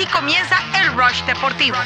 Así 0.00 0.08
comienza 0.10 0.56
el 0.80 0.96
Rush 0.96 1.26
Deportivo. 1.26 1.76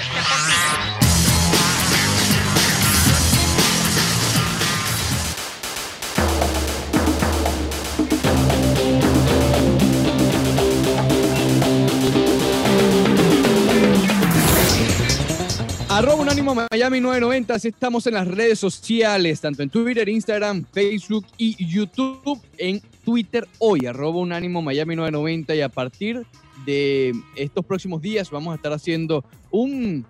Arroba 15.88 16.14
Unánimo 16.14 16.54
Miami 16.54 17.00
990, 17.00 17.54
así 17.54 17.68
estamos 17.68 18.06
en 18.06 18.14
las 18.14 18.28
redes 18.28 18.60
sociales, 18.60 19.40
tanto 19.40 19.64
en 19.64 19.70
Twitter, 19.70 20.08
Instagram, 20.08 20.64
Facebook 20.72 21.26
y 21.36 21.56
YouTube. 21.66 22.40
En 22.58 22.80
Twitter 23.04 23.48
hoy, 23.58 23.86
arroba 23.86 24.20
Unánimo 24.20 24.62
Miami 24.62 24.94
990 24.94 25.56
y 25.56 25.60
a 25.62 25.68
partir 25.68 26.24
de 26.64 27.12
estos 27.36 27.64
próximos 27.64 28.00
días 28.00 28.30
vamos 28.30 28.52
a 28.52 28.56
estar 28.56 28.72
haciendo 28.72 29.24
un, 29.50 30.04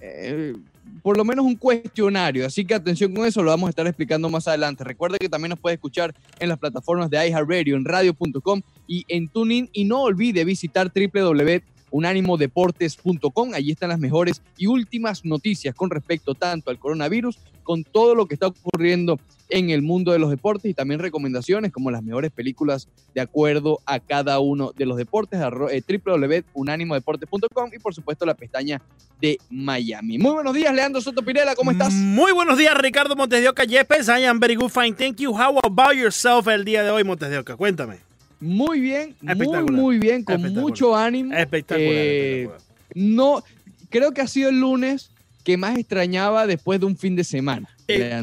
eh, 0.00 0.54
por 1.02 1.16
lo 1.16 1.24
menos 1.24 1.44
un 1.44 1.56
cuestionario, 1.56 2.46
así 2.46 2.64
que 2.64 2.74
atención 2.74 3.14
con 3.14 3.26
eso, 3.26 3.42
lo 3.42 3.50
vamos 3.50 3.68
a 3.68 3.70
estar 3.70 3.86
explicando 3.86 4.28
más 4.28 4.48
adelante. 4.48 4.84
Recuerda 4.84 5.18
que 5.18 5.28
también 5.28 5.50
nos 5.50 5.58
puede 5.58 5.74
escuchar 5.74 6.14
en 6.38 6.48
las 6.48 6.58
plataformas 6.58 7.10
de 7.10 7.28
iHeartRadio, 7.28 7.76
en 7.76 7.84
radio.com 7.84 8.60
y 8.86 9.04
en 9.08 9.28
TuneIn 9.28 9.68
y 9.72 9.84
no 9.84 10.02
olvide 10.02 10.44
visitar 10.44 10.92
www 10.94 11.75
unánimodeportes.com. 11.90 13.54
Allí 13.54 13.72
están 13.72 13.90
las 13.90 13.98
mejores 13.98 14.42
y 14.56 14.66
últimas 14.66 15.24
noticias 15.24 15.74
con 15.74 15.90
respecto 15.90 16.34
tanto 16.34 16.70
al 16.70 16.78
coronavirus, 16.78 17.38
con 17.62 17.84
todo 17.84 18.14
lo 18.14 18.26
que 18.26 18.34
está 18.34 18.48
ocurriendo 18.48 19.18
en 19.48 19.70
el 19.70 19.82
mundo 19.82 20.12
de 20.12 20.18
los 20.18 20.30
deportes 20.30 20.70
y 20.70 20.74
también 20.74 21.00
recomendaciones 21.00 21.72
como 21.72 21.90
las 21.90 22.02
mejores 22.02 22.32
películas 22.32 22.88
de 23.14 23.20
acuerdo 23.20 23.80
a 23.86 24.00
cada 24.00 24.40
uno 24.40 24.72
de 24.76 24.86
los 24.86 24.96
deportes, 24.96 25.40
eh, 25.70 25.82
www.unánimodeportes.com 26.04 27.70
y 27.72 27.78
por 27.78 27.94
supuesto 27.94 28.26
la 28.26 28.34
pestaña 28.34 28.82
de 29.20 29.38
Miami. 29.50 30.18
Muy 30.18 30.32
buenos 30.32 30.54
días, 30.54 30.74
Leandro 30.74 31.00
Soto 31.00 31.22
Pirela, 31.22 31.54
¿cómo 31.54 31.70
estás? 31.70 31.92
Muy 31.92 32.32
buenos 32.32 32.58
días, 32.58 32.76
Ricardo 32.76 33.16
Montes 33.16 33.40
de 33.40 33.48
Oca 33.48 33.64
Yepes. 33.64 34.08
I 34.08 34.24
am 34.24 34.40
very 34.40 34.56
good, 34.56 34.70
fine, 34.70 34.94
thank 34.94 35.16
you. 35.16 35.32
How 35.32 35.58
about 35.62 35.94
yourself 35.94 36.48
el 36.48 36.64
día 36.64 36.82
de 36.82 36.90
hoy, 36.90 37.04
Montes 37.04 37.30
de 37.30 37.38
Oca? 37.38 37.56
Cuéntame. 37.56 38.05
Muy 38.40 38.80
bien, 38.80 39.16
muy, 39.20 39.64
muy 39.70 39.98
bien, 39.98 40.22
con 40.22 40.40
mucho 40.52 40.94
ánimo. 40.94 41.34
Espectacular, 41.34 41.90
eh, 41.90 42.50
No, 42.94 43.42
creo 43.88 44.12
que 44.12 44.20
ha 44.20 44.26
sido 44.26 44.50
el 44.50 44.60
lunes 44.60 45.10
que 45.42 45.56
más 45.56 45.78
extrañaba 45.78 46.46
después 46.46 46.80
de 46.80 46.86
un 46.86 46.96
fin 46.96 47.16
de 47.16 47.24
semana. 47.24 47.68
Eh, 47.88 48.20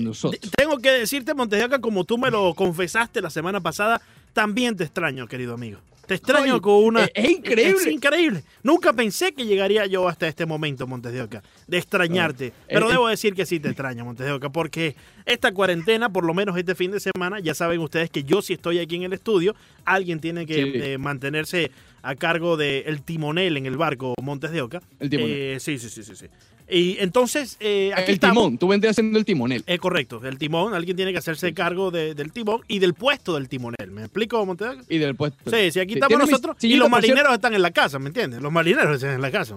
tengo 0.57 0.77
que 0.79 0.91
decirte, 0.91 1.33
Montesioca, 1.33 1.79
como 1.79 2.03
tú 2.03 2.17
me 2.17 2.29
lo 2.29 2.53
confesaste 2.53 3.21
la 3.21 3.29
semana 3.29 3.61
pasada, 3.61 4.01
también 4.33 4.75
te 4.75 4.83
extraño, 4.83 5.27
querido 5.27 5.53
amigo. 5.53 5.79
Te 6.05 6.15
extraño 6.15 6.61
con 6.61 6.83
una. 6.83 7.05
Es, 7.13 7.29
increíble. 7.29 7.81
Es, 7.81 7.87
increíble. 7.87 8.43
Nunca 8.61 8.91
pensé 8.91 9.33
que 9.33 9.45
llegaría 9.45 9.85
yo 9.85 10.07
hasta 10.07 10.27
este 10.27 10.45
momento, 10.45 10.85
Montes 10.85 11.13
de 11.13 11.21
Oca, 11.21 11.41
de 11.67 11.77
extrañarte. 11.77 12.51
Pero 12.67 12.89
debo 12.89 13.07
decir 13.07 13.33
que 13.33 13.45
sí 13.45 13.59
te 13.59 13.69
extraño, 13.69 14.03
Montes 14.03 14.25
de 14.25 14.33
Oca, 14.33 14.49
porque 14.49 14.95
esta 15.25 15.53
cuarentena, 15.53 16.11
por 16.11 16.25
lo 16.25 16.33
menos 16.33 16.57
este 16.57 16.75
fin 16.75 16.91
de 16.91 16.99
semana, 16.99 17.39
ya 17.39 17.53
saben 17.53 17.79
ustedes 17.79 18.09
que 18.09 18.23
yo, 18.23 18.41
si 18.41 18.53
estoy 18.53 18.79
aquí 18.79 18.97
en 18.97 19.03
el 19.03 19.13
estudio, 19.13 19.55
alguien 19.85 20.19
tiene 20.19 20.45
que 20.45 20.93
eh, 20.93 20.97
mantenerse 20.97 21.71
a 22.01 22.15
cargo 22.15 22.57
del 22.57 23.01
timonel 23.01 23.55
en 23.55 23.65
el 23.65 23.77
barco 23.77 24.13
Montes 24.21 24.51
de 24.51 24.61
Oca. 24.61 24.81
El 24.99 25.09
timonel. 25.09 25.31
Eh, 25.31 25.57
sí, 25.59 25.79
sí, 25.79 25.89
sí, 25.89 26.03
sí. 26.03 26.15
sí. 26.15 26.25
Y 26.69 26.97
entonces, 26.99 27.57
eh, 27.59 27.91
aquí 27.95 28.11
el 28.13 28.19
timón, 28.19 28.57
tú 28.57 28.67
vendrías 28.67 28.93
haciendo 28.93 29.19
el 29.19 29.25
timonel. 29.25 29.63
Es 29.67 29.79
correcto, 29.79 30.21
el 30.23 30.37
timón, 30.37 30.73
alguien 30.73 30.95
tiene 30.95 31.11
que 31.11 31.17
hacerse 31.17 31.53
cargo 31.53 31.91
del 31.91 32.31
timón 32.31 32.61
y 32.67 32.79
del 32.79 32.93
puesto 32.93 33.35
del 33.35 33.49
timonel. 33.49 33.91
¿Me 33.91 34.01
explico, 34.01 34.45
Montevideo? 34.45 34.83
Y 34.89 34.97
del 34.97 35.15
puesto. 35.15 35.49
Sí, 35.49 35.71
sí, 35.71 35.79
aquí 35.79 35.93
estamos 35.93 36.19
nosotros 36.19 36.57
y 36.61 36.75
los 36.75 36.89
marineros 36.89 37.33
están 37.33 37.53
en 37.53 37.61
la 37.61 37.71
casa, 37.71 37.99
¿me 37.99 38.07
entiendes? 38.07 38.41
Los 38.41 38.51
marineros 38.51 38.95
están 38.95 39.15
en 39.15 39.21
la 39.21 39.31
casa. 39.31 39.55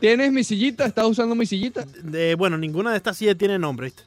¿Tienes 0.00 0.32
mi 0.32 0.42
sillita? 0.44 0.86
¿Estás 0.86 1.06
usando 1.06 1.34
mi 1.34 1.44
sillita? 1.44 1.84
De, 2.02 2.34
bueno, 2.34 2.56
ninguna 2.56 2.90
de 2.90 2.96
estas 2.96 3.18
sillas 3.18 3.36
tiene 3.36 3.58
nombre, 3.58 3.86
¿viste? 3.86 4.02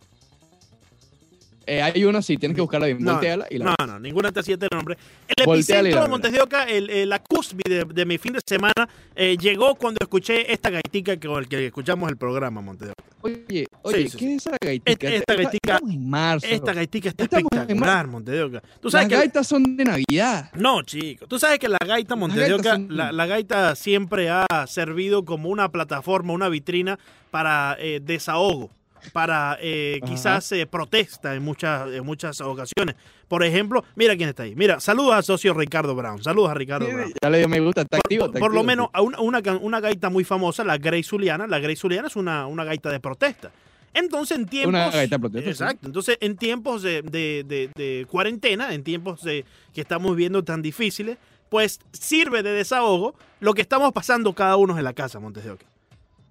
Eh, 1.65 1.81
hay 1.81 2.03
una 2.05 2.21
sí, 2.21 2.37
tienes 2.37 2.55
que 2.55 2.61
buscarla 2.61 2.87
bien. 2.87 2.99
No, 3.01 3.13
Volteala 3.13 3.47
y 3.49 3.57
la 3.57 3.75
No, 3.79 3.87
no, 3.87 3.99
ninguna 3.99 4.27
de 4.27 4.29
estas 4.29 4.45
siete 4.45 4.67
nombre. 4.71 4.97
El 5.27 5.49
epicentro 5.49 6.03
de 6.03 6.09
Montes 6.09 6.31
de 6.31 6.41
Oca, 6.41 6.63
el, 6.63 7.09
la 7.09 7.19
cúspide 7.19 7.85
de, 7.85 8.05
mi 8.05 8.17
fin 8.17 8.33
de 8.33 8.41
semana, 8.45 8.87
eh, 9.15 9.37
llegó 9.39 9.75
cuando 9.75 9.99
escuché 10.01 10.51
esta 10.51 10.69
gaitica 10.69 11.19
con 11.19 11.39
el 11.39 11.47
que 11.47 11.67
escuchamos 11.67 12.09
el 12.09 12.17
programa, 12.17 12.61
Montes 12.61 12.87
de 12.87 12.91
Oca. 12.91 13.03
Oye, 13.21 13.65
oye, 13.83 14.09
¿qué 14.17 14.35
es 14.35 14.47
esa 14.47 14.57
gaitica? 14.61 15.07
Esta, 15.09 15.35
gaitica, 15.35 15.79
en 15.89 16.09
marzo. 16.09 16.47
Esta 16.49 16.73
gaitica 16.73 17.09
está 17.09 17.23
espectacular, 17.23 18.07
Montes 18.07 18.33
de 18.33 18.43
Oca. 18.43 18.63
¿Tú 18.81 18.89
sabes 18.89 19.09
Las 19.09 19.19
gaitas 19.19 19.47
son 19.47 19.77
de 19.77 19.85
Navidad. 19.85 20.51
No, 20.55 20.81
chico. 20.83 21.25
Tú 21.27 21.39
sabes 21.39 21.59
que 21.59 21.69
la 21.69 21.79
gaita 21.85 22.15
Montes 22.15 22.47
de 22.47 22.53
Oca, 22.53 22.77
la, 22.77 23.25
gaita 23.25 23.75
siempre 23.75 24.29
ha 24.29 24.45
servido 24.67 25.23
como 25.23 25.49
una 25.49 25.69
plataforma, 25.69 26.33
una 26.33 26.49
vitrina 26.49 26.99
para 27.31 27.77
eh, 27.79 28.01
desahogo 28.03 28.69
para 29.11 29.57
eh, 29.61 29.99
quizás 30.05 30.51
eh, 30.51 30.65
protesta 30.65 31.35
en 31.35 31.43
muchas, 31.43 31.91
en 31.91 32.05
muchas 32.05 32.39
ocasiones. 32.41 32.95
Por 33.27 33.43
ejemplo, 33.43 33.83
mira 33.95 34.15
quién 34.15 34.29
está 34.29 34.43
ahí. 34.43 34.55
Mira, 34.55 34.79
saludos 34.79 35.13
al 35.15 35.23
socio 35.23 35.53
Ricardo 35.53 35.95
Brown. 35.95 36.23
Saludos 36.23 36.51
a 36.51 36.53
Ricardo 36.53 36.87
Brown. 36.87 37.13
Ya 37.21 37.29
le 37.29 37.47
me 37.47 37.59
gusta, 37.59 37.81
está 37.81 37.97
activo. 37.97 38.31
por, 38.31 38.53
lo 38.53 38.63
menos 38.63 38.89
una, 38.99 39.19
una, 39.19 39.57
una, 39.57 39.79
gaita 39.79 40.09
muy 40.09 40.23
famosa, 40.23 40.63
la 40.63 40.77
Grey 40.77 41.03
Zuliana. 41.03 41.47
La 41.47 41.59
Grey 41.59 41.75
Zuliana 41.75 42.07
es 42.07 42.15
una, 42.15 42.47
una 42.47 42.63
gaita 42.63 42.89
de 42.89 42.99
protesta. 42.99 43.51
Entonces, 43.93 44.37
en 44.37 44.45
tiempos. 44.47 44.69
Una 44.69 44.89
gaita 44.89 45.15
de 45.15 45.19
protesta. 45.19 45.49
Exacto. 45.49 45.87
Entonces, 45.87 46.17
en 46.19 46.37
tiempos 46.37 46.81
de, 46.81 47.01
de, 47.01 47.69
de, 47.75 48.07
cuarentena, 48.09 48.73
en 48.73 48.83
tiempos 48.83 49.23
de, 49.23 49.45
que 49.73 49.81
estamos 49.81 50.15
viviendo 50.15 50.43
tan 50.43 50.61
difíciles, 50.61 51.17
pues 51.49 51.79
sirve 51.91 52.41
de 52.41 52.51
desahogo 52.51 53.15
lo 53.39 53.53
que 53.53 53.61
estamos 53.61 53.91
pasando 53.93 54.33
cada 54.33 54.57
uno 54.57 54.77
en 54.77 54.83
la 54.83 54.93
casa, 54.93 55.19
Montes 55.19 55.43
de 55.43 55.51
Oca. 55.51 55.65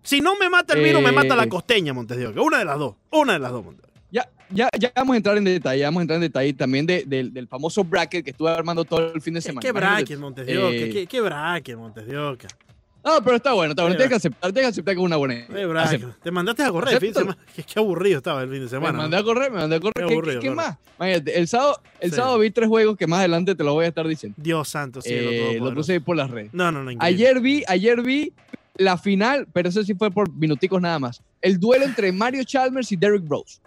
Si 0.02 0.20
no 0.20 0.36
me 0.36 0.48
mata 0.48 0.74
el 0.74 0.82
virus, 0.82 1.02
me 1.02 1.12
mata 1.12 1.36
la 1.36 1.44
eh, 1.44 1.48
costeña, 1.48 1.92
Montes 1.92 2.16
de 2.16 2.26
Oca. 2.26 2.40
Una 2.40 2.58
de 2.58 2.64
las 2.64 2.78
dos. 2.78 2.96
Una 3.10 3.34
de 3.34 3.38
las 3.38 3.52
dos, 3.52 3.64
Montes 3.64 3.92
ya, 4.12 4.28
ya, 4.50 4.68
ya 4.78 4.92
vamos 4.94 5.14
a 5.14 5.16
entrar 5.16 5.38
en 5.38 5.44
detalle, 5.44 5.82
vamos 5.84 6.00
a 6.00 6.02
entrar 6.02 6.16
en 6.16 6.20
detalle 6.20 6.52
también 6.52 6.86
del 6.86 7.48
famoso 7.48 7.82
bracket 7.82 8.22
que 8.22 8.30
estuve 8.30 8.50
armando 8.50 8.84
todo 8.84 9.12
el 9.14 9.22
fin 9.22 9.34
de 9.34 9.40
semana. 9.40 9.62
¿Qué 9.62 9.72
bracket, 9.72 10.18
Montes 10.18 10.46
de 10.46 10.58
Oca? 10.58 10.70
¿Qué, 10.70 11.06
¿Qué, 11.06 11.20
bracket, 11.20 11.76
Montes 11.76 12.06
de 12.06 12.18
Oca? 12.18 12.48
No, 13.04 13.20
pero 13.24 13.36
está 13.36 13.52
bueno, 13.52 13.72
está 13.72 13.82
bueno. 13.82 13.96
Tienes 13.96 14.10
que 14.10 14.16
aceptar, 14.16 14.52
tienes 14.52 14.68
que 14.68 14.70
aceptar 14.70 14.94
que 14.94 15.00
es 15.00 15.04
una 15.04 15.16
buena 15.16 15.34
idea. 15.34 16.14
Te 16.22 16.30
mandaste 16.30 16.62
a 16.62 16.70
correr 16.70 16.94
el 16.94 17.00
fin 17.00 17.12
de 17.12 17.19
semana. 17.19 17.38
Qué, 17.56 17.80
aburrido 17.80 18.19
estaba 18.19 18.42
el 18.42 18.50
fin 18.50 18.60
de 18.60 18.69
semana. 18.69 18.92
Me 18.92 18.98
mandé 18.98 19.16
a 19.16 19.22
correr, 19.24 19.50
me 19.50 19.58
mandé 19.58 19.76
a 19.76 19.80
correr. 19.80 20.06
Qué, 20.06 20.12
aburrido, 20.12 20.40
¿Qué, 20.40 20.50
más? 20.50 20.76
el 21.00 21.48
sábado, 21.48 21.80
el 21.98 22.12
sábado 22.12 22.38
vi 22.38 22.50
tres 22.50 22.69
juegos 22.69 22.96
que 22.96 23.08
más 23.08 23.20
adelante 23.20 23.56
te 23.56 23.64
lo 23.64 23.72
voy 23.72 23.86
a 23.86 23.88
estar 23.88 24.06
diciendo. 24.06 24.36
Dios 24.40 24.69
santo, 24.69 25.00
cielo, 25.02 25.30
eh, 25.30 25.58
Lo 25.58 25.74
puse 25.74 26.00
por 26.00 26.16
las 26.16 26.30
redes. 26.30 26.52
No, 26.52 26.70
no, 26.70 26.84
no. 26.84 26.92
Ayer 27.00 27.40
vi, 27.40 27.64
ayer 27.66 28.02
vi 28.02 28.32
la 28.77 28.97
final, 28.97 29.47
pero 29.53 29.69
eso 29.69 29.83
sí 29.83 29.94
fue 29.94 30.10
por 30.10 30.33
minuticos 30.33 30.81
nada 30.81 30.99
más. 30.99 31.22
El 31.41 31.59
duelo 31.59 31.84
entre 31.84 32.12
Mario 32.12 32.44
Chalmers 32.44 32.91
y 32.93 32.97
Derrick 32.97 33.28
Rose. 33.28 33.60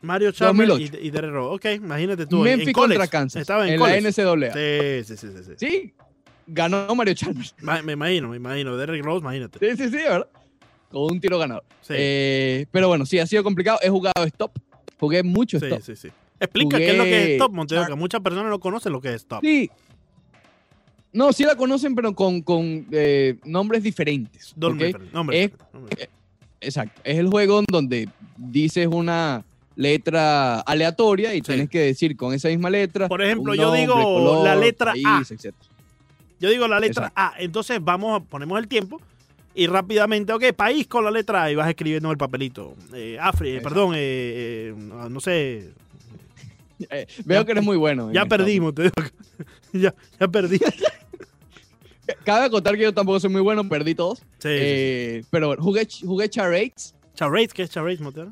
Mario 0.00 0.32
Chalmers 0.32 0.80
y, 0.80 1.10
Derrick 1.10 1.32
Rose. 1.32 1.54
Ok, 1.54 1.82
imagínate 1.82 2.26
tú. 2.26 2.40
Memphis 2.40 2.72
contra 2.72 3.06
Kansas. 3.06 3.40
Estaba 3.40 3.66
en, 3.66 3.74
en 3.74 3.80
la 3.80 4.00
NCAA. 4.00 4.52
Sí, 4.52 5.04
sí, 5.04 5.16
sí, 5.16 5.42
sí, 5.42 5.52
sí. 5.56 5.94
ganó 6.46 6.94
Mario 6.94 7.14
Chalmers. 7.14 7.54
Me 7.60 7.92
imagino, 7.92 8.28
me 8.28 8.36
imagino. 8.36 8.76
Derrick 8.76 9.04
Rose, 9.04 9.20
imagínate. 9.20 9.58
Sí, 9.58 9.76
sí, 9.76 9.90
sí, 9.90 9.96
¿verdad? 9.96 10.28
Con 10.90 11.12
un 11.12 11.20
tiro 11.20 11.38
ganador. 11.38 11.64
Sí. 11.80 11.94
Eh, 11.96 12.66
pero 12.70 12.88
bueno, 12.88 13.06
sí, 13.06 13.18
ha 13.18 13.26
sido 13.26 13.42
complicado. 13.42 13.78
He 13.82 13.88
jugado 13.88 14.24
stop. 14.24 14.52
Jugué 15.00 15.22
mucho 15.22 15.56
stop. 15.56 15.80
Sí, 15.80 15.96
sí, 15.96 16.08
sí. 16.08 16.14
Explica 16.38 16.78
qué 16.78 16.90
es 16.90 16.98
lo 16.98 17.04
que 17.04 17.22
es 17.22 17.28
stop, 17.30 17.52
Montevideo, 17.52 17.96
muchas 17.96 18.20
personas 18.20 18.50
no 18.50 18.60
conocen 18.60 18.92
lo 18.92 19.00
que 19.00 19.08
es 19.08 19.16
stop. 19.16 19.40
Sí, 19.42 19.70
no, 21.14 21.32
sí 21.32 21.44
la 21.44 21.54
conocen, 21.56 21.94
pero 21.94 22.12
con, 22.14 22.42
con 22.42 22.86
eh, 22.90 23.36
nombres 23.44 23.84
diferentes. 23.84 24.52
Nombres, 24.56 24.96
nombres, 25.12 25.52
eh, 25.96 26.08
exacto. 26.60 27.00
Es 27.04 27.18
el 27.18 27.28
juego 27.28 27.62
donde 27.70 28.08
dices 28.36 28.88
una 28.90 29.44
letra 29.76 30.60
aleatoria 30.60 31.34
y 31.34 31.40
tienes 31.40 31.70
que 31.70 31.78
decir 31.78 32.16
con 32.16 32.34
esa 32.34 32.48
misma 32.48 32.68
letra. 32.68 33.08
Por 33.08 33.22
ejemplo, 33.22 33.54
yo 33.54 33.72
digo 33.72 34.44
la 34.44 34.56
letra 34.56 34.92
A. 35.04 35.22
Yo 36.40 36.50
digo 36.50 36.66
la 36.66 36.80
letra 36.80 37.12
A. 37.14 37.34
Entonces 37.38 37.78
vamos, 37.80 38.24
ponemos 38.28 38.58
el 38.58 38.66
tiempo 38.66 39.00
y 39.54 39.68
rápidamente, 39.68 40.32
ok, 40.32 40.52
país 40.52 40.88
con 40.88 41.04
la 41.04 41.12
letra 41.12 41.44
A 41.44 41.50
y 41.52 41.54
vas 41.54 41.68
escribiendo 41.68 42.10
el 42.10 42.18
papelito. 42.18 42.74
Eh, 42.92 43.18
Afri, 43.20 43.60
perdón, 43.60 43.92
eh, 43.94 44.74
no 45.08 45.20
sé. 45.20 45.70
veo 47.24 47.44
que 47.44 47.52
eres 47.52 47.64
muy 47.64 47.76
bueno. 47.76 48.12
Ya 48.12 48.26
perdimos, 48.26 48.74
te 48.74 48.82
digo. 48.82 48.94
ya, 49.72 49.94
ya 50.18 50.26
perdí. 50.26 50.58
Cabe 52.24 52.50
contar 52.50 52.76
que 52.76 52.82
yo 52.82 52.94
tampoco 52.94 53.20
soy 53.20 53.30
muy 53.30 53.40
bueno, 53.40 53.68
perdí 53.68 53.94
todos. 53.94 54.18
Sí. 54.38 54.48
Eh, 54.50 55.24
pero 55.30 55.56
jugué, 55.56 55.86
jugué 56.02 56.28
Charades. 56.28 56.94
¿Charades? 57.14 57.52
¿Qué 57.54 57.62
es 57.62 57.70
Charades, 57.70 58.00
Montero? 58.00 58.30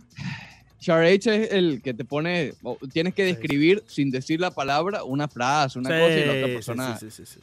Charades 0.80 1.26
es 1.26 1.52
el 1.52 1.80
que 1.80 1.94
te 1.94 2.04
pone, 2.04 2.54
tienes 2.92 3.14
que 3.14 3.24
describir 3.24 3.84
sin 3.86 4.10
decir 4.10 4.40
la 4.40 4.50
palabra 4.50 5.04
una 5.04 5.28
frase, 5.28 5.78
una 5.78 5.90
cosa 5.90 6.18
y 6.18 6.24
la 6.24 6.32
otra 6.32 6.46
persona. 6.46 6.98
Sí, 6.98 7.10
sí, 7.10 7.24
sí. 7.24 7.38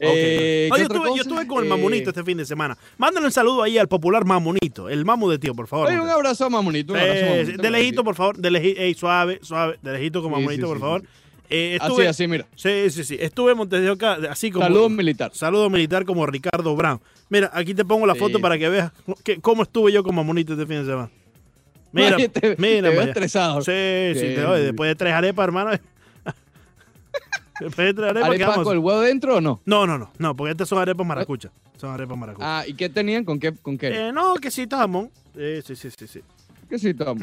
Eh, 0.00 0.68
yo, 0.70 1.16
estuve, 1.16 1.46
con 1.46 1.62
el 1.62 1.68
mamonito 1.68 2.10
este 2.10 2.24
fin 2.24 2.38
de 2.38 2.44
semana. 2.44 2.76
Mándale 2.98 3.26
un 3.26 3.32
saludo 3.32 3.62
ahí 3.62 3.78
al 3.78 3.86
popular 3.86 4.24
mamonito, 4.24 4.88
el 4.88 5.04
mamu 5.04 5.30
de 5.30 5.38
tío, 5.38 5.54
por 5.54 5.68
favor. 5.68 5.92
un 5.92 6.08
abrazo 6.08 6.46
a 6.46 6.50
mamonito. 6.50 6.94
Un 6.94 7.00
abrazo, 7.00 7.26
mamonito 7.26 7.62
de 7.62 7.70
lejito, 7.70 8.02
por 8.04 8.14
favor. 8.14 8.36
De 8.38 8.50
lejito, 8.50 8.98
suave, 8.98 9.40
suave. 9.42 9.78
De 9.82 9.92
lejito 9.92 10.22
con 10.22 10.32
mamonito, 10.32 10.66
por 10.66 10.80
favor. 10.80 11.02
Eh, 11.50 11.76
Así, 11.80 11.90
estuve, 11.90 12.08
así, 12.08 12.26
mira. 12.26 12.46
Sí, 12.56 12.90
sí, 12.90 13.04
sí. 13.04 13.16
Estuve 13.20 13.52
en 13.52 13.58
Montes 13.58 13.82
de 13.82 13.90
Oca, 13.90 14.18
así 14.30 14.50
como. 14.50 14.64
Saludos 14.64 14.90
militar. 14.90 15.30
Saludo 15.34 15.68
militar 15.70 16.04
como 16.04 16.24
Ricardo 16.26 16.74
Brown. 16.74 17.00
Mira, 17.28 17.50
aquí 17.52 17.74
te 17.74 17.84
pongo 17.84 18.06
la 18.06 18.14
Sí. 18.14 18.20
foto 18.20 18.40
para 18.40 18.56
que 18.58 18.68
veas 18.68 18.92
que- 19.22 19.40
cómo 19.40 19.62
estuve 19.62 19.92
yo 19.92 20.02
como 20.02 20.24
monito 20.24 20.54
este 20.54 20.66
fin 20.66 20.78
de 20.78 20.84
semana. 20.86 21.10
Mira, 21.92 22.16
te, 22.16 22.56
mira, 22.58 22.88
te 22.90 22.96
veo 22.96 23.02
estresado. 23.02 23.60
Sí, 23.60 23.70
sí, 24.14 24.20
Sí. 24.20 24.34
te- 24.34 24.44
oye, 24.44 24.62
después 24.64 24.88
de 24.88 24.94
tres 24.96 25.12
arepas, 25.12 25.44
hermano. 25.44 25.70
después 27.60 27.86
de 27.86 27.94
tres 27.94 28.10
arepas, 28.10 28.30
¿qué 28.30 28.34
¿Arepa 28.36 28.46
vamos 28.50 28.60
a 28.62 28.64
con 28.64 28.72
el 28.76 28.78
huevo 28.80 29.00
dentro 29.00 29.36
o 29.36 29.40
no? 29.40 29.60
No, 29.64 29.86
no, 29.86 29.96
no, 29.98 30.10
no, 30.18 30.34
porque 30.34 30.50
estas 30.52 30.68
son 30.68 30.78
arepas 30.80 31.06
maracuchas. 31.06 31.52
Son 31.76 31.90
arepas 31.90 32.16
maracuchas. 32.18 32.48
Ah, 32.48 32.64
¿y 32.66 32.74
qué 32.74 32.88
tenían? 32.88 33.24
¿Con 33.24 33.38
qué? 33.38 33.52
¿Con 33.52 33.78
qué? 33.78 34.08
Eh, 34.08 34.12
no, 34.12 34.34
quesito 34.36 34.76
jamón. 34.76 35.10
Eh, 35.36 35.62
sí, 35.64 35.76
sí, 35.76 35.90
sí, 35.90 36.06
sí. 36.08 36.20
¿Qué 36.68 36.78
sí, 36.78 36.94
Tom? 36.94 37.18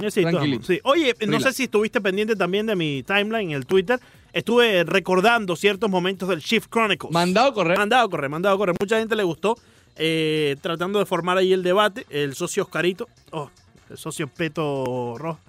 Sí. 0.63 0.79
Oye, 0.83 1.13
no 1.27 1.39
sé 1.39 1.53
si 1.53 1.63
estuviste 1.63 1.99
pendiente 2.01 2.35
también 2.35 2.65
de 2.65 2.75
mi 2.75 3.03
timeline 3.03 3.51
en 3.51 3.57
el 3.57 3.65
Twitter. 3.65 3.99
Estuve 4.33 4.83
recordando 4.83 5.55
ciertos 5.55 5.89
momentos 5.89 6.29
del 6.29 6.39
Shift 6.39 6.69
Chronicles. 6.69 7.11
Mandado 7.11 7.49
a 7.49 7.53
correr. 7.53 7.77
Mandado 7.77 8.05
a 8.05 8.09
correr, 8.09 8.29
mandado 8.29 8.55
a 8.55 8.57
correr. 8.57 8.75
Mucha 8.79 8.97
gente 8.99 9.15
le 9.15 9.23
gustó. 9.23 9.57
eh, 9.97 10.55
tratando 10.61 10.99
de 10.99 11.05
formar 11.05 11.37
ahí 11.37 11.51
el 11.53 11.63
debate. 11.63 12.05
El 12.09 12.33
socio 12.33 12.63
Oscarito. 12.63 13.07
Oh, 13.31 13.49
el 13.89 13.97
socio 13.97 14.27
Peto 14.27 15.15
Rojo. 15.17 15.39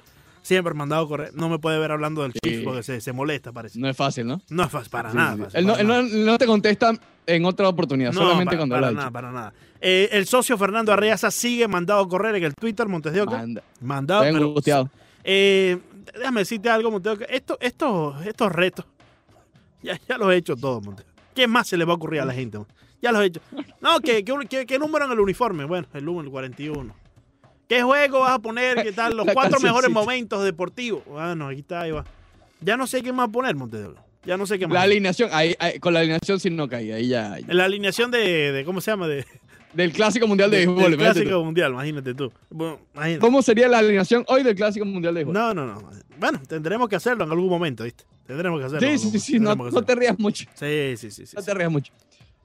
Siempre 0.42 0.74
mandado 0.74 1.04
a 1.04 1.08
correr. 1.08 1.34
No 1.34 1.48
me 1.48 1.58
puede 1.60 1.78
ver 1.78 1.92
hablando 1.92 2.22
del 2.22 2.32
Sí. 2.32 2.38
Chief 2.42 2.64
porque 2.64 2.82
se, 2.82 3.00
se 3.00 3.12
molesta, 3.12 3.52
parece. 3.52 3.78
No 3.78 3.88
es 3.88 3.96
fácil, 3.96 4.26
¿no? 4.26 4.40
No 4.50 4.64
es 4.64 4.70
fácil, 4.70 4.90
para 4.90 5.10
Sí, 5.12 5.16
nada. 5.16 5.36
sí. 5.36 5.42
fácil, 5.44 5.58
Él, 5.60 5.66
no, 5.66 5.72
para 5.74 5.84
no- 5.84 5.94
nada. 6.02 6.08
él 6.08 6.24
no 6.26 6.38
te 6.38 6.46
contesta 6.46 6.92
en 7.26 7.44
otra 7.44 7.68
oportunidad, 7.68 8.12
No, 8.12 8.20
solamente 8.22 8.46
para, 8.46 8.58
cuando 8.58 8.74
para 8.74 8.86
habla. 8.88 8.98
nada, 8.98 9.10
para 9.12 9.30
nada. 9.32 9.52
Eh, 9.80 10.08
el 10.12 10.26
socio 10.26 10.58
Fernando 10.58 10.92
Arreaza 10.92 11.30
sigue 11.30 11.68
mandado 11.68 12.00
a 12.02 12.08
correr 12.08 12.34
en 12.36 12.44
el 12.44 12.54
Twitter, 12.54 12.88
Montes 12.88 13.12
de 13.12 13.22
Oca. 13.22 13.38
Manda. 13.38 13.62
Mandado, 13.80 14.24
Estoy 14.24 14.42
angustiado. 14.42 14.90
Eh, 15.24 15.78
déjame 16.18 16.40
decirte 16.40 16.68
algo, 16.68 16.90
Montes 16.90 17.18
de 17.18 17.24
Oca. 17.24 17.32
Esto, 17.32 17.56
estos, 17.60 18.26
estos 18.26 18.50
retos, 18.52 18.84
ya, 19.82 19.98
ya 20.08 20.18
los 20.18 20.32
he 20.32 20.36
hecho 20.36 20.56
todos, 20.56 20.84
Montes. 20.84 21.06
¿Qué 21.34 21.46
más 21.46 21.68
se 21.68 21.76
le 21.76 21.84
va 21.84 21.92
a 21.92 21.96
ocurrir 21.96 22.20
a 22.20 22.24
la 22.24 22.34
gente? 22.34 22.58
Ya 23.00 23.10
los 23.12 23.22
he 23.22 23.26
hecho. 23.26 23.40
No, 23.80 24.00
¿qué, 24.00 24.24
qué, 24.24 24.34
qué- 24.48 24.66
qué 24.66 24.78
número 24.78 25.04
en 25.06 25.12
el 25.12 25.20
uniforme? 25.20 25.64
Bueno, 25.64 25.86
el 25.94 26.08
1, 26.08 26.20
el 26.22 26.30
41. 26.30 26.94
¿Qué 27.72 27.82
juego 27.82 28.20
vas 28.20 28.32
a 28.32 28.38
poner? 28.38 28.82
¿Qué 28.82 28.92
tal? 28.92 29.16
Los 29.16 29.24
La 29.24 29.32
cuatro 29.32 29.58
mejores 29.60 29.90
momentos 29.90 30.44
deportivos. 30.44 31.02
Bueno, 31.06 31.48
aquí 31.48 31.60
está, 31.60 31.80
ahí 31.80 31.90
va. 31.90 32.04
Ya 32.60 32.76
no 32.76 32.86
sé 32.86 33.02
qué 33.02 33.12
más 33.14 33.30
poner, 33.30 33.56
Oca. 33.56 33.78
Ya 34.26 34.36
no 34.36 34.44
sé 34.46 34.58
qué 34.58 34.66
más. 34.66 34.74
La 34.74 34.82
alineación, 34.82 35.30
ahí, 35.32 35.54
ahí- 35.58 35.78
con 35.78 35.94
la 35.94 36.00
alineación 36.00 36.38
sí 36.38 36.50
no 36.50 36.68
caía. 36.68 36.96
Ahí 36.96 37.08
ya, 37.08 37.38
la 37.48 37.64
alineación 37.64 38.10
de, 38.10 38.52
de- 38.52 38.64
¿cómo 38.66 38.82
se 38.82 38.90
llama? 38.90 39.08
De, 39.08 39.24
Del 39.72 39.90
Clásico 39.90 40.26
Mundial 40.28 40.50
de 40.50 40.58
del 40.58 40.66
Béisbol. 40.66 40.92
imagínate 40.92 41.12
Clásico 41.20 41.38
tú. 41.38 41.44
Mundial, 41.46 41.72
imagínate 41.72 42.14
tú. 42.14 42.32
Bueno, 42.50 42.78
imagínate. 42.94 43.20
¿Cómo 43.20 43.40
sería 43.40 43.68
la 43.68 43.78
alineación 43.78 44.22
hoy 44.28 44.42
del 44.42 44.54
Clásico 44.54 44.84
Mundial 44.84 45.14
de 45.14 45.24
Béisbol? 45.24 45.32
No, 45.34 45.54
no, 45.54 45.64
no. 45.66 45.90
Bueno, 46.20 46.40
tendremos 46.46 46.90
que 46.90 46.96
hacerlo 46.96 47.24
en 47.24 47.30
algún 47.30 47.48
momento, 47.48 47.84
¿viste? 47.84 48.04
Tendremos 48.26 48.60
que 48.60 48.66
hacerlo. 48.66 48.86
sí, 48.86 48.98
sí, 48.98 49.18
sí, 49.18 49.40
no, 49.40 49.54
no 49.56 49.82
te 49.82 49.94
rías 49.94 50.18
mucho. 50.18 50.44
Sí, 50.54 50.94
sí, 50.98 51.10
sí. 51.10 51.24
sí, 51.26 51.34
No 51.34 51.40
sí. 51.40 51.46
te 51.46 51.54
rías 51.54 51.70
mucho. 51.70 51.90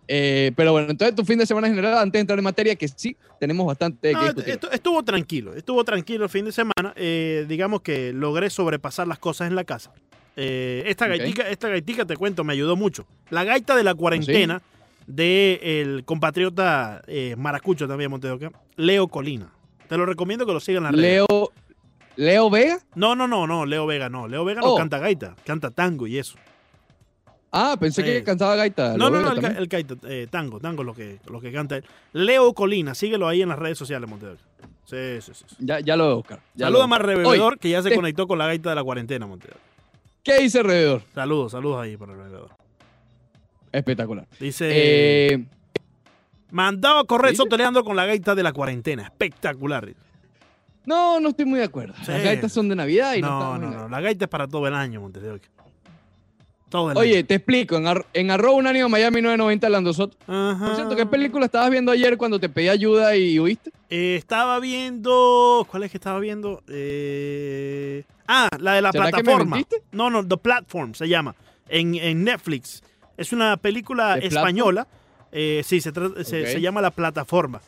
Eh, 0.07 0.51
pero 0.55 0.71
bueno, 0.71 0.89
entonces 0.89 1.15
tu 1.15 1.25
fin 1.25 1.37
de 1.37 1.45
semana 1.45 1.67
en 1.67 1.75
general, 1.75 1.97
antes 1.97 2.13
de 2.13 2.19
entrar 2.19 2.39
en 2.39 2.43
materia, 2.45 2.75
que 2.75 2.87
sí, 2.87 3.17
tenemos 3.39 3.65
bastante 3.67 4.13
No, 4.13 4.19
que 4.21 4.25
discutir. 4.33 4.59
estuvo 4.71 5.03
tranquilo, 5.03 5.53
estuvo 5.53 5.83
tranquilo 5.83 6.23
el 6.23 6.29
fin 6.29 6.45
de 6.45 6.51
semana. 6.53 6.93
Eh, 6.95 7.45
digamos 7.49 7.81
que 7.81 8.13
logré 8.13 8.49
sobrepasar 8.49 9.07
las 9.07 9.19
cosas 9.19 9.49
en 9.49 9.55
la 9.55 9.63
casa. 9.65 9.91
Eh, 10.37 10.83
esta, 10.85 11.05
Ok. 11.05 11.09
gaitica, 11.17 11.49
esta 11.49 11.67
gaitica, 11.67 12.05
te 12.05 12.15
cuento, 12.15 12.43
me 12.43 12.53
ayudó 12.53 12.75
mucho. 12.75 13.05
La 13.31 13.43
gaita 13.43 13.75
de 13.75 13.83
la 13.83 13.95
cuarentena 13.95 14.61
del 15.07 16.03
compatriota 16.05 17.01
maracucho 17.37 17.87
también, 17.87 18.11
Montedoca, 18.11 18.51
Leo 18.75 19.07
Colina. 19.07 19.51
Te 19.89 19.97
lo 19.97 20.05
recomiendo 20.05 20.45
que 20.45 20.53
lo 20.53 20.59
sigan 20.59 20.85
en 20.85 20.93
redes. 20.93 21.01
Leo, 21.29 21.51
Leo 22.17 22.49
Vega. 22.49 22.79
No, 22.95 23.15
no, 23.15 23.27
no, 23.27 23.47
no, 23.47 23.65
Leo 23.65 23.85
Vega 23.85 24.09
no. 24.09 24.27
Leo 24.27 24.43
Vega 24.45 24.61
no 24.61 24.73
Oh. 24.73 24.77
canta 24.77 24.99
gaita, 24.99 25.35
canta 25.45 25.71
tango 25.71 26.07
y 26.07 26.17
eso. 26.17 26.37
Ah, 27.51 27.77
pensé 27.79 28.01
Eh, 28.01 28.05
que 28.05 28.23
cantaba 28.23 28.55
gaita. 28.55 28.97
No, 28.97 29.09
no, 29.09 29.21
no, 29.21 29.31
el, 29.31 29.43
el 29.57 29.67
gaita, 29.67 29.95
eh, 30.07 30.27
tango, 30.29 30.59
tango 30.59 30.81
es 30.81 30.85
lo 30.85 30.93
que, 30.93 31.19
lo 31.29 31.39
que 31.39 31.51
canta 31.51 31.77
él. 31.77 31.85
Leo 32.13 32.53
Colina, 32.53 32.93
síguelo 32.93 33.27
ahí 33.27 33.41
en 33.41 33.49
las 33.49 33.57
redes 33.59 33.77
sociales, 33.77 34.09
Montedoca. 34.09 34.41
Sí, 34.85 35.21
sí, 35.21 35.31
sí. 35.33 35.43
sí. 35.47 35.55
Ya, 35.59 35.79
ya 35.79 35.95
lo 35.95 36.03
voy 36.05 36.13
a 36.13 36.15
buscar. 36.15 36.39
Saludos 36.57 36.83
a 36.83 36.87
Mar 36.87 37.05
Revelador, 37.05 37.53
Oye, 37.53 37.59
que 37.59 37.69
ya 37.69 37.81
se 37.81 37.89
te- 37.89 37.95
conectó 37.95 38.27
con 38.27 38.37
la 38.37 38.47
gaita 38.47 38.69
de 38.69 38.75
la 38.75 38.83
cuarentena, 38.83 39.25
Montedoca. 39.27 39.59
¿Qué 40.23 40.39
dice 40.41 40.59
alrededor? 40.59 41.03
Saludos, 41.15 41.53
saludos 41.53 41.81
ahí 41.81 41.95
para 41.97 42.11
el 42.13 42.17
Revelador. 42.19 42.49
Espectacular. 43.71 44.27
Dice, 44.39 44.67
Eh, 44.71 45.45
mandado 46.51 46.99
a 46.99 47.05
correr 47.05 47.35
sotoleando 47.35 47.83
con 47.83 47.95
la 47.95 48.05
gaita 48.05 48.33
de 48.35 48.43
la 48.43 48.51
cuarentena. 48.53 49.03
Espectacular. 49.03 49.89
no, 50.85 51.19
no 51.19 51.29
estoy 51.29 51.45
muy 51.45 51.59
de 51.59 51.65
acuerdo. 51.65 51.93
Sí. 52.05 52.11
Las 52.11 52.23
gaitas 52.23 52.51
son 52.51 52.69
de 52.69 52.75
Navidad 52.75 53.15
y 53.15 53.21
no, 53.21 53.57
No, 53.57 53.57
no, 53.57 53.71
no, 53.71 53.89
la 53.89 54.01
gaita 54.01 54.25
es 54.25 54.29
para 54.29 54.47
todo 54.47 54.67
el 54.67 54.73
año, 54.73 55.01
Montedoca. 55.01 55.47
Todo 56.69 56.91
el 56.91 56.97
Oye, 56.97 57.23
te 57.23 57.35
explico. 57.35 57.77
En, 57.77 57.87
ar- 57.87 58.05
en 58.13 58.29
arroba 58.29 58.55
unánimo 58.55 58.89
Miami 58.89 59.21
990 59.21 59.69
Lando 59.69 59.93
Soto. 59.93 60.17
Ajá. 60.27 60.65
Por 60.65 60.75
cierto, 60.75 60.95
¿qué 60.97 61.05
película 61.05 61.45
estabas 61.45 61.69
viendo 61.69 61.91
ayer 61.91 62.17
cuando 62.17 62.39
te 62.39 62.49
pedí 62.49 62.67
ayuda 62.67 63.15
y 63.15 63.39
huiste? 63.39 63.71
Eh, 63.89 64.15
estaba 64.17 64.59
viendo. 64.59 65.65
¿Cuál 65.71 65.83
es 65.83 65.91
que 65.91 65.97
estaba 65.97 66.19
viendo? 66.19 66.61
Eh, 66.67 68.03
ah, 68.27 68.49
la 68.59 68.73
de 68.73 68.81
la 68.81 68.91
¿Será 68.91 69.05
que 69.11 69.17
me 69.17 69.23
plataforma. 69.23 69.61
No, 69.91 70.09
no, 70.09 70.27
The 70.27 70.37
Platform 70.37 70.93
se 70.93 71.07
llama. 71.07 71.35
En, 71.69 71.95
en 71.95 72.23
Netflix. 72.23 72.83
Es 73.15 73.31
una 73.33 73.57
película 73.57 74.15
¿The 74.19 74.27
española. 74.27 74.87
Eh, 75.31 75.61
sí, 75.65 75.79
se 75.81 76.61
llama 76.61 76.81
La 76.81 76.91
Plataforma. 76.91 77.61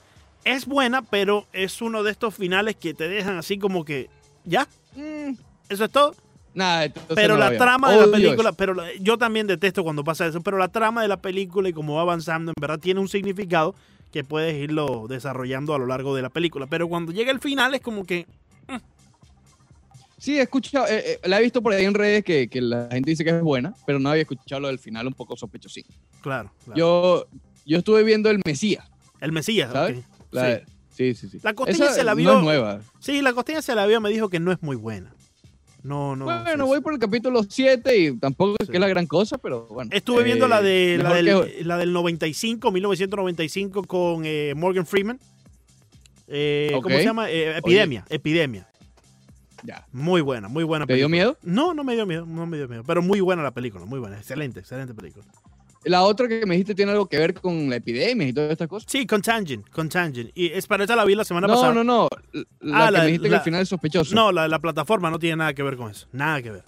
Es 0.45 0.66
buena, 0.66 1.02
pero 1.02 1.48
es 1.52 1.81
uno 1.81 2.04
de 2.04 2.12
estos 2.12 2.36
finales 2.36 2.75
que 2.75 2.94
te 2.94 3.07
dejan 3.07 3.38
así 3.38 3.57
como 3.57 3.84
que. 3.86 4.10
¿Ya? 4.45 4.68
Mm, 4.95 5.34
¿Eso 5.69 5.86
es 5.86 5.92
todo? 5.92 6.16
Nada, 6.54 6.90
Pero 7.16 7.36
no 7.36 7.40
la 7.40 7.57
trama 7.57 7.92
de 7.92 8.06
la 8.06 8.12
película, 8.12 8.50
eso. 8.50 8.57
pero 8.57 8.74
la- 8.74 8.88
yo 9.00 9.18
también 9.18 9.48
detesto 9.48 9.84
cuando 9.84 10.04
pasa 10.04 10.25
eso, 10.28 10.42
pero 10.42 10.57
la 10.57 10.68
trama 10.69 11.01
de 11.01 11.07
la 11.07 11.22
película 11.22 11.69
y 11.69 11.74
cómo 11.74 11.96
va 11.96 12.01
avanzando, 12.01 12.51
en 12.51 12.56
verdad 12.60 12.80
tiene 12.80 13.00
un 13.00 13.07
significado 13.07 13.75
que 14.12 14.24
puedes 14.24 14.56
irlo 14.56 15.06
desarrollando 15.07 15.74
a 15.75 15.80
lo 15.80 15.86
largo 15.86 16.16
de 16.16 16.22
la 16.24 16.30
película. 16.30 16.66
Pero 16.68 16.88
cuando 16.88 17.12
llega 17.12 17.31
el 17.31 17.40
final 17.40 17.75
es 17.75 17.81
como 17.81 18.04
que, 18.06 18.25
Sí, 20.18 20.38
he 20.38 20.42
escuchado, 20.42 20.86
eh, 20.88 21.13
eh, 21.13 21.19
la 21.30 21.40
he 21.40 21.42
visto 21.44 21.62
por 21.62 21.72
ahí 21.72 21.86
en 21.86 21.94
redes 21.94 22.25
que, 22.25 22.50
que 22.50 22.60
la 22.60 22.90
gente 22.92 23.10
dice 23.12 23.24
que 23.24 23.30
es 23.30 23.42
buena, 23.42 23.74
pero 23.86 24.00
no 24.00 24.10
había 24.10 24.24
escuchado 24.24 24.60
lo 24.60 24.68
del 24.68 24.78
final 24.78 25.07
un 25.07 25.13
poco 25.13 25.38
sospechosín. 25.38 25.86
claro, 26.22 26.52
claro. 26.66 26.78
Yo, 26.78 27.28
yo 27.66 27.78
estuve 27.78 28.04
viendo 28.04 28.30
El 28.30 28.42
Mesías, 28.45 28.86
el 29.22 29.31
Mesías, 29.31 29.72
¿sabes? 29.72 30.04
La- 30.31 30.57
Sí. 30.57 30.63
sí, 30.90 31.16
sí, 31.16 31.30
sí. 31.30 31.40
La 31.42 31.54
costeña 31.54 31.86
Esa 31.86 31.94
se 31.94 32.04
la 32.04 32.12
No 32.16 32.18
vio- 32.18 32.38
es 32.38 32.44
nueva. 32.44 32.81
Sí, 33.00 33.22
la 33.22 33.31
costeña 33.31 33.62
se 33.62 33.74
la 33.75 33.86
vio, 33.86 34.02
me 34.02 34.10
dijo 34.10 34.28
que 34.28 34.42
no 34.42 34.52
es 34.52 34.62
muy 34.62 34.75
buena. 34.75 35.13
No, 35.81 36.16
no. 36.16 36.26
bueno, 36.26 36.66
sí, 36.66 36.70
voy 36.70 36.81
por 36.81 36.94
el 36.94 37.00
capítulo 37.00 37.42
7 37.44 37.98
y 37.98 38.18
tampoco 38.18 38.56
es 38.60 38.66
Sí. 38.68 38.72
que 38.72 38.78
es 38.78 38.81
la 38.81 38.88
gran 38.90 39.08
cosa, 39.08 39.38
pero 39.38 39.66
bueno. 39.68 39.90
Estuve 39.94 40.24
viendo 40.24 40.46
eh, 40.46 40.50
la, 40.50 40.62
de, 40.62 40.98
la, 40.98 41.04
mejor 41.10 41.46
del, 41.46 41.54
que- 41.58 41.64
la 41.64 41.78
del 41.78 41.94
95, 41.94 42.72
1995 42.72 43.84
con 43.84 44.24
eh, 44.26 44.54
Morgan 44.58 44.86
Freeman. 44.86 45.20
Eh, 46.28 46.71
¿Cómo 46.83 46.95
se 46.95 47.04
llama? 47.04 47.30
Eh, 47.31 47.57
Epidemia, 47.57 48.06
Epidemia. 48.09 48.68
Ya. 49.64 49.86
Muy 49.92 50.21
buena, 50.21 50.48
muy 50.48 50.64
buena 50.64 50.86
¿Te 50.86 50.94
dio 50.95 51.07
película. 51.09 51.33
miedo? 51.33 51.38
No, 51.44 51.74
no 51.74 51.83
me 51.83 51.95
dio 51.95 52.06
miedo, 52.06 52.26
no 52.26 52.45
me 52.45 52.57
dio 52.57 52.68
miedo. 52.68 52.83
Pero 52.86 53.02
muy 53.02 53.19
buena 53.19 53.42
la 53.44 53.52
película, 53.52 53.86
muy 53.86 54.00
buena. 54.00 54.18
Excelente, 54.18 54.59
excelente 54.59 54.94
película. 54.94 55.26
La 55.86 56.02
otra 56.04 56.28
que 56.28 56.45
me 56.45 56.56
dijiste 56.56 56.76
tiene 56.76 56.92
algo 56.92 57.06
que 57.07 57.18
ver 57.18 57.33
con 57.33 57.69
la 57.69 57.78
epidemia 57.78 58.28
y 58.28 58.33
todas 58.33 58.52
estas 58.52 58.68
cosas. 58.68 58.92
Sí, 58.92 59.06
Contagion, 59.07 59.64
Contagion. 59.71 60.30
Y 60.36 60.48
es 60.48 60.68
para 60.68 60.83
esa 60.83 60.95
la 60.95 61.06
vi 61.06 61.16
la 61.16 61.24
semana 61.24 61.48
No, 61.48 61.54
pasada. 61.54 61.74
no, 61.74 61.83
no. 61.83 62.07
La 62.59 62.83
Ah, 62.83 62.86
que 62.88 62.92
la- 62.92 63.00
me 63.00 63.06
dijiste 63.07 63.30
que 63.30 63.36
al 63.36 63.42
final 63.42 63.62
es 63.62 63.69
sospechoso. 63.69 64.14
No, 64.14 64.31
la, 64.31 64.48
la 64.50 64.59
plataforma 64.59 65.09
no 65.09 65.18
tiene 65.19 65.38
nada 65.38 65.54
que 65.54 65.64
ver 65.64 65.78
con 65.78 65.90
eso. 65.90 66.07
Nada 66.12 66.42
que 66.42 66.52
ver. 66.52 66.64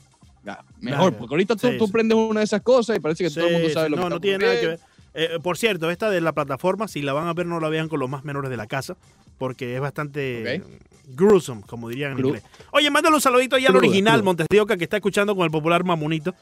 Ya, 0.45 0.63
mejor, 0.79 1.13
porque 1.17 1.33
ahorita 1.35 1.55
tú, 1.55 1.67
Sí, 1.67 1.77
tú 1.77 1.85
sí. 1.87 1.91
prendes 1.91 2.17
una 2.17 2.39
de 2.39 2.45
esas 2.45 2.61
cosas 2.61 2.95
y 2.97 2.99
parece 2.99 3.25
que 3.25 3.29
todo 3.29 3.45
el 3.47 3.53
mundo 3.53 3.69
sabe 3.69 3.89
lo 3.89 3.97
que 3.97 4.01
no, 4.03 4.09
no 4.09 4.19
tiene 4.21 4.45
nada 4.45 4.59
que 4.59 4.67
ver. 4.67 4.79
Eh, 5.13 5.29
por 5.43 5.57
cierto, 5.57 5.91
esta 5.91 6.09
de 6.09 6.21
la 6.21 6.31
plataforma, 6.31 6.87
si 6.87 7.01
la 7.01 7.11
van 7.13 7.27
a 7.27 7.33
ver, 7.33 7.45
no 7.45 7.59
la 7.59 7.67
vean 7.67 7.89
con 7.89 7.99
los 7.99 8.09
más 8.09 8.23
menores 8.23 8.49
de 8.49 8.55
la 8.57 8.65
casa, 8.65 8.95
porque 9.37 9.75
es 9.75 9.81
bastante 9.81 10.63
gruesome, 11.09 11.63
como 11.67 11.89
dirían 11.89 12.13
en 12.13 12.25
inglés. 12.25 12.43
Oye, 12.71 12.89
mándale 12.89 13.15
un 13.15 13.21
saludito 13.21 13.57
ahí 13.57 13.65
al 13.65 13.75
original 13.75 14.13
cruda. 14.15 14.23
Montes 14.23 14.47
de 14.49 14.61
Oca, 14.61 14.77
que 14.77 14.85
está 14.85 14.95
escuchando 14.97 15.35
con 15.35 15.43
el 15.43 15.51
popular 15.51 15.83
Mamonito. 15.83 16.33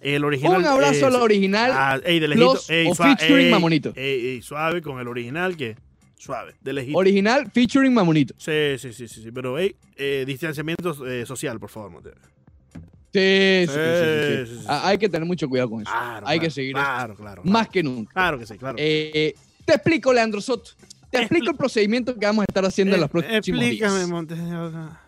El 0.00 0.24
original. 0.24 0.58
Un 0.58 0.66
abrazo 0.66 1.04
eh, 1.04 1.08
al 1.08 1.16
original. 1.16 1.70
Ah, 1.74 2.00
ey, 2.04 2.20
de 2.20 2.28
lejito. 2.28 2.52
Plus 2.52 2.70
ey, 2.70 2.86
o 2.88 2.94
featuring 2.94 3.46
ey, 3.46 3.50
Mamonito. 3.50 3.92
ey, 3.96 4.40
suave 4.42 4.80
con 4.82 5.00
el 5.00 5.08
original, 5.08 5.56
que 5.56 5.76
suave, 6.16 6.54
de 6.60 6.72
lejito. 6.72 6.98
Original 6.98 7.50
featuring 7.52 7.92
Mamonito. 7.92 8.34
sí, 8.38 8.78
sí, 8.78 8.92
sí, 8.92 9.08
sí, 9.08 9.22
sí, 9.22 9.30
pero 9.32 9.58
ey, 9.58 9.74
eh, 9.96 10.24
distanciamiento 10.26 11.06
eh, 11.06 11.26
social, 11.26 11.58
por 11.58 11.70
favor, 11.70 11.90
Montes. 11.90 12.14
Sí, 13.12 13.64
sí, 13.66 14.46
sí, 14.46 14.58
sí. 14.60 14.64
Ah, 14.68 14.82
Hay 14.88 14.98
que 14.98 15.08
tener 15.08 15.26
mucho 15.26 15.48
cuidado 15.48 15.70
con 15.70 15.80
eso. 15.80 15.90
Claro, 15.90 16.26
Hay 16.28 16.38
claro, 16.38 16.40
que 16.40 16.50
seguir 16.50 16.72
Claro, 16.74 17.14
claro. 17.16 17.42
Más 17.44 17.68
que 17.68 17.82
nunca. 17.82 18.12
Claro 18.12 18.38
que 18.38 18.46
sí, 18.46 18.58
claro. 18.58 18.76
Eh, 18.78 19.34
te 19.64 19.74
explico, 19.74 20.12
Leandro 20.12 20.40
Soto. 20.40 20.72
Te 21.10 21.18
explico 21.18 21.50
el 21.50 21.56
procedimiento 21.56 22.14
que 22.18 22.26
vamos 22.26 22.42
a 22.42 22.46
estar 22.48 22.64
haciendo 22.66 22.94
en 22.94 23.00
los 23.00 23.10
próximos 23.10 23.38
Explícame, 23.38 23.94
días. 23.96 24.08
Montes 24.08 24.38
de 24.38 24.56
Oca. 24.56 25.00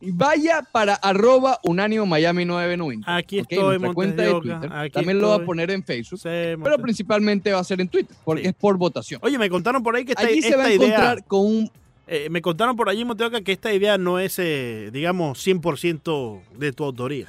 Vaya 0.00 0.62
para 0.70 0.94
arroba 0.94 1.58
unánimo 1.64 2.06
Miami 2.06 2.44
990. 2.44 3.16
Aquí 3.16 3.40
estoy, 3.40 3.78
Montes 3.80 3.94
cuenta 3.94 4.22
de 4.22 4.32
Twitter. 4.40 4.70
aquí 4.72 4.90
También 4.92 5.18
lo 5.20 5.28
voy 5.34 5.42
a 5.42 5.44
poner 5.44 5.70
en 5.72 5.82
Facebook. 5.82 6.20
Sí, 6.20 6.28
Pero 6.62 6.78
principalmente 6.80 7.50
va 7.52 7.58
a 7.58 7.64
ser 7.64 7.80
en 7.80 7.88
Twitter, 7.88 8.14
porque 8.24 8.42
Sí. 8.42 8.48
es 8.48 8.54
por 8.54 8.76
votación. 8.76 9.20
Oye, 9.24 9.36
me 9.38 9.50
contaron 9.50 9.82
por 9.82 9.96
ahí 9.96 10.04
que 10.04 10.12
esta, 10.12 10.22
Allí 10.26 10.40
se 10.40 10.54
va 10.56 10.64
a 10.64 10.70
esta 10.70 10.84
idea. 10.84 10.94
encontrar 10.96 11.24
con 11.24 11.46
un... 11.46 11.70
eh, 12.06 12.28
me 12.30 12.40
contaron 12.40 12.76
por 12.76 12.88
allí, 12.88 13.04
Monteoca, 13.04 13.40
que 13.40 13.50
esta 13.52 13.72
idea 13.72 13.98
no 13.98 14.20
es, 14.20 14.38
eh, 14.38 14.90
digamos, 14.92 15.44
100% 15.44 16.42
de 16.56 16.72
tu 16.72 16.84
autoría. 16.84 17.26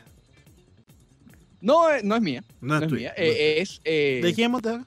No, 1.62 1.90
eh, 1.92 2.02
no 2.04 2.16
es 2.16 2.22
mía. 2.22 2.44
No 2.62 2.76
No 2.80 2.86
es 2.86 2.88
tuya. 2.88 3.02
mía. 3.02 3.14
eh, 3.18 3.56
es, 3.62 3.82
eh, 3.84 4.22
¿De 4.24 4.34
quién, 4.34 4.52
Montejo? 4.52 4.86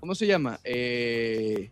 ¿Cómo 0.00 0.14
se 0.14 0.26
llama? 0.26 0.58
E- 0.64 1.70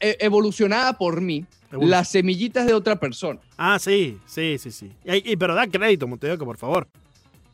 evolucionada 0.00 0.96
por 0.96 1.20
mí. 1.20 1.44
Las 1.80 2.08
semillitas 2.10 2.66
de 2.66 2.74
otra 2.74 2.96
persona. 2.96 3.40
Ah, 3.56 3.78
sí, 3.78 4.18
sí, 4.26 4.56
sí, 4.58 4.70
sí. 4.70 4.92
Y, 5.04 5.32
y- 5.32 5.36
pero 5.36 5.54
da 5.54 5.66
crédito, 5.66 6.06
Montejo, 6.06 6.44
por 6.44 6.56
favor. 6.58 6.86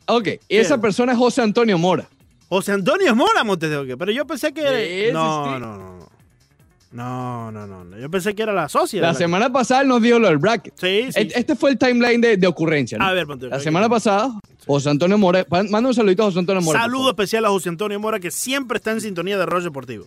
Ok, 0.06 0.28
esa 0.48 0.80
persona 0.80 1.12
es 1.12 1.18
José 1.18 1.42
Antonio 1.42 1.78
Mora. 1.78 2.08
José 2.48 2.72
Antonio 2.72 3.14
Mora, 3.14 3.44
Montejo, 3.44 3.84
pero 3.98 4.10
yo 4.10 4.26
pensé 4.26 4.52
que... 4.52 4.62
Sí, 5.08 5.12
no, 5.12 5.44
sí, 5.44 5.50
no, 5.50 5.54
sí. 5.54 5.60
no, 5.60 5.78
no. 5.78 7.52
No, 7.52 7.66
no. 7.84 7.98
Yo 7.98 8.10
pensé 8.10 8.34
que 8.34 8.42
era 8.42 8.52
la 8.54 8.68
socia. 8.68 9.02
La 9.02 9.08
de 9.12 9.14
semana 9.18 9.52
pasada 9.52 9.82
él 9.82 9.88
nos 9.88 10.00
dio 10.00 10.18
lo 10.18 10.28
del 10.28 10.38
bracket. 10.38 10.72
Sí, 10.78 11.12
sí. 11.12 11.20
Et- 11.20 11.32
Este 11.36 11.54
fue 11.54 11.70
el 11.70 11.78
timeline 11.78 12.18
de, 12.20 12.36
de 12.38 12.46
ocurrencia. 12.46 12.96
¿no? 12.96 13.04
A 13.04 13.12
ver, 13.12 13.26
Montejo. 13.26 13.50
La 13.50 13.60
semana 13.60 13.88
pasada, 13.90 14.32
José 14.66 14.88
Antonio 14.88 15.18
Mora. 15.18 15.44
Manda 15.50 15.80
un 15.88 15.94
saludito 15.94 16.22
a 16.22 16.26
José 16.26 16.38
Antonio 16.38 16.62
Mora. 16.62 16.80
Saludo 16.80 17.10
especial 17.10 17.44
a 17.44 17.50
José 17.50 17.68
Antonio 17.68 18.00
Mora, 18.00 18.18
que 18.20 18.30
siempre 18.30 18.76
está 18.78 18.92
en 18.92 19.02
sintonía 19.02 19.36
de 19.36 19.44
Rollo 19.44 19.64
Deportivo. 19.64 20.06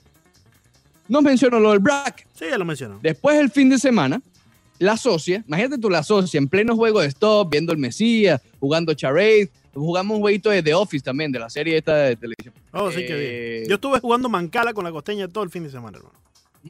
Nos 1.12 1.22
mencionó 1.24 1.60
lo 1.60 1.72
del 1.72 1.80
bracket. 1.80 2.26
Sí, 2.34 2.46
ya 2.50 2.58
lo 2.58 2.64
mencionó. 2.64 3.00
Después, 3.02 3.38
el 3.38 3.50
fin 3.52 3.70
de 3.70 3.78
semana, 3.78 4.22
la 4.80 4.96
socia, 4.96 5.44
imagínate 5.46 5.78
tú 5.78 5.90
la 5.90 6.04
socia 6.04 6.38
en 6.38 6.48
pleno 6.48 6.74
juego 6.76 7.02
de 7.02 7.08
stop, 7.08 7.50
viendo 7.52 7.74
el 7.74 7.78
Mesías, 7.80 8.42
jugando 8.62 8.94
charade. 8.94 9.50
Jugamos 9.74 10.16
un 10.16 10.22
jueguito 10.22 10.50
de 10.50 10.64
The 10.64 10.74
Office 10.74 11.04
también, 11.04 11.32
de 11.32 11.40
la 11.40 11.50
serie 11.50 11.78
esta 11.78 11.96
de 11.96 12.16
televisión. 12.16 12.54
Oh, 12.72 12.90
sí, 12.92 13.06
qué 13.06 13.14
Eh, 13.14 13.58
bien. 13.60 13.70
Yo 13.70 13.76
estuve 13.76 14.00
jugando 14.00 14.30
Mancala 14.30 14.74
con 14.74 14.84
la 14.86 14.92
costeña 14.92 15.28
todo 15.28 15.44
el 15.44 15.50
fin 15.50 15.64
de 15.64 15.70
semana, 15.70 15.98
hermano. 15.98 16.16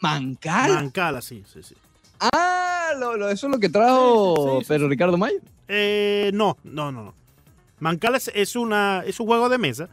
Mancala. 0.02 0.74
Mancala, 0.76 1.22
sí, 1.22 1.44
sí, 1.52 1.62
sí. 1.64 1.76
Ah, 2.20 2.92
lo, 3.00 3.18
lo- 3.18 3.30
eso 3.30 3.48
es 3.48 3.52
lo 3.52 3.60
que 3.60 3.70
trajo 3.70 4.60
Sí, 4.62 4.66
Pedro 4.68 4.88
Ricardo 4.90 5.18
Mayo. 5.18 5.38
Eh, 5.68 6.32
no, 6.34 6.58
no, 6.64 6.92
no, 6.92 7.04
no. 7.04 7.14
Mancala 7.80 8.18
es, 8.18 8.32
es 8.34 8.56
una, 8.56 9.04
es 9.06 9.20
un 9.20 9.28
juego 9.28 9.50
de 9.50 9.58
mesa 9.58 9.90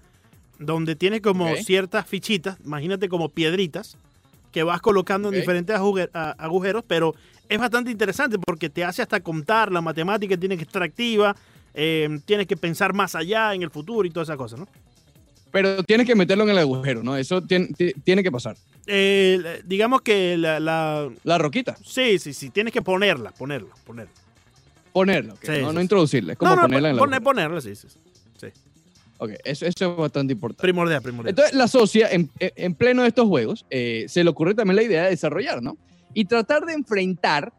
donde 0.58 0.96
tiene 0.96 1.20
como 1.20 1.54
ciertas 1.56 2.06
fichitas, 2.06 2.58
imagínate 2.64 3.08
como 3.08 3.28
piedritas, 3.28 3.96
que 4.52 4.62
vas 4.62 4.80
colocando 4.80 5.28
en 5.28 5.34
diferentes 5.40 5.76
agujeros, 5.76 6.84
pero 6.86 7.14
es 7.48 7.58
bastante 7.58 7.90
interesante 7.90 8.38
porque 8.38 8.68
te 8.70 8.84
hace 8.84 9.02
hasta 9.02 9.20
contar, 9.20 9.70
la 9.72 9.80
matemática 9.80 10.36
tiene 10.36 10.56
que 10.56 10.62
estar 10.64 10.82
activa, 10.82 11.34
eh, 11.74 12.18
tienes 12.24 12.46
que 12.46 12.56
pensar 12.56 12.92
más 12.94 13.14
allá 13.14 13.54
en 13.54 13.62
el 13.62 13.70
futuro 13.70 14.06
y 14.06 14.10
todas 14.10 14.28
esas 14.28 14.36
cosas, 14.38 14.58
¿no? 14.60 14.68
Pero 15.50 15.82
tienes 15.82 16.06
que 16.06 16.14
meterlo 16.14 16.44
en 16.44 16.50
el 16.50 16.58
agujero, 16.58 17.02
¿no? 17.02 17.16
Eso 17.16 17.40
tiene, 17.42 17.68
ti- 17.68 17.94
tiene 18.04 18.22
que 18.22 18.30
pasar. 18.30 18.56
Eh, 18.86 19.62
digamos 19.64 20.02
que 20.02 20.36
la, 20.36 20.60
la- 20.60 21.08
La 21.24 21.38
roquita, 21.38 21.76
Sí, 21.84 22.18
sí, 22.18 22.32
sí, 22.34 22.50
tienes 22.50 22.72
que 22.72 22.82
ponerla, 22.82 23.30
ponerla, 23.32 23.74
ponerla. 23.86 24.12
ponerla, 24.92 25.34
Sí, 25.40 25.48
no, 25.48 25.56
sí, 25.56 25.62
no 25.62 25.72
sí. 25.72 25.80
introducirla, 25.80 26.32
es 26.32 26.38
como 26.38 26.50
no, 26.50 26.56
no, 26.56 26.62
ponerla 26.62 26.88
en 26.90 26.94
el 26.94 26.98
pon- 26.98 27.08
agujero. 27.14 27.24
ponerla, 27.24 27.60
sí, 27.62 27.74
sí. 27.76 27.88
sí. 28.38 28.48
Ok, 29.18 29.30
eso, 29.44 29.66
eso 29.66 29.90
es 29.92 29.96
bastante 29.96 30.32
importante. 30.32 30.62
Primordial, 30.62 31.02
primordial. 31.02 31.30
Entonces, 31.30 31.54
la 31.54 31.66
socia, 31.68 32.08
en, 32.10 32.30
en 32.38 32.74
pleno 32.74 33.02
de 33.02 33.08
estos 33.08 33.26
juegos, 33.26 33.66
eh, 33.68 34.04
se 34.08 34.22
le 34.22 34.30
ocurre 34.30 34.54
también 34.54 34.76
la 34.76 34.82
idea 34.82 35.04
de 35.04 35.10
desarrollar, 35.10 35.60
¿no? 35.62 35.76
Y 36.14 36.24
tratar 36.24 36.64
de 36.64 36.72
enfrentar 36.74 37.52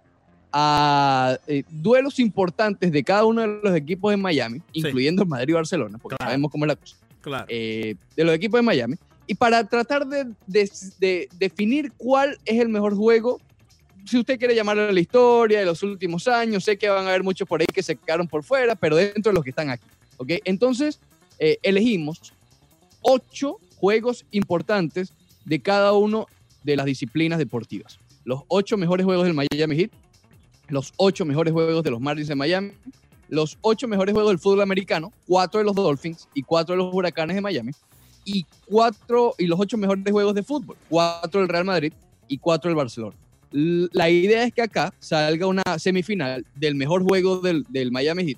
a 0.51 1.37
eh, 1.47 1.63
duelos 1.69 2.19
importantes 2.19 2.91
de 2.91 3.03
cada 3.03 3.25
uno 3.25 3.41
de 3.41 3.59
los 3.63 3.75
equipos 3.75 4.11
de 4.11 4.17
Miami, 4.17 4.61
incluyendo 4.73 5.21
el 5.23 5.29
Madrid 5.29 5.49
y 5.49 5.53
Barcelona, 5.53 5.97
porque 6.01 6.15
Claro. 6.17 6.29
sabemos 6.31 6.51
cómo 6.51 6.65
es 6.65 6.69
la 6.69 6.75
cosa, 6.75 6.95
claro. 7.21 7.45
eh, 7.49 7.95
de 8.15 8.23
los 8.23 8.33
equipos 8.33 8.57
de 8.57 8.63
Miami, 8.63 8.95
y 9.27 9.35
para 9.35 9.63
tratar 9.67 10.07
de, 10.07 10.25
de- 10.47 10.71
de 10.97 11.29
definir 11.37 11.91
cuál 11.97 12.37
es 12.45 12.59
el 12.59 12.69
mejor 12.69 12.95
juego, 12.95 13.39
si 14.05 14.17
usted 14.17 14.39
quiere 14.39 14.55
llamarlo 14.55 14.91
la 14.91 14.99
historia 14.99 15.59
de 15.59 15.65
los 15.65 15.83
últimos 15.83 16.27
años, 16.27 16.63
sé 16.63 16.77
que 16.77 16.89
van 16.89 17.05
a 17.05 17.09
haber 17.09 17.21
muchos 17.21 17.47
por 17.47 17.61
ahí 17.61 17.67
que 17.71 17.83
se 17.83 17.95
quedaron 17.95 18.27
por 18.27 18.43
fuera, 18.43 18.73
pero 18.75 18.95
dentro 18.95 19.31
de 19.31 19.35
los 19.35 19.43
que 19.43 19.51
están 19.51 19.69
aquí, 19.69 19.85
¿ok? 20.17 20.31
Entonces, 20.45 20.99
eh, 21.39 21.57
elegimos 21.63 22.33
ocho 23.01 23.57
juegos 23.77 24.25
importantes 24.31 25.13
de 25.45 25.61
cada 25.61 25.93
uno 25.93 26.27
de 26.63 26.75
las 26.75 26.85
disciplinas 26.85 27.39
deportivas. 27.39 27.97
Los 28.25 28.41
ocho 28.47 28.77
mejores 28.77 29.05
juegos 29.05 29.25
del 29.25 29.33
Miami 29.33 29.75
Heat, 29.75 29.91
los 30.67 30.93
ocho 30.97 31.25
mejores 31.25 31.53
juegos 31.53 31.83
de 31.83 31.91
los 31.91 32.01
Marlins 32.01 32.27
de 32.27 32.35
Miami, 32.35 32.71
los 33.29 33.57
ocho 33.61 33.87
mejores 33.87 34.13
juegos 34.13 34.31
del 34.31 34.39
fútbol 34.39 34.61
americano, 34.61 35.13
cuatro 35.27 35.59
de 35.59 35.65
los 35.65 35.75
Dolphins 35.75 36.27
y 36.33 36.43
cuatro 36.43 36.73
de 36.73 36.77
los 36.77 36.93
Huracanes 36.93 37.35
de 37.35 37.41
Miami, 37.41 37.71
y 38.25 38.45
cuatro 38.65 39.33
y 39.37 39.47
los 39.47 39.59
ocho 39.59 39.77
mejores 39.77 40.03
juegos 40.11 40.35
de 40.35 40.43
fútbol, 40.43 40.77
cuatro 40.89 41.39
del 41.39 41.49
Real 41.49 41.65
Madrid 41.65 41.93
y 42.27 42.37
cuatro 42.37 42.69
del 42.69 42.75
Barcelona. 42.75 43.15
La 43.51 44.09
idea 44.09 44.43
es 44.43 44.53
que 44.53 44.61
acá 44.61 44.93
salga 44.99 45.47
una 45.47 45.63
semifinal 45.79 46.45
del 46.55 46.75
mejor 46.75 47.01
juego 47.03 47.39
del, 47.39 47.65
del 47.69 47.91
Miami 47.91 48.25
Heat 48.25 48.37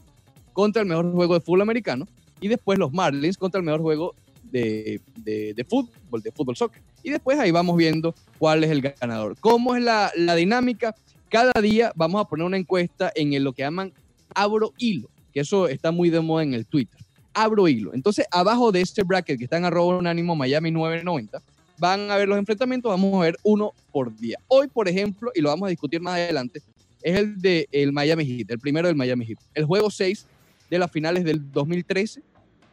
contra 0.54 0.82
el 0.82 0.88
mejor 0.88 1.12
juego 1.12 1.34
de 1.34 1.42
fútbol 1.42 1.62
americano 1.62 2.08
y 2.42 2.48
después 2.50 2.78
los 2.78 2.92
Marlins 2.92 3.38
contra 3.38 3.60
el 3.60 3.66
mejor 3.66 3.82
juego 3.82 4.16
de, 4.52 5.00
de- 5.16 5.66
fútbol, 5.70 6.22
de 6.22 6.32
fútbol 6.32 6.58
soccer. 6.58 6.82
Y 7.04 7.10
después 7.12 7.40
ahí 7.40 7.52
vamos 7.52 7.78
viendo 7.78 8.14
cuál 8.38 8.64
es 8.66 8.70
el 8.72 8.82
ganador. 8.82 9.38
¿Cómo 9.40 9.76
es 9.76 9.84
la, 9.84 10.12
la 10.18 10.36
dinámica? 10.36 10.94
Cada 11.30 11.54
día 11.62 11.94
vamos 11.96 12.20
a 12.22 12.26
poner 12.28 12.46
una 12.46 12.58
encuesta 12.58 13.12
en 13.16 13.32
el- 13.34 13.44
lo 13.44 13.54
que 13.54 13.62
llaman 13.62 13.94
abro 14.36 14.74
hilo, 14.78 15.10
que 15.34 15.40
eso 15.40 15.68
está 15.68 15.92
muy 15.92 16.10
de 16.10 16.20
moda 16.20 16.44
en 16.44 16.54
el 16.54 16.66
Twitter. 16.66 17.00
Abro 17.34 17.68
hilo. 17.70 17.94
Entonces, 17.94 18.26
abajo 18.32 18.72
de 18.74 18.82
este 18.82 19.04
bracket 19.04 19.38
que 19.38 19.46
está 19.46 19.58
en 19.58 19.64
arroba 19.66 19.98
unánimo 19.98 20.36
Miami 20.36 20.72
990, 20.72 21.42
van 21.78 22.12
a 22.12 22.18
ver 22.18 22.28
los 22.28 22.38
enfrentamientos, 22.38 22.90
vamos 22.90 23.14
a 23.16 23.24
ver 23.26 23.38
uno 23.44 23.72
por 23.92 24.16
día. 24.18 24.38
Hoy, 24.48 24.68
por 24.68 24.88
ejemplo, 24.90 25.32
y 25.34 25.42
lo 25.42 25.50
vamos 25.50 25.68
a 25.68 25.70
discutir 25.70 26.02
más 26.02 26.16
adelante, 26.16 26.62
es 27.02 27.16
el 27.18 27.42
de 27.42 27.68
el 27.72 27.92
Miami 27.94 28.26
Heat, 28.26 28.52
el 28.52 28.60
primero 28.60 28.88
del 28.88 28.96
Miami 28.98 29.26
Heat. 29.26 29.40
El 29.54 29.66
juego 29.66 29.90
6 29.90 30.28
de 30.70 30.78
las 30.80 30.92
finales 30.92 31.24
del 31.24 31.52
2013, 31.52 32.22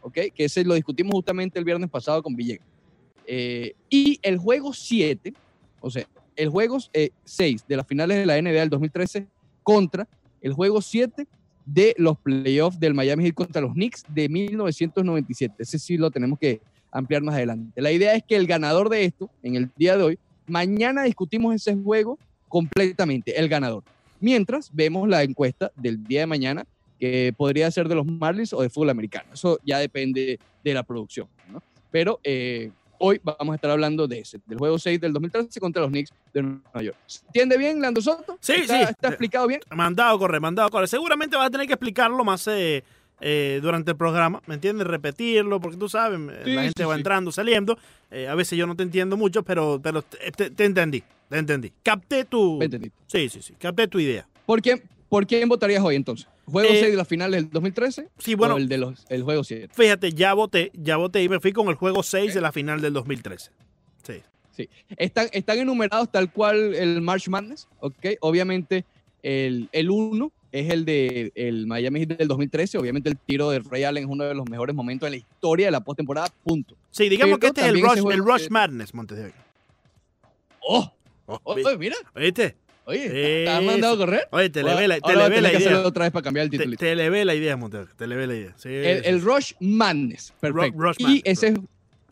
¿ok? 0.02 0.18
Que 0.34 0.44
ese 0.44 0.64
lo 0.64 0.74
discutimos 0.74 1.12
justamente 1.12 1.58
el 1.58 1.64
viernes 1.64 1.90
pasado 1.90 2.22
con 2.22 2.36
Villegas. 2.36 2.66
Eh, 3.26 3.74
y 3.90 4.18
el 4.22 4.38
juego 4.38 4.72
7, 4.72 5.32
o 5.80 5.90
sea, 5.90 6.06
el 6.34 6.48
juego 6.48 6.78
6 7.24 7.64
de 7.66 7.76
las 7.76 7.86
finales 7.86 8.16
de 8.16 8.26
la 8.26 8.40
NBA 8.40 8.60
del 8.60 8.70
2013 8.70 9.26
contra 9.62 10.08
el 10.40 10.52
juego 10.52 10.80
7 10.80 11.26
de 11.66 11.94
los 11.98 12.16
playoffs 12.18 12.80
del 12.80 12.94
Miami 12.94 13.24
Heat 13.24 13.34
contra 13.34 13.60
los 13.60 13.74
Knicks 13.74 14.04
de 14.08 14.28
1997. 14.28 15.54
Ese 15.58 15.78
sí 15.78 15.96
lo 15.98 16.10
tenemos 16.10 16.38
que 16.38 16.60
ampliar 16.90 17.22
más 17.22 17.34
adelante. 17.34 17.82
La 17.82 17.92
idea 17.92 18.14
es 18.14 18.22
que 18.22 18.36
el 18.36 18.46
ganador 18.46 18.88
de 18.88 19.04
esto, 19.04 19.28
en 19.42 19.56
el 19.56 19.70
día 19.76 19.96
de 19.96 20.04
hoy, 20.04 20.18
mañana 20.46 21.02
discutimos 21.02 21.54
ese 21.54 21.76
juego 21.76 22.18
completamente, 22.48 23.38
el 23.38 23.48
ganador. 23.48 23.84
Mientras 24.20 24.70
vemos 24.72 25.08
la 25.08 25.22
encuesta 25.22 25.70
del 25.76 26.02
día 26.04 26.20
de 26.20 26.26
mañana, 26.26 26.66
que 26.98 27.32
podría 27.36 27.70
ser 27.70 27.88
de 27.88 27.94
los 27.94 28.06
Marlins 28.06 28.52
o 28.52 28.62
de 28.62 28.70
fútbol 28.70 28.90
americano. 28.90 29.30
Eso 29.32 29.58
ya 29.64 29.78
depende 29.78 30.38
de 30.64 30.74
la 30.74 30.82
producción. 30.82 31.28
¿no? 31.50 31.62
Pero 31.90 32.20
eh, 32.24 32.70
hoy 32.98 33.20
vamos 33.22 33.52
a 33.52 33.54
estar 33.54 33.70
hablando 33.70 34.08
de 34.08 34.20
ese, 34.20 34.40
del 34.46 34.58
juego 34.58 34.78
6 34.78 35.00
del 35.00 35.12
2013 35.12 35.60
contra 35.60 35.82
los 35.82 35.90
Knicks 35.90 36.10
de 36.34 36.42
Nueva 36.42 36.82
York. 36.82 36.96
¿Se 37.06 37.24
entiende 37.26 37.56
bien, 37.56 37.80
Lando 37.80 38.00
Soto? 38.02 38.36
Sí, 38.40 38.52
¿Está, 38.56 38.78
sí. 38.86 38.90
¿Está 38.90 39.08
explicado 39.08 39.46
bien? 39.46 39.60
Mandado 39.74 40.16
a 40.16 40.18
correr, 40.18 40.40
mandado 40.40 40.68
a 40.68 40.70
correr. 40.70 40.88
Seguramente 40.88 41.36
vas 41.36 41.46
a 41.46 41.50
tener 41.50 41.66
que 41.66 41.74
explicarlo 41.74 42.24
más 42.24 42.46
eh, 42.48 42.82
eh, 43.20 43.60
durante 43.62 43.92
el 43.92 43.96
programa, 43.96 44.42
¿me 44.46 44.54
entiendes? 44.54 44.86
Repetirlo, 44.86 45.60
porque 45.60 45.76
tú 45.76 45.88
sabes, 45.88 46.18
eh, 46.20 46.42
Sí, 46.44 46.52
la 46.54 46.62
gente 46.62 46.82
sí, 46.82 46.86
va 46.88 46.94
sí. 46.94 47.00
entrando, 47.00 47.30
saliendo. 47.32 47.78
Eh, 48.10 48.26
a 48.28 48.34
veces 48.34 48.58
yo 48.58 48.66
no 48.66 48.74
te 48.76 48.82
entiendo 48.82 49.16
mucho, 49.16 49.42
pero, 49.42 49.80
pero 49.82 50.02
te, 50.02 50.30
te- 50.32 50.50
te 50.50 50.64
entendí, 50.64 51.02
te 51.28 51.38
entendí. 51.38 51.72
Capté 51.82 52.24
tu... 52.24 52.60
Entendí. 52.62 52.90
Sí, 53.06 53.28
sí, 53.28 53.40
sí, 53.42 53.54
capté 53.58 53.86
tu 53.88 53.98
idea. 54.00 54.26
¿Por 54.46 54.60
quién, 54.62 54.82
¿Por 55.08 55.26
quién 55.26 55.48
votarías 55.48 55.82
hoy 55.82 55.96
entonces? 55.96 56.26
¿Juego 56.50 56.68
Eh, 56.70 56.78
6 56.80 56.90
de 56.92 56.96
las 56.96 57.08
finales 57.08 57.42
del 57.42 57.50
2013 57.50 58.08
Sí, 58.18 58.34
bueno, 58.34 58.54
o 58.54 58.58
el, 58.58 58.68
de 58.68 58.78
los, 58.78 59.04
el 59.08 59.22
juego 59.22 59.44
7? 59.44 59.72
fíjate, 59.74 60.12
ya 60.12 60.34
voté, 60.34 60.70
ya 60.74 60.96
voté 60.96 61.22
y 61.22 61.28
me 61.28 61.40
fui 61.40 61.52
con 61.52 61.68
el 61.68 61.74
juego 61.74 62.02
6 62.02 62.30
Ok. 62.30 62.34
de 62.34 62.40
la 62.40 62.52
final 62.52 62.80
del 62.80 62.92
2013. 62.92 63.50
Sí. 64.56 64.68
Están, 64.96 65.28
están 65.30 65.58
enumerados 65.58 66.10
tal 66.10 66.32
cual 66.32 66.74
el 66.74 67.00
March 67.00 67.28
Madness, 67.28 67.68
¿ok? 67.78 68.06
Obviamente 68.22 68.84
el, 69.22 69.68
el 69.70 69.88
1 69.88 70.32
es 70.50 70.70
el 70.72 70.84
de 70.84 71.30
el 71.36 71.68
Miami 71.68 72.00
Heat 72.00 72.18
del 72.18 72.26
2013. 72.26 72.76
Obviamente 72.78 73.08
el 73.08 73.16
tiro 73.16 73.50
de 73.50 73.60
Ray 73.60 73.84
Allen 73.84 74.02
es 74.02 74.10
uno 74.10 74.24
de 74.24 74.34
los 74.34 74.50
mejores 74.50 74.74
momentos 74.74 75.06
en 75.06 75.12
la 75.12 75.16
historia 75.18 75.66
de 75.66 75.70
la 75.70 75.80
postemporada, 75.84 76.26
punto. 76.42 76.74
Sí, 76.90 77.08
digamos 77.08 77.38
Pero 77.38 77.52
que 77.54 77.60
este 77.60 77.60
es 77.60 77.66
el 77.68 77.80
Rush, 77.80 78.12
el 78.12 78.18
Rush 78.24 78.48
Madness, 78.50 78.94
Montes 78.94 79.18
de 79.18 79.26
Oca. 79.26 79.46
¡Oh! 80.60 80.92
Oh, 81.26 81.40
oh, 81.44 81.54
mira, 81.78 81.94
¿Viste? 82.16 82.56
Oye, 82.88 83.08
¿te 83.08 83.48
has 83.48 83.60
Eso. 83.62 83.70
mandado 83.70 83.94
a 83.94 83.96
correr? 83.98 84.20
Oye, 84.32 84.50
te 84.50 84.62
le 84.62 84.74
ve 84.74 84.88
la, 84.88 85.00
te 85.00 85.14
le 85.16 85.28
ve 85.28 85.40
la 85.40 85.50
que 85.50 85.56
hacerlo 85.58 85.78
idea. 85.78 85.88
otra 85.88 86.04
vez 86.04 86.12
para 86.12 86.22
cambiar 86.24 86.44
el 86.44 86.50
Te, 86.50 86.58
título. 86.58 86.76
te 86.76 86.94
le 86.94 87.10
ve 87.10 87.24
la 87.24 87.34
idea, 87.34 87.56
Montes 87.56 87.80
de 87.80 87.84
Oca, 87.84 87.94
Te 87.96 88.06
le 88.06 88.16
ve 88.16 88.26
la 88.26 88.34
idea. 88.34 88.54
Sí, 88.56 88.68
El, 88.68 89.04
el. 89.04 89.22
Rush 89.22 89.52
Madness, 89.60 90.32
perfecto. 90.40 90.78
Rush 90.80 90.96
y 90.98 91.22
ese, 91.24 91.54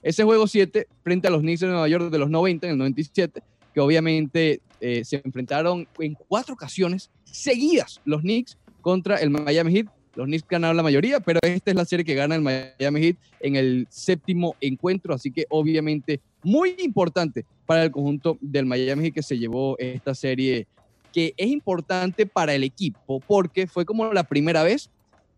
ese 0.03 0.25
juego 0.25 0.47
7 0.47 0.87
frente 1.03 1.29
a 1.29 1.31
los 1.31 1.41
Knicks 1.41 1.61
de 1.61 1.67
Nueva 1.69 1.89
York 1.89 2.11
de 2.11 2.19
los 2.19 2.31
90, 2.31 2.67
en 2.67 2.73
el 2.73 2.79
97, 2.79 3.43
que 3.75 3.81
obviamente 3.81 4.61
eh, 4.81 5.05
se 5.05 5.21
enfrentaron 5.25 5.89
en 5.99 6.15
cuatro 6.15 6.55
ocasiones 6.55 7.11
seguidas 7.25 8.01
los 8.05 8.21
Knicks 8.23 8.57
contra 8.83 9.17
el 9.17 9.31
Miami 9.31 9.73
Heat. 9.73 9.87
Los 10.15 10.27
Knicks 10.27 10.47
ganaron 10.49 10.77
la 10.79 10.83
mayoría, 10.83 11.21
pero 11.21 11.41
esta 11.43 11.71
es 11.73 11.77
la 11.77 11.85
serie 11.85 12.05
que 12.05 12.15
gana 12.15 12.35
el 12.37 12.41
Miami 12.41 13.01
Heat 13.01 13.17
en 13.41 13.57
el 13.57 13.87
séptimo 13.91 14.57
encuentro, 14.63 15.13
así 15.15 15.31
que 15.31 15.45
obviamente 15.51 16.21
muy 16.43 16.75
importante 16.79 17.45
para 17.67 17.83
el 17.85 17.91
conjunto 17.91 18.39
del 18.41 18.65
Miami 18.67 19.13
que 19.13 19.23
se 19.23 19.37
llevó 19.39 19.77
esta 19.79 20.15
serie, 20.15 20.67
que 21.13 21.35
es 21.37 21.49
importante 21.49 22.27
para 22.27 22.55
el 22.55 22.63
equipo 22.65 23.21
porque 23.21 23.67
fue 23.67 23.85
como 23.85 24.13
la 24.13 24.23
primera 24.25 24.63
vez 24.63 24.89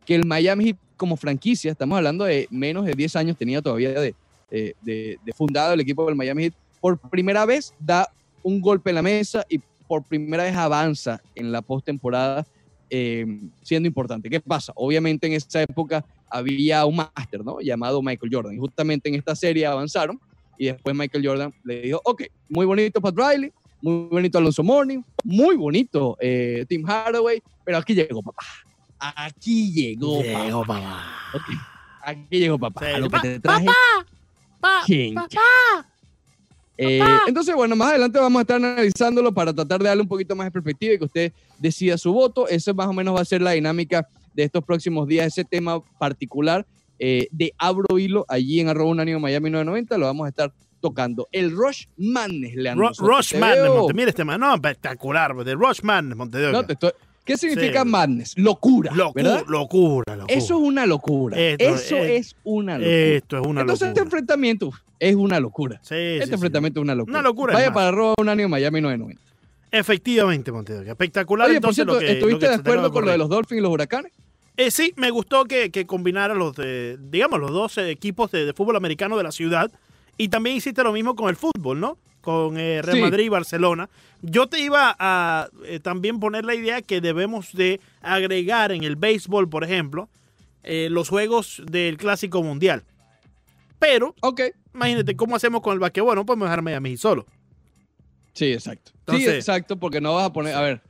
que 0.05 0.15
el 0.15 0.25
Miami 0.27 0.77
como 0.97 1.17
franquicia, 1.17 1.71
estamos 1.73 1.97
hablando 1.97 2.25
de 2.25 2.47
menos 2.51 2.85
de 2.85 2.95
10 2.95 3.15
años 3.17 3.37
tenía 3.37 3.63
todavía 3.63 3.91
de- 3.91 4.15
de- 4.51 5.19
de 5.25 5.33
fundado 5.33 5.75
el 5.75 5.81
equipo 5.81 6.05
del 6.07 6.17
Miami 6.17 6.45
Heat, 6.45 6.55
por 6.81 6.99
primera 6.99 7.45
vez 7.45 7.75
da 7.79 8.09
un 8.43 8.61
golpe 8.61 8.91
en 8.91 8.97
la 8.97 9.03
mesa 9.03 9.45
y 9.49 9.61
por 9.87 10.03
primera 10.05 10.43
vez 10.45 10.57
avanza 10.57 11.21
en 11.35 11.53
la 11.53 11.63
postemporada 11.63 12.47
eh, 12.91 13.27
siendo 13.63 13.87
importante. 13.87 14.31
¿Qué 14.31 14.41
pasa? 14.41 14.73
Obviamente 14.75 15.27
en 15.27 15.35
esa 15.35 15.61
época 15.61 16.05
había 16.31 16.87
un 16.87 16.97
máster, 16.97 17.45
¿no? 17.45 17.61
Llamado 17.61 18.01
Michael 18.01 18.31
Jordan. 18.35 18.55
Y 18.55 18.59
justamente 18.59 19.11
en 19.11 19.15
esta 19.17 19.37
serie 19.37 19.67
avanzaron 19.67 20.19
y 20.59 20.67
después 20.67 20.95
Michael 20.95 21.27
Jordan 21.27 21.55
le 21.65 21.81
dijo, 21.83 22.01
ok, 22.05 22.23
muy 22.49 22.67
bonito 22.67 23.01
Pat 23.01 23.15
Riley, 23.17 23.53
muy 23.81 24.09
bonito 24.11 24.39
Alonso 24.39 24.63
Morning, 24.63 25.01
muy 25.25 25.57
bonito 25.57 26.17
eh, 26.21 26.65
Tim 26.69 26.85
Hardaway, 26.85 27.43
pero 27.65 27.79
aquí 27.79 27.95
llegó 27.95 28.23
papá. 28.23 28.43
Aquí 28.99 29.73
llegó, 29.73 30.21
Llegó, 30.23 30.63
papá. 30.65 31.05
papá. 31.33 31.45
Aquí 32.05 32.39
llegó 32.39 32.59
papá. 32.59 32.81
Sí, 32.87 33.01
Lo 33.01 33.05
que 33.09 33.11
pa- 33.11 33.23
te 33.23 33.41
traje. 33.41 33.67
Pa- 34.61 34.83
¿Quién? 34.85 35.15
Eh, 36.81 37.01
entonces, 37.27 37.55
bueno, 37.57 37.75
más 37.75 37.91
adelante 37.91 38.19
vamos 38.21 38.39
a 38.39 38.43
estar 38.43 38.57
analizándolo 38.57 39.33
para 39.33 39.53
tratar 39.53 39.81
de 39.81 39.89
darle 39.89 40.03
un 40.03 40.09
poquito 40.09 40.37
más 40.37 40.47
de 40.47 40.51
perspectiva 40.53 40.95
y 40.95 40.99
que 40.99 41.05
usted 41.05 41.33
decida 41.59 41.99
su 41.99 42.13
voto. 42.13 42.47
Eso 42.49 42.73
más 42.75 42.87
o 42.87 42.93
menos 42.93 43.17
va 43.17 43.21
a 43.21 43.25
ser 43.25 43.43
la 43.43 43.53
dinámica 43.53 44.07
de 44.33 44.45
estos 44.45 44.65
próximos 44.65 45.07
días. 45.09 45.27
Ese 45.27 45.45
tema 45.45 45.81
particular 45.99 46.65
eh, 46.99 47.29
de 47.31 47.53
Abro 47.59 47.99
Hilo 47.99 48.25
allí 48.29 48.61
en 48.61 48.69
arroba 48.69 48.91
unánimo 48.91 49.21
Miami 49.21 49.51
990 49.51 49.99
lo 49.99 50.07
vamos 50.07 50.27
a 50.27 50.29
estar 50.29 50.53
tocando. 50.81 51.29
El 51.33 51.51
Rush 51.51 51.87
Madness, 51.97 52.55
Leandro. 52.55 52.95
Soto. 52.95 53.09
Rush 53.09 53.35
Madness, 53.37 53.63
veo- 53.63 53.77
Monte. 53.79 53.95
Mira 53.95 54.11
este 54.11 54.25
man. 54.25 54.41
No, 54.41 54.55
espectacular. 54.55 55.35
De 55.45 55.55
Rush 55.55 55.81
Madness, 55.83 56.17
Monte 56.17 56.39
de 56.39 56.47
Oca. 56.49 56.53
No, 56.59 56.65
te 56.67 56.73
estoy- 56.75 56.93
¿Qué 57.25 57.37
significa 57.37 57.83
Sí. 57.83 57.89
madness? 57.89 58.39
Locura, 58.39 58.91
Locu- 58.93 59.13
¿verdad? 59.15 59.45
locura, 59.49 60.17
locura. 60.17 60.25
Eso 60.35 60.55
es 60.57 60.61
una 60.63 60.87
locura. 60.87 61.37
Esto 61.39 61.65
Eso 61.65 61.97
es- 61.97 62.29
es 62.29 62.37
una 62.43 62.79
locura. 62.79 62.91
Esto 62.97 63.39
es 63.41 63.47
una 63.47 63.61
Entonces 63.61 63.89
este 63.89 64.01
enfrentamiento 64.01 64.71
es 64.99 65.15
una 65.15 65.39
locura. 65.39 65.79
Sí, 65.83 65.95
Este 65.95 66.27
sí, 66.29 66.33
enfrentamiento 66.35 66.81
es 66.81 66.85
una 66.85 66.95
locura. 66.95 67.19
Una 67.19 67.23
locura, 67.29 67.53
Vaya 67.55 67.71
para 67.73 67.89
arroba 67.89 68.15
unánimo 68.19 68.49
Miami 68.49 68.81
990. 68.81 69.23
Efectivamente, 69.71 70.51
Monte 70.53 70.73
de 70.73 70.81
Oca. 70.81 70.91
Espectacular. 70.93 71.47
Oye, 71.49 71.61
por 71.61 71.71
entonces, 71.71 71.75
cierto, 71.85 71.93
lo 71.95 71.99
que- 72.01 72.07
lo 72.07 72.13
¿estuviste 72.13 72.41
que 72.47 72.49
de 72.49 72.55
acuerdo 72.55 72.91
con 72.93 73.05
lo 73.05 73.11
de 73.11 73.19
los 73.19 73.29
Dolphins 73.29 73.59
y 73.59 73.63
los 73.63 73.71
Huracanes? 73.73 74.13
Eh, 74.59 74.71
sí, 74.73 74.93
me 74.97 75.11
gustó 75.11 75.45
que, 75.45 75.71
que 75.71 75.87
combinara 75.87 76.35
los, 76.35 76.55
de, 76.57 76.99
digamos, 77.01 77.39
los 77.41 77.53
dos 77.53 77.79
eh, 77.79 77.91
equipos 77.91 78.31
de, 78.33 78.45
de 78.45 78.53
fútbol 78.53 78.77
americano 78.77 79.17
de 79.17 79.23
la 79.23 79.31
ciudad. 79.33 79.71
Y 80.17 80.29
también 80.29 80.57
hiciste 80.57 80.83
lo 80.83 80.93
mismo 80.93 81.15
con 81.15 81.29
el 81.31 81.37
fútbol, 81.37 81.79
¿no? 81.79 81.97
Con 82.21 82.59
eh, 82.59 82.83
Real 82.83 82.97
Sí. 82.97 83.03
Madrid 83.03 83.25
y 83.27 83.29
Barcelona. 83.29 83.89
Yo 84.21 84.49
te 84.49 84.61
iba 84.61 84.97
a 84.99 85.49
eh, 85.65 85.79
también 85.79 86.19
poner 86.19 86.45
la 86.45 86.57
idea 86.57 86.83
que 86.83 87.01
debemos 87.01 87.53
de 87.53 87.81
agregar 88.03 88.73
en 88.73 88.83
el 88.83 88.97
béisbol, 88.97 89.49
por 89.49 89.63
ejemplo, 89.65 90.09
los 90.65 91.09
juegos 91.09 91.63
del 91.65 91.97
Clásico 91.97 92.43
Mundial. 92.43 92.83
Pero, 93.79 94.15
Ok. 94.21 94.41
imagínate, 94.75 95.17
¿cómo 95.17 95.35
hacemos 95.37 95.63
con 95.63 95.73
el 95.73 95.79
basquetbol? 95.79 96.15
No 96.17 96.27
podemos 96.27 96.47
dejarme 96.47 96.75
a 96.75 96.81
mí 96.81 96.97
solo. 96.99 97.25
Sí, 98.35 98.53
exacto. 98.53 98.93
sí, 99.17 99.25
exacto, 99.27 99.79
porque 99.79 100.01
no 100.01 100.15
vas 100.15 100.27
a 100.27 100.33
poner, 100.33 100.55
a 100.55 100.61
ver, 100.61 100.83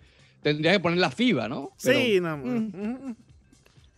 tendrías 0.42 0.75
que 0.75 0.80
poner 0.80 0.98
la 0.98 1.10
FIBA, 1.10 1.48
¿no? 1.48 1.70
Pero 1.82 1.98
sí, 2.00 2.18
no. 2.20 2.37
mm. 2.38 2.72
mm, 2.75 3.16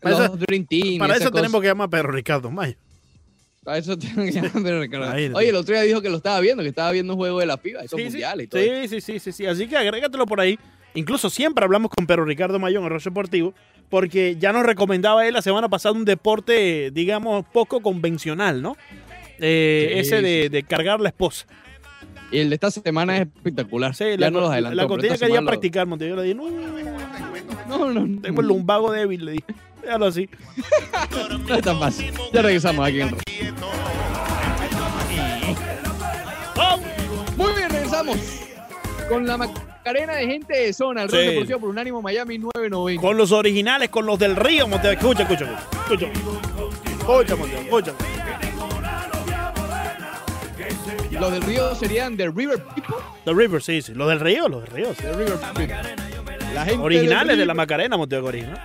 Para 0.00 0.16
los 0.18 0.24
eso- 0.26 0.36
Dream 0.36 0.66
Team. 0.66 0.98
Para 0.98 1.14
esas 1.14 1.26
eso 1.26 1.30
tenemos 1.32 1.60
que 1.60 1.66
llamar 1.68 1.86
a 1.86 1.90
Pedro 1.90 2.10
Ricardo 2.12 2.50
Mayo. 2.50 2.76
Para 3.62 3.78
eso 3.78 3.98
tengo 3.98 4.22
que 4.24 4.32
llamar 4.32 4.72
a 4.72 4.80
Ricardo. 4.80 5.06
Imagínate. 5.06 5.34
Oye, 5.38 5.48
el 5.50 5.56
otro 5.56 5.74
día 5.74 5.82
dijo 5.82 6.00
que 6.00 6.08
lo 6.10 6.16
estaba 6.16 6.40
viendo, 6.40 6.62
que 6.62 6.68
estaba 6.70 6.90
viendo 6.92 7.12
un 7.12 7.18
juego 7.18 7.38
de 7.40 7.46
la 7.46 7.58
FIBA, 7.58 7.80
esos 7.80 7.96
Sí, 7.98 8.04
sí. 8.06 8.10
mundiales 8.10 8.44
y 8.46 8.48
todo. 8.48 8.60
Sí, 8.62 8.88
sí, 8.88 9.00
sí, 9.00 9.18
sí, 9.18 9.32
sí. 9.32 9.46
Así 9.46 9.66
que 9.68 9.76
agrégatelo 9.76 10.26
por 10.26 10.40
ahí. 10.40 10.58
Incluso 10.94 11.30
siempre 11.30 11.64
hablamos 11.64 11.90
con 11.90 12.06
Pedro 12.06 12.24
Ricardo 12.24 12.58
Mayón 12.58 12.82
en 12.84 12.90
Roche 12.90 13.10
Deportivo, 13.10 13.54
porque 13.90 14.36
ya 14.40 14.52
nos 14.52 14.64
recomendaba 14.64 15.26
él 15.26 15.34
la 15.34 15.42
semana 15.42 15.68
pasada 15.68 15.94
un 15.94 16.04
deporte, 16.04 16.90
digamos, 16.92 17.44
poco 17.52 17.80
convencional, 17.80 18.62
¿no? 18.62 18.76
Eh, 19.38 19.90
Sí, 19.92 19.98
ese 20.00 20.22
de, 20.22 20.42
sí. 20.44 20.48
de 20.48 20.62
cargar 20.64 21.00
la 21.00 21.10
esposa. 21.10 21.46
Y 22.32 22.38
el 22.38 22.48
de 22.48 22.54
esta 22.54 22.70
semana 22.70 23.16
es 23.18 23.22
espectacular. 23.22 23.94
Sí, 23.94 24.04
ya 24.04 24.16
la, 24.16 24.30
no 24.30 24.40
los 24.40 24.48
la, 24.48 24.54
adelantó. 24.54 24.96
la 24.96 25.02
esta 25.12 25.26
quería 25.26 25.42
practicar, 25.42 25.86
Montevideo 25.86 26.16
le 26.16 26.22
dije, 26.22 26.34
no, 26.34 26.48
No, 27.68 27.92
no, 27.92 28.06
no. 28.06 28.20
tengo 28.20 28.40
el 28.40 28.46
lumbago 28.48 28.90
débil, 28.92 29.24
le 29.24 29.32
dije. 29.32 29.44
Déjalo 29.82 30.06
así. 30.06 30.28
No 31.48 31.54
es 31.54 31.62
tan 31.62 31.78
fácil. 31.78 32.12
Ya 32.32 32.42
regresamos 32.42 32.86
aquí 32.86 33.00
en 33.00 33.08
el 33.08 33.14
Muy 37.36 37.52
bien, 37.54 37.70
regresamos 37.70 38.16
con 39.08 39.26
la 39.26 39.36
Macarena 39.36 40.14
de 40.16 40.26
gente 40.26 40.54
de 40.56 40.72
zona, 40.72 41.02
el 41.04 41.10
Sí. 41.10 41.16
deportivo 41.16 41.60
por 41.60 41.68
Unánimo 41.70 42.02
Miami 42.02 42.38
990. 42.38 43.00
Con 43.00 43.16
los 43.16 43.32
originales, 43.32 43.88
con 43.88 44.06
los 44.06 44.18
del 44.18 44.36
río, 44.36 44.68
Montevideo. 44.68 45.00
Escucha, 45.10 45.22
escucha, 45.22 45.44
escucha. 45.44 46.06
Escucha, 46.06 46.90
escucha 47.00 47.36
Montevideo, 47.36 47.78
escucha. 47.78 47.92
Los 51.18 51.32
del 51.32 51.42
Río 51.42 51.74
serían 51.74 52.16
The 52.16 52.30
River 52.30 52.62
People. 52.74 52.96
The 53.26 53.34
River, 53.34 53.62
sí, 53.62 53.82
sí. 53.82 53.92
Los 53.92 54.08
del 54.08 54.20
río, 54.20 54.48
los 54.48 54.62
del 54.62 54.72
río. 54.72 54.94
sí. 54.94 55.02
The 55.02 55.12
River 55.12 55.38
People. 55.54 55.74
La 56.54 56.64
gente 56.64 56.82
Originales 56.82 57.36
de 57.36 57.44
la 57.46 57.52
Macarena, 57.52 57.96
Montevideo 57.98 58.28
original. 58.28 58.58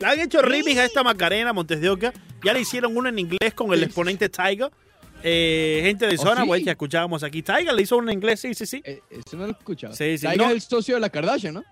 Le 0.00 0.06
han 0.06 0.20
hecho 0.20 0.40
remix 0.42 0.78
a 0.78 0.84
esta 0.84 1.02
Macarena, 1.02 1.52
Montes 1.52 1.80
de 1.80 1.90
Oca. 1.90 2.12
Ya 2.44 2.52
le 2.54 2.60
hicieron 2.60 2.96
uno 2.96 3.08
en 3.08 3.18
inglés 3.18 3.52
con 3.54 3.72
el 3.72 3.82
exponente 3.82 4.28
Tiger. 4.28 4.70
Eh, 5.22 5.80
gente 5.84 6.06
de 6.06 6.14
¿Oh, 6.14 6.22
zona, 6.22 6.40
sí? 6.42 6.46
güey, 6.46 6.64
que 6.64 6.70
escuchábamos 6.70 7.22
aquí. 7.22 7.42
Tiger 7.42 7.74
le 7.74 7.82
hizo 7.82 7.98
uno 7.98 8.10
en 8.10 8.16
inglés, 8.16 8.40
sí, 8.40 8.54
sí, 8.54 8.64
sí. 8.64 8.80
Eh, 8.84 9.00
Eso 9.10 9.36
no 9.36 9.42
lo 9.46 9.48
he 9.52 9.52
escuchado. 9.58 9.94
Sí, 9.94 10.16
sí, 10.16 10.22
Tiger 10.26 10.38
no. 10.38 10.44
es 10.46 10.52
el 10.52 10.60
socio 10.62 10.94
de 10.94 11.00
la 11.00 11.10
Kardashian, 11.10 11.52
¿no? 11.54 11.64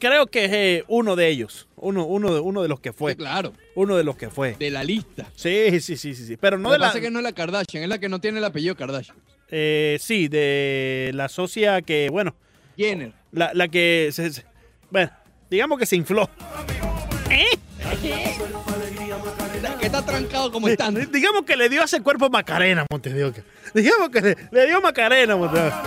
Creo 0.00 0.26
que 0.26 0.44
es 0.46 0.50
eh, 0.52 0.84
uno 0.88 1.14
de 1.14 1.28
ellos. 1.28 1.68
Uno, 1.76 2.04
uno, 2.04 2.34
de, 2.34 2.40
uno 2.40 2.62
de 2.62 2.68
los 2.68 2.80
que 2.80 2.92
fue. 2.92 3.14
Claro. 3.14 3.52
Uno 3.76 3.96
de 3.96 4.02
los 4.02 4.16
que 4.16 4.28
fue. 4.28 4.56
De 4.58 4.70
la 4.70 4.82
lista. 4.82 5.30
Sí, 5.36 5.80
sí, 5.80 5.96
sí, 5.96 6.14
sí, 6.14 6.26
sí. 6.26 6.36
Pero 6.36 6.58
no 6.58 6.64
Lo 6.70 6.72
de 6.72 6.78
la. 6.80 6.86
pasa 6.86 6.98
es 6.98 7.04
que 7.04 7.10
no 7.12 7.20
es 7.20 7.22
la 7.22 7.32
Kardashian, 7.32 7.84
es 7.84 7.88
la 7.88 7.98
que 8.00 8.08
no 8.08 8.20
tiene 8.20 8.38
el 8.38 8.44
apellido 8.44 8.74
Kardashian. 8.74 9.16
eh, 9.50 9.96
sí, 10.00 10.26
de 10.26 11.12
la 11.14 11.28
socia 11.28 11.80
que, 11.82 12.08
bueno, 12.10 12.34
Jenner. 12.76 13.12
la, 13.30 13.52
la 13.54 13.68
que. 13.68 14.08
se- 14.12 14.32
se- 14.32 14.44
bueno, 14.90 15.10
digamos 15.48 15.78
que 15.78 15.86
se 15.86 15.94
infló. 15.94 16.28
¿Eh? 17.30 17.46
Que 19.80 19.86
está 19.86 20.04
trancado 20.04 20.50
como 20.50 20.68
están. 20.68 20.94
Di- 20.94 21.06
Digamos 21.06 21.42
que 21.42 21.56
le 21.56 21.68
dio 21.68 21.82
a 21.82 21.84
ese 21.84 22.00
cuerpo 22.02 22.28
Macarena, 22.30 22.84
Montes 22.90 23.14
de 23.14 23.24
Oca. 23.24 23.42
Digamos 23.74 24.08
que 24.10 24.20
le, 24.20 24.36
le 24.50 24.66
dio 24.66 24.80
Macarena, 24.80 25.36
Montes 25.36 25.60
de 25.62 25.68
Oca. 25.68 25.82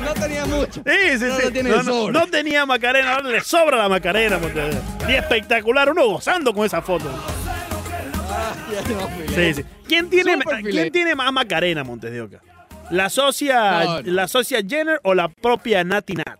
No 0.00 0.14
tenía 0.14 0.46
mucho. 0.46 0.82
Sí, 0.86 1.18
sí, 1.18 1.24
No 1.64 1.82
sí. 1.82 1.88
No, 1.90 2.10
no- 2.10 2.26
tenía 2.26 2.64
Macarena, 2.66 3.14
ahora 3.16 3.28
le 3.30 3.40
sobra 3.40 3.76
la 3.78 3.88
Macarena, 3.88 4.38
Montes 4.38 4.74
de 4.74 4.80
Oca. 5.04 5.10
Y 5.12 5.14
espectacular, 5.14 5.90
uno 5.90 6.06
gozando 6.06 6.52
con 6.54 6.64
esa 6.66 6.80
foto. 6.82 7.10
Sí, 9.34 9.54
sí. 9.54 9.64
¿Quién 9.88 10.08
tiene. 10.10 10.38
¿quién 10.62 10.92
tiene 10.92 11.14
más 11.14 11.32
Macarena, 11.32 11.84
Montes 11.84 12.10
de 12.12 12.20
Oca? 12.22 12.40
¿La 12.90 13.08
socia, 13.10 13.84
No, 13.84 14.02
no. 14.02 14.12
¿La 14.12 14.28
socia 14.28 14.60
Jenner 14.66 15.00
o 15.02 15.14
la 15.14 15.28
propia 15.28 15.82
Nati 15.82 16.14
Nat? 16.14 16.38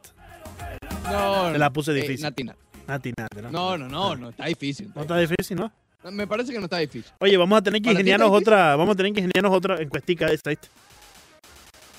No, 1.11 1.53
Te 1.53 1.59
la 1.59 1.73
puse 1.73 1.93
eh, 1.93 1.95
difícil. 1.95 2.23
Nati, 2.23 2.45
Nat. 2.45 2.57
Nati 2.87 3.13
Nat, 3.17 3.35
¿no? 3.43 3.51
No, 3.51 3.79
no, 3.79 3.89
no, 3.89 4.17
no, 4.17 4.29
está 4.31 4.47
difícil. 4.47 4.91
No 4.95 5.03
está 5.03 5.19
difícil, 5.19 5.57
¿no? 5.57 5.73
Me 6.11 6.27
parece 6.27 6.53
que 6.53 6.59
no 6.59 6.65
está 6.65 6.79
difícil. 6.79 7.11
Oye, 7.19 7.37
vamos 7.37 7.59
a 7.59 7.63
tener 7.63 7.81
que 7.81 7.87
¿Para 7.87 7.97
ti 7.97 8.01
está 8.01 8.11
ingeniarnos 8.11 8.31
otra, 8.41 8.77
vamos 8.77 8.95
a 8.95 8.97
tener 8.97 9.13
que 9.13 9.21
ingeniarnos 9.21 9.53
otra 9.57 9.81
encuestica 9.83 10.27
de 10.27 10.35
esta. 10.35 10.51
¿viste? 10.51 10.69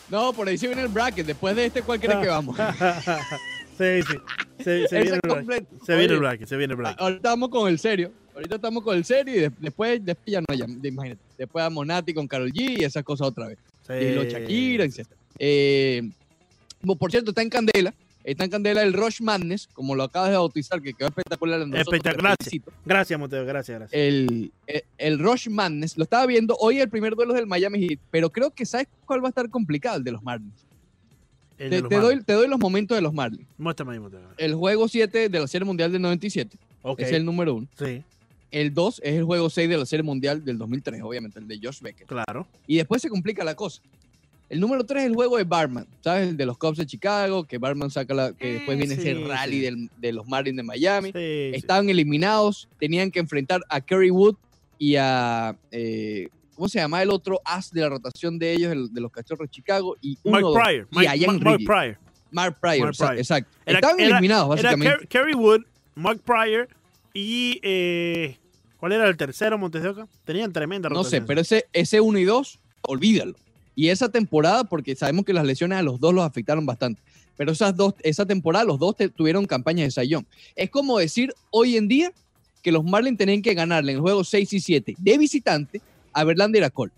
No, 0.10 0.32
por 0.32 0.48
ahí 0.48 0.58
se 0.58 0.68
viene 0.68 0.84
el 0.84 0.88
bracket. 0.88 1.26
Después 1.28 1.56
de 1.56 1.66
este, 1.66 1.82
¿cuál 1.82 2.00
crees 2.00 2.18
que 2.20 2.28
vamos? 2.28 2.56
sí, 3.78 4.02
sí. 4.08 4.64
Se, 4.64 4.88
se 4.88 5.02
viene 5.02 5.20
el 5.22 5.44
bracket. 5.44 5.68
Se 5.86 5.96
viene 5.98 6.14
el 6.14 6.20
bracket, 6.20 6.48
se 6.48 6.58
viene 6.58 6.74
el 6.74 6.78
bracket. 6.78 7.02
Ahorita 7.02 7.18
estamos 7.18 7.50
con 7.50 7.68
el 7.68 7.80
serio. 7.80 8.12
Ahorita 8.34 8.56
estamos 8.56 8.84
con 8.84 8.96
el 8.96 9.04
serio 9.04 9.36
y 9.36 9.40
de- 9.40 9.52
después, 9.60 10.04
después 10.06 10.32
ya 10.32 10.42
no, 10.42 10.54
ya, 10.56 10.66
imagínate. 10.88 11.22
Después 11.38 11.66
a 11.66 11.70
Monati 11.70 12.14
con 12.14 12.28
Carol 12.28 12.52
G 12.54 12.80
y 12.80 12.84
esas 12.84 13.04
cosas 13.04 13.28
otra 13.28 13.48
vez. 13.48 13.58
Y 13.90 14.16
los 14.16 14.28
Shakira, 14.28 14.84
etc. 14.86 15.08
Eh, 15.40 16.10
bueno, 16.82 16.98
por 17.00 17.12
cierto, 17.12 17.32
está 17.32 17.42
en 17.42 17.50
Candela. 17.50 17.94
Está 18.28 18.44
en 18.44 18.52
Candela 18.52 18.84
el 18.84 18.92
Rush 18.92 19.22
Madness, 19.22 19.68
como 19.72 19.96
lo 19.96 20.04
acabas 20.04 20.32
de 20.32 20.36
bautizar, 20.36 20.82
que 20.82 20.94
quedó 20.94 21.08
espectacular. 21.08 21.62
en 21.62 21.70
nosotros, 21.70 21.94
Espectacular. 21.94 22.36
felicito. 22.38 22.72
Gracias, 22.86 23.18
Mateo, 23.18 23.46
gracias, 23.46 23.80
gracias. 23.80 23.98
El, 24.00 24.52
el, 24.68 24.84
el 24.98 25.20
Rush 25.20 25.48
Madness, 25.50 25.98
lo 25.98 26.04
estaba 26.04 26.26
viendo 26.26 26.56
hoy 26.60 26.80
el 26.82 26.90
primer 26.90 27.16
duelo 27.16 27.34
del 27.34 27.48
Miami 27.48 27.88
Heat, 27.88 28.00
pero 28.12 28.30
creo 28.30 28.52
que 28.52 28.66
¿sabes 28.66 28.88
cuál 29.06 29.24
va 29.24 29.28
a 29.28 29.30
estar 29.30 29.50
complicado? 29.50 29.98
El 29.98 30.04
de 30.04 30.12
los 30.12 30.22
Marlins. 30.24 30.66
Te, 31.56 31.82
doy, 31.82 32.22
te 32.22 32.34
doy 32.34 32.48
los 32.50 32.60
momentos 32.60 32.96
de 32.98 33.02
los 33.02 33.14
Marlins. 33.14 33.48
Muéstrame 33.58 33.94
ahí, 33.94 34.00
Mateo. 34.00 34.20
El 34.38 34.56
juego 34.56 34.88
7 34.88 35.30
de 35.30 35.40
la 35.40 35.48
Serie 35.48 35.66
Mundial 35.66 35.92
del 35.92 36.02
97 36.02 36.58
Ok. 36.84 37.00
es 37.00 37.12
el 37.14 37.26
número 37.26 37.56
1. 37.56 37.68
Sí, 37.80 38.04
El 38.52 38.74
2 38.74 39.02
es 39.04 39.16
el 39.16 39.24
juego 39.24 39.50
6 39.50 39.68
de 39.70 39.78
la 39.78 39.86
Serie 39.86 40.04
Mundial 40.04 40.44
del 40.46 40.58
2003, 40.58 41.02
obviamente, 41.02 41.40
el 41.40 41.48
de 41.48 41.60
Josh 41.64 41.80
Becker. 41.82 42.06
claro. 42.06 42.46
Y 42.68 42.76
después 42.76 43.02
se 43.02 43.10
complica 43.10 43.44
la 43.44 43.56
cosa. 43.56 43.82
El 44.50 44.60
número 44.62 44.86
3 44.86 45.04
es 45.04 45.10
el 45.10 45.16
juego 45.16 45.38
de 45.38 45.44
Barman, 45.44 45.86
¿sabes? 46.02 46.30
El 46.30 46.38
de 46.38 46.46
los 46.46 46.58
Cubs 46.58 46.78
de 46.78 46.86
Chicago, 46.86 47.44
que 47.44 47.58
Barman 47.58 47.90
saca 47.92 48.14
la. 48.14 48.32
que 48.34 48.54
después 48.54 48.78
Eh, 48.78 48.80
viene 48.80 48.96
sí, 48.96 49.02
ese 49.10 49.14
rally 49.28 49.56
sí. 49.58 49.60
del- 49.62 49.90
de 49.98 50.14
los 50.14 50.26
Marlins 50.28 50.56
de 50.58 50.64
Miami. 50.64 51.12
Sí. 51.12 51.52
Estaban 51.54 51.90
eliminados, 51.90 52.70
tenían 52.80 53.12
que 53.12 53.20
enfrentar 53.20 53.62
a 53.70 53.82
Kerry 53.82 54.10
Wood 54.12 54.36
y 54.80 54.96
a. 54.96 55.58
eh, 55.72 56.30
¿Cómo 56.56 56.70
se 56.70 56.80
llama 56.80 57.04
el 57.04 57.12
otro 57.12 57.40
as 57.46 57.72
de 57.72 57.82
la 57.82 57.90
rotación 57.90 58.40
de 58.40 58.54
ellos, 58.54 58.72
el- 58.72 58.92
de 58.94 59.02
los 59.02 59.12
cachorros 59.12 59.48
de 59.48 59.52
Chicago? 59.52 59.96
Y 60.02 60.18
uno, 60.24 60.54
Mark 60.54 60.64
Pryor. 60.64 60.88
y 60.92 60.96
Mike- 60.98 61.28
Mark- 61.28 61.42
Mark. 61.44 61.60
Pryor. 61.66 61.98
Mark 62.32 62.58
Pryor, 62.60 62.94
Mark 63.00 63.18
exacto. 63.20 63.52
Era- 63.66 63.78
Estaban 63.80 64.00
era- 64.00 64.10
eliminados, 64.10 64.60
Era 64.60 64.70
básicamente. 64.72 65.06
Ker- 65.06 65.08
Kerry 65.08 65.34
Wood, 65.36 65.62
Mark 65.96 66.20
Pryor, 66.26 66.68
Y 67.14 67.60
eh, 67.64 68.38
¿cuál 68.78 68.92
era 68.92 69.08
el 69.08 69.18
tercero, 69.18 69.58
Montes 69.58 69.82
de 69.84 69.90
Oca? 69.90 70.08
Tenían 70.24 70.54
tremenda 70.54 70.88
No 70.90 71.04
sé, 71.04 71.18
rotación. 71.20 71.26
pero 71.26 71.42
ese, 71.42 71.66
ese 71.74 72.00
1 72.00 72.20
y 72.20 72.24
2, 72.26 72.60
olvídalo. 72.84 73.36
Y 73.78 73.90
esa 73.90 74.10
temporada, 74.10 74.64
porque 74.64 74.96
sabemos 74.96 75.24
que 75.24 75.34
las 75.34 75.46
lesiones 75.46 75.78
a 75.78 75.84
los 75.84 76.00
dos 76.00 76.12
los 76.12 76.26
afectaron 76.26 76.66
bastante, 76.66 77.00
pero 77.38 77.52
esas 77.52 77.76
dos, 77.78 77.94
esa 78.02 78.26
temporada 78.26 78.66
los 78.66 78.80
dos 78.80 78.96
te- 78.98 79.08
tuvieron 79.10 79.46
campañas 79.46 79.86
de 79.86 79.92
sayón. 79.92 80.26
Es 80.56 80.72
como 80.72 80.98
decir 80.98 81.32
hoy 81.52 81.78
en 81.78 81.88
día 81.88 82.12
que 82.64 82.72
los 82.72 82.84
Marlins 82.84 83.20
tenían 83.20 83.44
que 83.44 83.54
ganarle 83.54 83.92
en 83.92 83.98
el 83.98 84.02
juego 84.02 84.24
6 84.24 84.52
y 84.52 84.60
7 84.60 84.96
de 84.98 85.18
visitante 85.20 85.80
a 86.12 86.24
Verlander 86.24 86.64
y 86.64 86.66
a 86.66 86.70
Cole. 86.72 86.92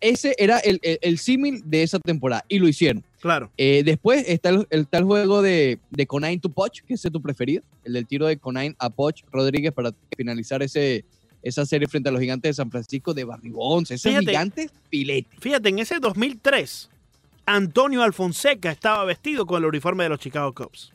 Ese 0.00 0.34
era 0.38 0.58
el, 0.60 0.80
el- 0.82 0.98
el 1.02 1.18
símil 1.18 1.62
de 1.66 1.82
esa 1.82 1.98
temporada 2.00 2.42
y 2.48 2.58
lo 2.58 2.66
hicieron. 2.68 3.04
Claro. 3.20 3.50
Eh, 3.58 3.82
después 3.84 4.24
está 4.26 4.48
el, 4.48 4.66
el- 4.70 4.88
el 4.90 5.04
juego 5.04 5.42
de, 5.42 5.78
de 5.90 6.06
Conain 6.06 6.40
to 6.40 6.48
Poch, 6.48 6.80
que 6.88 6.94
ese 6.94 7.08
es 7.08 7.12
tu 7.12 7.20
preferido, 7.20 7.62
el 7.84 7.92
del 7.92 8.06
tiro 8.06 8.26
de 8.26 8.38
Conain 8.38 8.74
a 8.78 8.88
Poch 8.90 9.22
Rodríguez 9.30 9.72
para 9.72 9.92
finalizar 10.16 10.62
ese, 10.62 11.04
esa 11.42 11.66
serie 11.66 11.88
frente 11.88 12.08
a 12.08 12.12
los 12.12 12.20
gigantes 12.20 12.50
de 12.50 12.54
San 12.62 12.70
Francisco 12.70 13.12
de 13.14 13.24
Barry 13.24 13.50
Bonds. 13.50 13.90
Ese 13.90 14.08
Fíjate. 14.10 14.26
gigante 14.26 14.70
filete. 14.90 15.28
Fíjate, 15.40 15.68
en 15.68 15.78
ese 15.80 15.98
2003, 15.98 16.88
Antonio 17.46 18.02
Alfonseca 18.02 18.70
estaba 18.70 19.04
vestido 19.04 19.46
con 19.46 19.62
el 19.62 19.68
uniforme 19.68 20.04
de 20.04 20.10
los 20.10 20.20
Chicago 20.20 20.52
Cubs. 20.54 20.92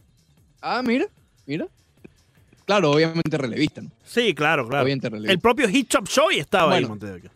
Ah, 0.61 0.81
mira, 0.83 1.05
mira. 1.45 1.67
Claro, 2.65 2.91
obviamente 2.91 3.37
relevista, 3.37 3.81
¿no? 3.81 3.91
Sí, 4.03 4.33
claro, 4.33 4.67
claro. 4.67 4.83
Obviamente 4.83 5.09
relevista. 5.09 5.31
El 5.33 5.39
propio 5.39 5.69
Hit 5.69 5.89
Chop 5.89 6.07
Show 6.07 6.29
estaba 6.31 6.75
ahí, 6.75 6.83
Bueno. 6.85 7.15
Oca. 7.15 7.31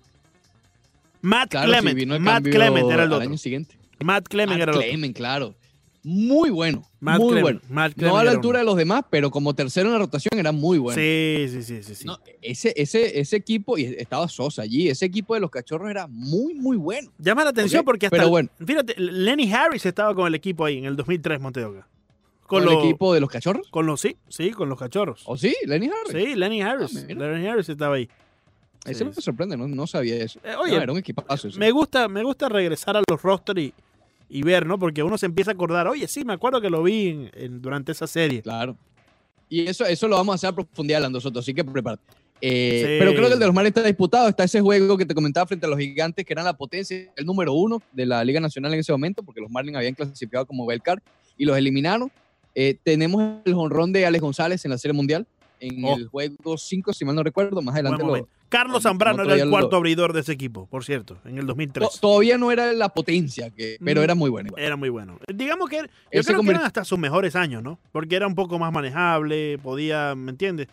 Matt 1.22 1.52
claro, 1.52 1.72
Clement. 1.72 2.20
Matt 2.20 2.44
Clement 2.44 2.86
era 2.88 2.96
el 2.96 3.00
al 3.02 3.14
otro. 3.14 3.30
año 3.30 3.38
siguiente. 3.38 3.76
Matt 4.04 4.28
Clement 4.28 4.50
Matt 4.58 4.62
era 4.62 4.72
el 4.72 4.78
otro. 4.78 4.90
Clement, 4.90 5.16
claro. 5.16 5.56
Muy 6.04 6.50
bueno, 6.50 6.84
Matt 7.00 7.20
muy 7.20 7.42
bueno. 7.42 7.60
Matt 7.70 7.96
No 7.98 8.18
a 8.18 8.24
la 8.24 8.32
altura 8.32 8.60
de 8.60 8.66
los 8.66 8.76
demás, 8.76 9.04
pero 9.10 9.30
como 9.30 9.54
tercero 9.54 9.88
en 9.88 9.94
la 9.94 10.00
rotación 10.00 10.40
era 10.40 10.52
muy 10.52 10.80
bueno. 10.80 11.00
Sí, 11.00 11.46
sí, 11.48 11.62
sí, 11.62 11.84
sí. 11.84 11.96
sí. 11.96 12.06
No, 12.06 12.18
ese, 12.42 12.74
ese, 12.76 13.20
ese 13.20 13.36
equipo, 13.36 13.78
y 13.78 13.84
estaba 13.84 14.28
Sosa 14.28 14.64
allí, 14.64 14.90
ese 14.90 15.06
equipo 15.06 15.36
de 15.36 15.42
los 15.42 15.52
cachorros 15.52 15.92
era 15.92 16.08
muy, 16.08 16.56
muy 16.56 16.78
bueno. 16.78 17.12
Llama 17.20 17.44
la 17.44 17.52
atención 17.52 17.86
porque 17.86 18.08
hasta. 18.08 18.18
pero 18.18 18.30
bueno. 18.30 18.50
Fíjate, 18.66 18.96
Lenny 18.98 19.52
Harris 19.52 19.86
estaba 19.86 20.16
con 20.16 20.26
el 20.26 20.34
equipo 20.34 20.66
ahí 20.66 20.80
en 20.80 20.86
el 20.86 20.96
2003, 20.96 21.40
Montes 21.40 21.64
de 21.64 21.70
Oca. 21.70 21.88
Con, 22.48 22.64
el 22.64 22.80
equipo 22.80 23.14
de 23.14 23.22
los 23.22 23.30
cachorros. 23.30 23.70
Con 23.70 23.86
los, 23.86 24.02
sí, 24.02 24.18
sí, 24.28 24.52
con 24.52 24.68
los 24.68 24.78
cachorros. 24.78 25.22
¿O 25.26 25.38
sí? 25.38 25.56
Lenny 25.66 25.88
Harris. 25.88 26.12
Sí, 26.12 26.36
Lenny 26.36 26.62
Harris. 26.62 26.98
Ah, 26.98 27.06
mira. 27.08 27.32
Lenny 27.32 27.48
Harris 27.48 27.70
estaba 27.70 27.96
ahí. 27.96 28.10
Ese 28.84 28.96
Sí, 28.96 29.06
me 29.06 29.14
sorprende, 29.14 29.56
no, 29.56 29.68
no 29.68 29.88
sabía 29.88 30.16
eso. 30.16 30.40
Eh, 30.44 30.56
oye, 30.56 30.76
No, 30.76 30.82
era 30.82 30.92
un 30.92 30.98
equipazo. 30.98 31.48
Me 31.58 31.72
gusta, 31.72 32.08
me 32.08 32.24
gusta 32.24 32.50
regresar 32.50 32.98
a 32.98 33.04
los 33.08 33.22
roster 33.22 33.58
y, 33.60 33.74
y 34.32 34.42
ver, 34.44 34.66
¿no? 34.66 34.80
Porque 34.80 35.04
uno 35.04 35.18
se 35.18 35.26
empieza 35.26 35.52
a 35.52 35.54
acordar, 35.54 35.88
oye, 35.88 36.08
sí, 36.08 36.24
me 36.26 36.34
acuerdo 36.34 36.62
que 36.62 36.70
lo 36.70 36.82
vi 36.84 37.08
en- 37.10 37.32
en- 37.34 37.62
durante 37.62 37.92
esa 37.92 38.08
serie. 38.08 38.42
Claro. 38.42 38.76
Y 39.50 39.68
eso, 39.68 39.86
eso 39.86 40.08
lo 40.08 40.16
vamos 40.16 40.34
a 40.34 40.36
hacer 40.36 40.50
a 40.50 40.54
profundidad, 40.56 41.08
nosotros, 41.10 41.44
así 41.44 41.54
que 41.54 41.64
prepárate. 41.64 42.02
Eh, 42.44 42.80
Sí. 42.80 42.96
Pero 43.00 43.12
creo 43.14 43.28
que 43.28 43.34
el 43.34 43.40
de 43.40 43.46
los 43.46 43.54
Marlins 43.54 43.76
está 43.76 43.88
disputado. 43.88 44.28
Está 44.30 44.46
ese 44.46 44.62
juego 44.62 44.98
que 44.98 45.06
te 45.06 45.14
comentaba 45.14 45.46
frente 45.46 45.66
a 45.68 45.70
los 45.70 45.78
gigantes, 45.78 46.26
que 46.26 46.34
eran 46.34 46.46
la 46.46 46.54
potencia, 46.54 47.12
el 47.16 47.26
número 47.26 47.54
uno 47.54 47.82
de 47.92 48.06
la 48.08 48.24
Liga 48.24 48.40
Nacional 48.40 48.74
en 48.74 48.80
ese 48.80 48.92
momento, 48.92 49.22
porque 49.22 49.42
los 49.42 49.52
Marlins 49.52 49.78
habían 49.78 49.94
clasificado 49.94 50.46
como 50.48 50.66
Belcar 50.66 51.04
y 51.38 51.46
los 51.46 51.56
eliminaron. 51.58 52.10
Eh, 52.56 52.78
tenemos 52.84 53.42
el 53.46 53.54
jonrón 53.54 53.92
de 53.94 54.06
Alex 54.06 54.22
González 54.22 54.66
en 54.66 54.72
la 54.72 54.78
Serie 54.78 54.94
Mundial, 54.94 55.28
en 55.60 55.86
Oh. 55.86 55.96
el 55.96 56.08
juego 56.08 56.58
5, 56.58 56.94
si 56.94 57.06
mal 57.06 57.16
no 57.16 57.22
recuerdo. 57.22 57.62
Más 57.62 57.76
adelante 57.76 58.04
lo. 58.04 58.28
Carlos 58.52 58.84
no, 58.84 58.90
Zambrano 58.90 59.24
no 59.24 59.34
era 59.34 59.42
el 59.42 59.50
lo- 59.50 59.52
cuarto 59.52 59.78
abridor 59.78 60.12
de 60.14 60.20
ese 60.20 60.34
equipo, 60.34 60.68
por 60.68 60.84
cierto, 60.86 61.18
en 61.26 61.38
el 61.40 61.48
2003. 61.48 61.90
To- 61.90 62.00
Todavía 62.00 62.38
no 62.38 62.52
era 62.52 62.74
la 62.74 62.90
potencia, 62.90 63.50
que, 63.50 63.78
pero 63.84 64.04
era 64.04 64.14
muy 64.14 64.30
bueno. 64.30 64.48
igual. 64.50 64.62
Era 64.62 64.76
muy 64.76 64.90
bueno. 64.90 65.18
Digamos 65.34 65.70
que 65.70 65.78
yo 65.78 65.84
Él 66.12 66.26
creo 66.26 66.42
que 66.44 66.50
eran 66.52 66.64
hasta 66.64 66.84
sus 66.86 67.00
mejores 67.00 67.36
años, 67.36 67.64
¿no? 67.64 67.80
Porque 67.92 68.16
era 68.16 68.28
un 68.28 68.36
poco 68.36 68.60
más 68.60 68.72
manejable, 68.74 69.58
podía, 69.60 70.14
¿me 70.16 70.32
entiendes? 70.32 70.68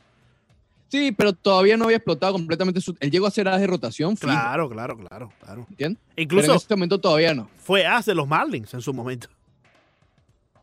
Sí, 0.89 1.13
pero 1.13 1.33
todavía 1.35 1.77
no 1.77 1.85
había 1.85 1.99
explotado 1.99 2.33
completamente 2.33 2.81
su. 2.81 2.97
Él 3.01 3.11
llegó 3.11 3.27
a 3.27 3.31
ser 3.31 3.47
as 3.49 3.61
de 3.61 3.67
rotación, 3.67 4.17
fijo, 4.17 4.33
Claro, 4.33 4.69
claro, 4.71 4.97
claro, 4.97 5.33
claro. 5.41 5.67
¿entiendes? 5.71 6.03
Pero 6.15 6.23
Incluso 6.25 6.51
en 6.53 6.57
este 6.57 6.75
momento 6.75 6.99
todavía 6.99 7.35
no. 7.35 7.49
fue 7.63 7.87
as 7.87 8.07
de 8.07 8.15
los 8.15 8.27
Marlins 8.27 8.73
en 8.75 8.81
su 8.81 8.93
momento. 8.95 9.29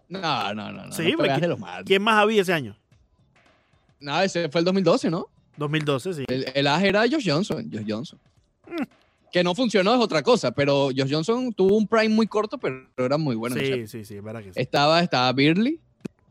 No, 0.10 0.54
no, 0.54 0.72
no. 0.72 0.86
no 0.88 0.92
Sí, 0.92 1.12
no 1.12 1.18
fue 1.20 1.30
as 1.30 1.42
de 1.42 1.48
los 1.48 1.60
Marlins. 1.60 1.88
¿Quién 1.88 2.02
más 2.02 2.16
había 2.16 2.42
ese 2.42 2.54
año? 2.54 2.76
No, 4.00 4.20
ese 4.22 4.50
fue 4.50 4.60
el 4.60 4.66
2012, 4.66 5.10
¿no? 5.10 5.28
2012, 5.58 6.14
sí. 6.14 6.24
El, 6.28 6.46
el 6.54 6.68
as 6.68 6.84
era 6.84 7.02
Josh 7.10 7.30
Johnson. 7.30 7.70
Josh 7.72 7.86
Johnson. 7.88 8.20
Mm. 8.68 8.84
Que 9.32 9.44
no 9.44 9.54
funcionó 9.54 9.94
es 9.94 10.00
otra 10.00 10.24
cosa, 10.24 10.52
pero 10.52 10.86
Josh 10.96 11.12
Johnson 11.12 11.54
tuvo 11.54 11.76
un 11.76 11.88
prime 11.88 12.10
muy 12.10 12.28
corto, 12.28 12.58
pero 12.58 12.86
era 12.98 13.18
muy 13.18 13.36
bueno. 13.36 13.58
en 13.58 13.88
sí, 13.88 13.88
sí, 13.88 14.06
sí, 14.06 14.16
es 14.16 14.24
verdad 14.24 14.42
que 14.42 14.54
sí. 14.54 14.60
Estaba, 14.60 15.02
estaba 15.02 15.32
Birley, 15.34 15.80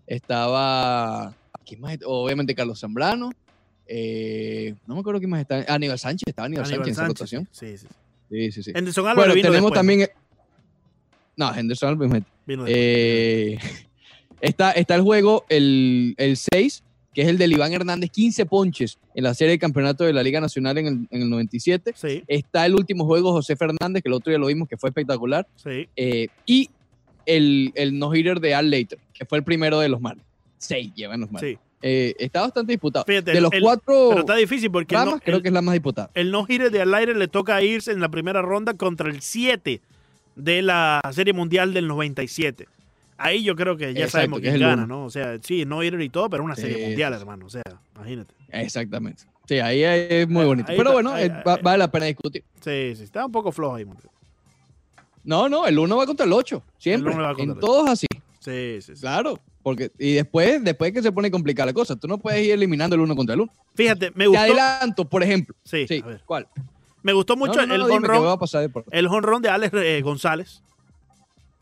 estaba. 0.06 1.34
¿Quién 1.66 1.80
más? 1.80 1.98
Obviamente 2.04 2.54
Carlos 2.54 2.80
Zambrano. 2.80 3.30
eh, 3.86 4.74
no 4.86 4.94
me 4.94 5.00
acuerdo 5.00 5.18
quién 5.20 5.30
más 5.30 5.40
está. 5.40 5.64
Aníbal 5.68 5.98
Sánchez, 5.98 6.24
estaba 6.28 6.46
Aníbal, 6.46 6.64
Aníbal 6.64 6.78
Sánchez 6.86 6.98
en 6.98 7.04
esa 7.04 7.06
rotación. 7.08 7.48
Sí, 7.50 7.76
sí. 7.78 7.86
sí. 7.88 7.94
Sí, 8.30 8.52
sí, 8.52 8.62
sí. 8.62 8.72
Henderson 8.74 9.04
Bueno, 9.14 9.34
vino 9.34 9.48
tenemos 9.48 9.70
después, 9.70 9.74
también. 9.74 10.08
No, 11.36 11.54
Henderson 11.54 11.88
Álvarez. 11.90 12.22
Vino. 12.46 12.64
Eh, 12.66 13.58
está, 14.40 14.72
está 14.72 14.94
el 14.94 15.02
juego, 15.02 15.44
el, 15.48 16.14
el 16.16 16.36
6, 16.36 16.83
que 17.14 17.22
es 17.22 17.28
el 17.28 17.38
del 17.38 17.52
Iván 17.52 17.72
Hernández, 17.72 18.10
15 18.10 18.44
ponches 18.46 18.98
en 19.14 19.24
la 19.24 19.32
serie 19.34 19.52
de 19.52 19.58
campeonato 19.58 20.04
de 20.04 20.12
la 20.12 20.22
Liga 20.22 20.40
Nacional 20.40 20.76
en 20.78 20.86
el, 20.86 20.92
en 21.10 21.22
el 21.22 21.30
97. 21.30 21.92
Sí, 21.96 22.22
Está 22.26 22.66
el 22.66 22.74
último 22.74 23.04
juego, 23.06 23.32
José 23.32 23.56
Fernández, 23.56 24.02
que 24.02 24.08
el 24.08 24.14
otro 24.14 24.30
día 24.30 24.38
lo 24.38 24.46
vimos, 24.48 24.68
que 24.68 24.76
fue 24.76 24.90
espectacular. 24.90 25.46
sí. 25.56 25.88
Eh, 25.96 26.28
y 26.44 26.68
el, 27.26 27.72
el 27.74 27.98
no-hitter 27.98 28.38
de 28.40 28.54
Al 28.54 28.68
Leiter, 28.68 28.98
que 29.14 29.24
fue 29.24 29.38
el 29.38 29.44
primero 29.44 29.78
de 29.80 29.88
los 29.88 30.00
Marlins. 30.00 30.26
Seis 30.58 30.92
llevan 30.94 31.20
los 31.20 31.30
Marlins. 31.32 31.58
Sí. 31.58 31.64
Eh, 31.86 32.14
está 32.18 32.40
bastante 32.40 32.72
disputado. 32.72 33.04
Fíjate, 33.06 33.32
de 33.32 33.40
los 33.42 33.52
el- 33.52 33.62
cuatro 33.62 34.06
Pero 34.08 34.20
está 34.20 34.36
difícil 34.36 34.70
porque 34.70 34.94
el 34.94 35.00
ramas, 35.02 35.14
no, 35.16 35.20
creo 35.20 35.36
el, 35.36 35.42
que 35.42 35.48
es 35.48 35.54
la 35.54 35.60
más 35.62 35.74
disputada. 35.74 36.10
el 36.14 36.30
no 36.30 36.44
gire 36.46 36.70
de 36.70 36.80
al 36.80 36.94
aire 36.94 37.14
le 37.14 37.28
toca 37.28 37.62
irse 37.62 37.92
en 37.92 38.00
la 38.00 38.08
primera 38.08 38.40
ronda 38.42 38.74
contra 38.74 39.10
el 39.10 39.20
7 39.20 39.80
de 40.36 40.62
la 40.62 41.00
Serie 41.12 41.32
Mundial 41.34 41.72
del 41.74 41.86
97. 41.86 42.66
Ahí 43.24 43.42
yo 43.42 43.56
creo 43.56 43.76
que 43.76 43.84
ya 43.94 44.04
Exacto, 44.04 44.10
sabemos 44.10 44.40
que 44.40 44.48
es 44.48 44.54
quién 44.56 44.68
gana, 44.68 44.84
uno. 44.84 44.98
¿no? 44.98 45.04
O 45.06 45.10
sea, 45.10 45.38
sí, 45.42 45.64
no 45.64 45.82
ir 45.82 45.98
y 46.00 46.08
todo, 46.10 46.28
pero 46.28 46.44
una 46.44 46.54
serie 46.56 46.76
Sí, 46.76 46.82
mundial, 46.88 47.14
sí, 47.14 47.20
hermano. 47.20 47.46
O 47.46 47.50
sea, 47.50 47.62
imagínate. 47.96 48.34
Exactamente. 48.50 49.24
Sí, 49.48 49.58
ahí 49.60 49.82
es 49.82 50.28
muy 50.28 50.42
Ahí- 50.42 50.46
bonito. 50.46 50.70
ahí 50.70 50.76
Pero 50.76 50.90
está, 50.90 50.92
bueno, 50.94 51.12
ahí- 51.12 51.26
eh, 51.26 51.42
ahí- 51.44 51.58
vale 51.62 51.78
la 51.78 51.90
pena 51.90 52.06
discutir. 52.06 52.44
Sí, 52.60 52.94
sí, 52.96 53.02
está 53.04 53.24
un 53.26 53.32
poco 53.32 53.50
flojo 53.50 53.76
ahí. 53.76 53.84
Montes. 53.84 54.10
No, 55.24 55.48
no, 55.48 55.66
el 55.66 55.78
1 55.78 55.96
va 55.96 56.06
contra 56.06 56.26
el 56.26 56.32
8. 56.32 56.62
Siempre. 56.78 57.10
El 57.10 57.16
uno 57.16 57.24
va 57.26 57.34
contra 57.34 57.44
en 57.44 57.50
el 57.52 57.58
todos 57.60 57.88
así. 57.88 58.06
Sí, 58.40 58.78
sí, 58.82 58.94
sí. 58.94 59.00
Claro. 59.00 59.38
Porque, 59.62 59.90
y 59.98 60.12
después, 60.12 60.62
después 60.62 60.92
que 60.92 61.00
se 61.02 61.10
pone 61.10 61.30
complicada 61.30 61.66
la 61.66 61.72
cosa, 61.72 61.96
tú 61.96 62.06
no 62.06 62.18
puedes 62.18 62.44
ir 62.44 62.52
eliminando 62.52 62.94
el 62.94 63.00
uno 63.00 63.16
contra 63.16 63.34
el 63.34 63.40
uno. 63.40 63.52
Fíjate, 63.74 64.10
me 64.10 64.24
Te 64.24 64.26
gustó. 64.28 64.42
adelanto, 64.42 65.04
por 65.08 65.22
ejemplo. 65.22 65.54
Sí, 65.64 65.86
Sí, 65.88 66.02
a 66.04 66.08
ver. 66.08 66.20
¿cuál? 66.26 66.46
Me 67.02 67.14
gustó 67.14 67.36
mucho 67.36 67.54
No, 67.54 67.66
no, 67.66 67.74
el 67.74 67.80
por- 68.70 68.84
el 68.90 69.08
jonrón 69.08 69.40
de 69.42 69.48
Alex 69.48 69.72
eh, 69.74 70.00
González 70.02 70.62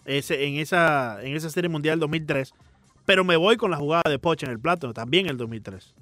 ese, 0.05 0.45
en, 0.47 0.57
esa, 0.57 1.23
en 1.23 1.37
esa 1.37 1.51
serie 1.51 1.69
mundial 1.69 1.99
2003. 2.01 2.53
Pero 3.05 3.25
me 3.25 3.37
voy 3.37 3.57
con 3.57 3.71
la 3.71 3.77
jugada 3.77 4.03
de 4.09 4.19
Poch 4.19 4.43
en 4.45 4.51
el 4.51 4.61
plato, 4.61 4.93
también 4.95 5.27
el 5.29 5.37
2003. 5.37 5.95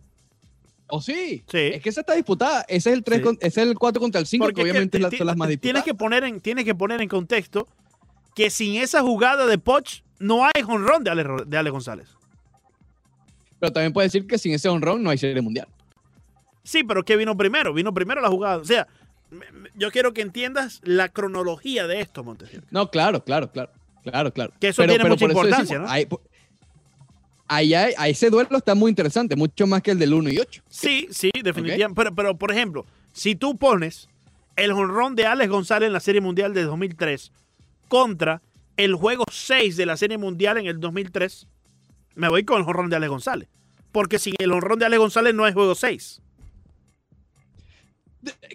¿Oh, 0.88 1.00
sí? 1.00 1.44
Sí. 1.50 1.58
Es 1.58 1.82
que 1.82 1.88
esa 1.88 2.00
está 2.00 2.14
disputada. 2.14 2.62
Ese 2.68 2.90
es 2.90 2.96
el, 2.96 3.04
3 3.04 3.18
Sí. 3.18 3.24
con- 3.24 3.38
ese 3.40 3.62
es 3.62 3.68
el 3.68 3.78
4 3.78 4.00
contra 4.00 4.20
el 4.20 4.26
5, 4.26 4.44
que 4.44 4.48
Porque 4.52 4.64
que 4.64 4.70
obviamente 4.70 4.98
ti- 4.98 5.16
son 5.18 5.26
las 5.26 5.36
más 5.36 5.46
tienes 5.48 5.60
disputadas. 5.60 5.84
que 5.84 5.94
poner 5.94 6.24
en 6.24 6.40
Tienes 6.40 6.64
que 6.64 6.74
poner 6.74 7.00
en 7.00 7.08
contexto 7.08 7.66
que 8.34 8.50
sin 8.50 8.74
esa 8.76 9.00
jugada 9.02 9.46
de 9.46 9.56
Poch 9.58 10.02
no 10.18 10.44
hay 10.44 10.62
jonrón 10.62 11.04
de 11.04 11.10
Alex, 11.10 11.26
Ro- 11.28 11.44
de 11.44 11.56
Alex 11.56 11.72
González. 11.72 12.08
Pero 13.58 13.72
también 13.72 13.92
puedes 13.92 14.12
decir 14.12 14.26
que 14.26 14.38
sin 14.38 14.52
ese 14.52 14.68
honrón 14.68 15.02
no 15.02 15.10
hay 15.10 15.18
serie 15.18 15.40
mundial. 15.42 15.68
Sí, 16.62 16.82
pero 16.84 17.04
¿qué 17.04 17.16
vino 17.16 17.36
primero? 17.36 17.72
Vino 17.72 17.92
primero 17.94 18.20
la 18.20 18.28
jugada. 18.28 18.56
O 18.58 18.64
sea, 18.64 18.86
yo 19.76 19.90
quiero 19.90 20.12
que 20.12 20.22
entiendas 20.22 20.80
la 20.84 21.08
cronología 21.08 21.86
de 21.86 22.00
esto, 22.00 22.24
Montesinos. 22.24 22.64
No, 22.70 22.90
claro, 22.90 23.24
claro, 23.24 23.50
claro. 23.50 23.70
Claro, 24.02 24.32
claro. 24.32 24.52
Que 24.60 24.68
eso 24.68 24.82
tiene 24.86 25.04
mucha 25.04 25.24
importancia, 25.26 25.78
¿no? 25.78 25.88
ahí- 25.88 26.06
por- 26.06 26.22
ahí 27.48 27.74
hay- 27.74 27.94
a 27.98 28.08
ese 28.08 28.30
duelo 28.30 28.56
está 28.56 28.74
muy 28.74 28.90
interesante, 28.90 29.36
mucho 29.36 29.66
más 29.66 29.82
que 29.82 29.90
el 29.90 29.98
del 29.98 30.14
1 30.14 30.30
y 30.30 30.38
8. 30.38 30.62
Sí, 30.68 31.08
sí, 31.10 31.30
definitivamente. 31.42 31.94
Pero, 32.02 32.14
pero, 32.14 32.38
por 32.38 32.50
ejemplo, 32.52 32.86
si 33.12 33.34
tú 33.34 33.56
pones 33.56 34.08
el 34.56 34.72
jonrón 34.72 35.14
de 35.16 35.26
Alex 35.26 35.50
González 35.50 35.86
en 35.88 35.92
la 35.92 36.00
Serie 36.00 36.20
Mundial 36.20 36.54
de 36.54 36.62
2003 36.64 37.32
contra 37.88 38.40
el 38.76 38.94
juego 38.94 39.24
6 39.30 39.76
de 39.76 39.86
la 39.86 39.96
Serie 39.96 40.16
Mundial 40.18 40.58
en 40.58 40.66
el 40.66 40.80
2003, 40.80 41.46
me 42.14 42.28
voy 42.28 42.44
con 42.44 42.58
el 42.58 42.64
jonrón 42.64 42.88
de 42.90 42.96
Alex 42.96 43.10
González. 43.10 43.48
Porque 43.92 44.18
sin 44.18 44.34
el 44.38 44.50
jonrón 44.52 44.78
de 44.78 44.86
Alex 44.86 44.98
González 45.00 45.34
no 45.34 45.44
hay 45.44 45.52
juego 45.52 45.74
6. 45.74 46.20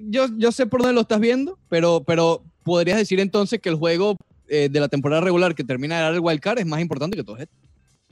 Yo, 0.02 0.28
yo 0.38 0.52
sé 0.52 0.68
por 0.68 0.82
dónde 0.82 0.94
lo 0.94 1.02
estás 1.02 1.20
viendo, 1.20 1.58
pero, 1.70 2.04
pero 2.06 2.44
podrías 2.64 2.98
decir 2.98 3.20
entonces 3.20 3.60
que 3.60 3.70
el 3.70 3.76
juego 3.76 4.16
eh, 4.48 4.70
de 4.70 4.80
la 4.80 4.88
temporada 4.88 5.22
regular 5.22 5.54
que 5.56 5.64
termina 5.64 5.96
de 5.98 6.02
dar 6.04 6.14
el 6.14 6.20
wild 6.20 6.40
card 6.40 6.60
es 6.60 6.66
más 6.66 6.82
importante 6.82 7.16
que 7.18 7.24
todo 7.24 7.38
esto. 7.38 7.54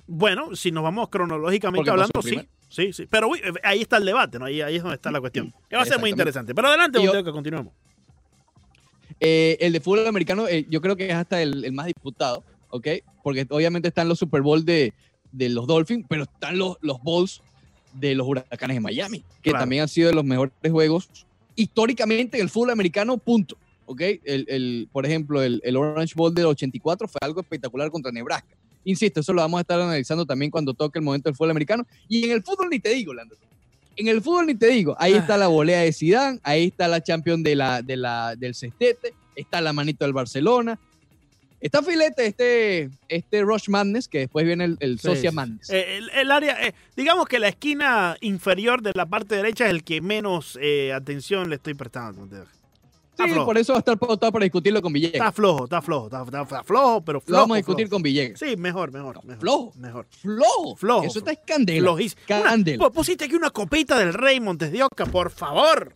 Bueno, 0.08 0.56
si 0.56 0.72
nos 0.72 0.84
vamos 0.84 1.10
cronológicamente 1.10 1.90
hablando, 1.90 2.22
sí. 2.22 2.40
Sí, 2.70 2.92
sí. 2.92 3.06
Pero 3.10 3.28
uy, 3.30 3.40
ahí 3.64 3.82
está 3.82 3.98
el 3.98 4.06
debate, 4.06 4.40
¿no? 4.40 4.46
Ahí, 4.46 4.60
ahí 4.62 4.78
es 4.78 4.82
donde 4.82 4.96
está 4.96 5.12
la 5.12 5.20
cuestión. 5.22 5.54
Que 5.70 5.76
va 5.76 5.84
a 5.84 5.86
ser 5.86 6.00
muy 6.00 6.10
interesante. 6.10 6.54
Pero 6.56 6.68
adelante, 6.68 7.02
yo- 7.04 7.24
que 7.24 7.32
continuemos. 7.32 7.72
Eh, 9.20 9.58
el 9.62 9.72
de 9.74 9.80
fútbol 9.80 10.06
americano, 10.08 10.48
eh, 10.48 10.66
yo 10.70 10.82
creo 10.82 10.96
que 10.96 11.08
es 11.08 11.14
hasta 11.14 11.42
el, 11.42 11.64
el 11.64 11.72
más 11.72 11.86
disputado, 11.86 12.44
¿ok? 12.70 12.88
Porque 13.24 13.46
obviamente 13.50 13.88
están 13.88 14.10
los 14.10 14.20
Super 14.20 14.42
Bowl 14.42 14.66
de, 14.66 14.94
de 15.32 15.50
los 15.50 15.68
Dolphins, 15.68 16.06
pero 16.10 16.24
están 16.24 16.58
los, 16.58 16.78
los 16.82 17.02
Bowls 17.02 17.42
de 17.94 18.16
los 18.16 18.28
Huracanes 18.28 18.76
de 18.76 18.82
Miami, 18.82 19.20
que 19.42 19.52
Claro. 19.52 19.60
también 19.60 19.84
han 19.84 19.88
sido 19.88 20.10
de 20.10 20.16
los 20.16 20.26
mejores 20.26 20.52
juegos 20.70 21.10
históricamente 21.56 22.38
en 22.38 22.44
el 22.44 22.50
fútbol 22.50 22.72
americano, 22.72 23.18
punto. 23.18 23.56
¿Ok? 23.86 24.02
El, 24.24 24.46
el- 24.48 24.88
por 24.92 25.06
ejemplo, 25.06 25.42
el, 25.42 25.62
el 25.64 25.76
Orange 25.78 26.14
Bowl 26.16 26.34
del 26.34 26.46
84 26.46 27.08
fue 27.08 27.20
algo 27.22 27.42
espectacular 27.42 27.90
contra 27.92 28.12
Nebraska. 28.12 28.48
Insisto, 28.86 29.22
eso 29.22 29.32
lo 29.34 29.42
vamos 29.42 29.60
a 29.60 29.62
estar 29.62 29.80
analizando 29.80 30.26
también 30.26 30.52
cuando 30.52 30.74
toque 30.74 31.00
el 31.00 31.06
momento 31.06 31.30
del 31.30 31.36
fútbol 31.36 31.52
americano. 31.52 31.86
Y 32.10 32.26
en 32.26 32.32
el 32.32 32.44
fútbol 32.44 32.70
ni 32.70 32.80
te 32.80 32.90
digo, 32.90 33.14
Lando. 33.14 33.36
En 33.96 34.08
el 34.08 34.22
fútbol 34.22 34.48
ni 34.48 34.56
te 34.56 34.68
digo. 34.68 34.96
Ahí 35.00 35.14
Ah. 35.14 35.18
está 35.20 35.38
la 35.38 35.48
volea 35.48 35.82
de 35.82 35.94
Zidane, 35.94 36.40
ahí 36.44 36.66
está 36.66 36.88
la 36.88 37.02
champion 37.02 37.44
de 37.44 37.56
la, 37.56 37.82
de 37.82 37.96
la, 37.96 38.36
del 38.36 38.56
Cestete, 38.56 39.14
está 39.36 39.62
la 39.62 39.72
manito 39.72 40.04
del 40.04 40.14
Barcelona. 40.14 40.80
Está 41.62 41.82
filete 41.82 42.26
este, 42.26 42.90
este 43.08 43.42
Rush 43.42 43.70
Madness, 43.70 44.10
que 44.10 44.20
después 44.20 44.46
viene 44.46 44.66
el, 44.66 44.78
el 44.82 45.00
Sí, 45.00 45.08
Socia. 45.08 45.32
Madness. 45.32 45.70
Eh, 45.70 45.96
el, 45.98 46.10
el 46.10 46.30
área, 46.32 46.62
eh, 46.68 46.74
digamos 46.98 47.26
que 47.28 47.40
la 47.40 47.48
esquina 47.48 48.18
inferior 48.20 48.82
de 48.82 48.92
la 48.96 49.06
parte 49.06 49.36
derecha 49.36 49.64
es 49.66 49.72
el 49.72 49.86
que 49.86 50.02
menos 50.02 50.60
eh, 50.62 50.92
atención 50.92 51.50
le 51.50 51.56
estoy 51.56 51.74
prestando. 51.74 52.28
Sí, 53.16 53.30
flojo. 53.30 53.46
por 53.46 53.58
eso 53.58 53.74
va 53.74 53.78
a 53.78 53.80
estar 53.80 53.98
pautado 53.98 54.32
para 54.32 54.44
discutirlo 54.44 54.82
con 54.82 54.92
Villegas. 54.92 55.14
está 55.16 55.32
flojo, 55.32 55.66
está 55.66 55.82
flojo, 55.82 56.06
está, 56.08 56.24
está- 56.24 56.42
está 56.42 56.64
flojo, 56.64 57.02
pero 57.06 57.18
Lo 57.20 57.22
flojo. 57.22 57.42
vamos 57.42 57.56
a 57.56 57.58
discutir 57.58 57.88
flojo. 57.88 57.96
con 57.96 58.04
Villegas. 58.04 58.40
Sí, 58.40 58.56
mejor, 58.58 58.92
mejor. 58.92 59.24
mejor 59.24 59.40
flojo. 59.42 59.72
Mejor. 59.78 60.08
Flojo. 60.10 60.76
Flojo, 60.76 61.04
Eso 61.06 61.20
está 61.20 61.36
Candela. 61.36 61.92
pu- 61.92 62.92
pusiste 62.92 63.26
aquí 63.26 63.36
una 63.36 63.52
copita 63.52 63.98
del 64.00 64.14
Rey 64.14 64.40
Montes 64.40 64.72
de 64.72 64.84
Oca, 64.84 65.06
por 65.06 65.30
favor. 65.30 65.94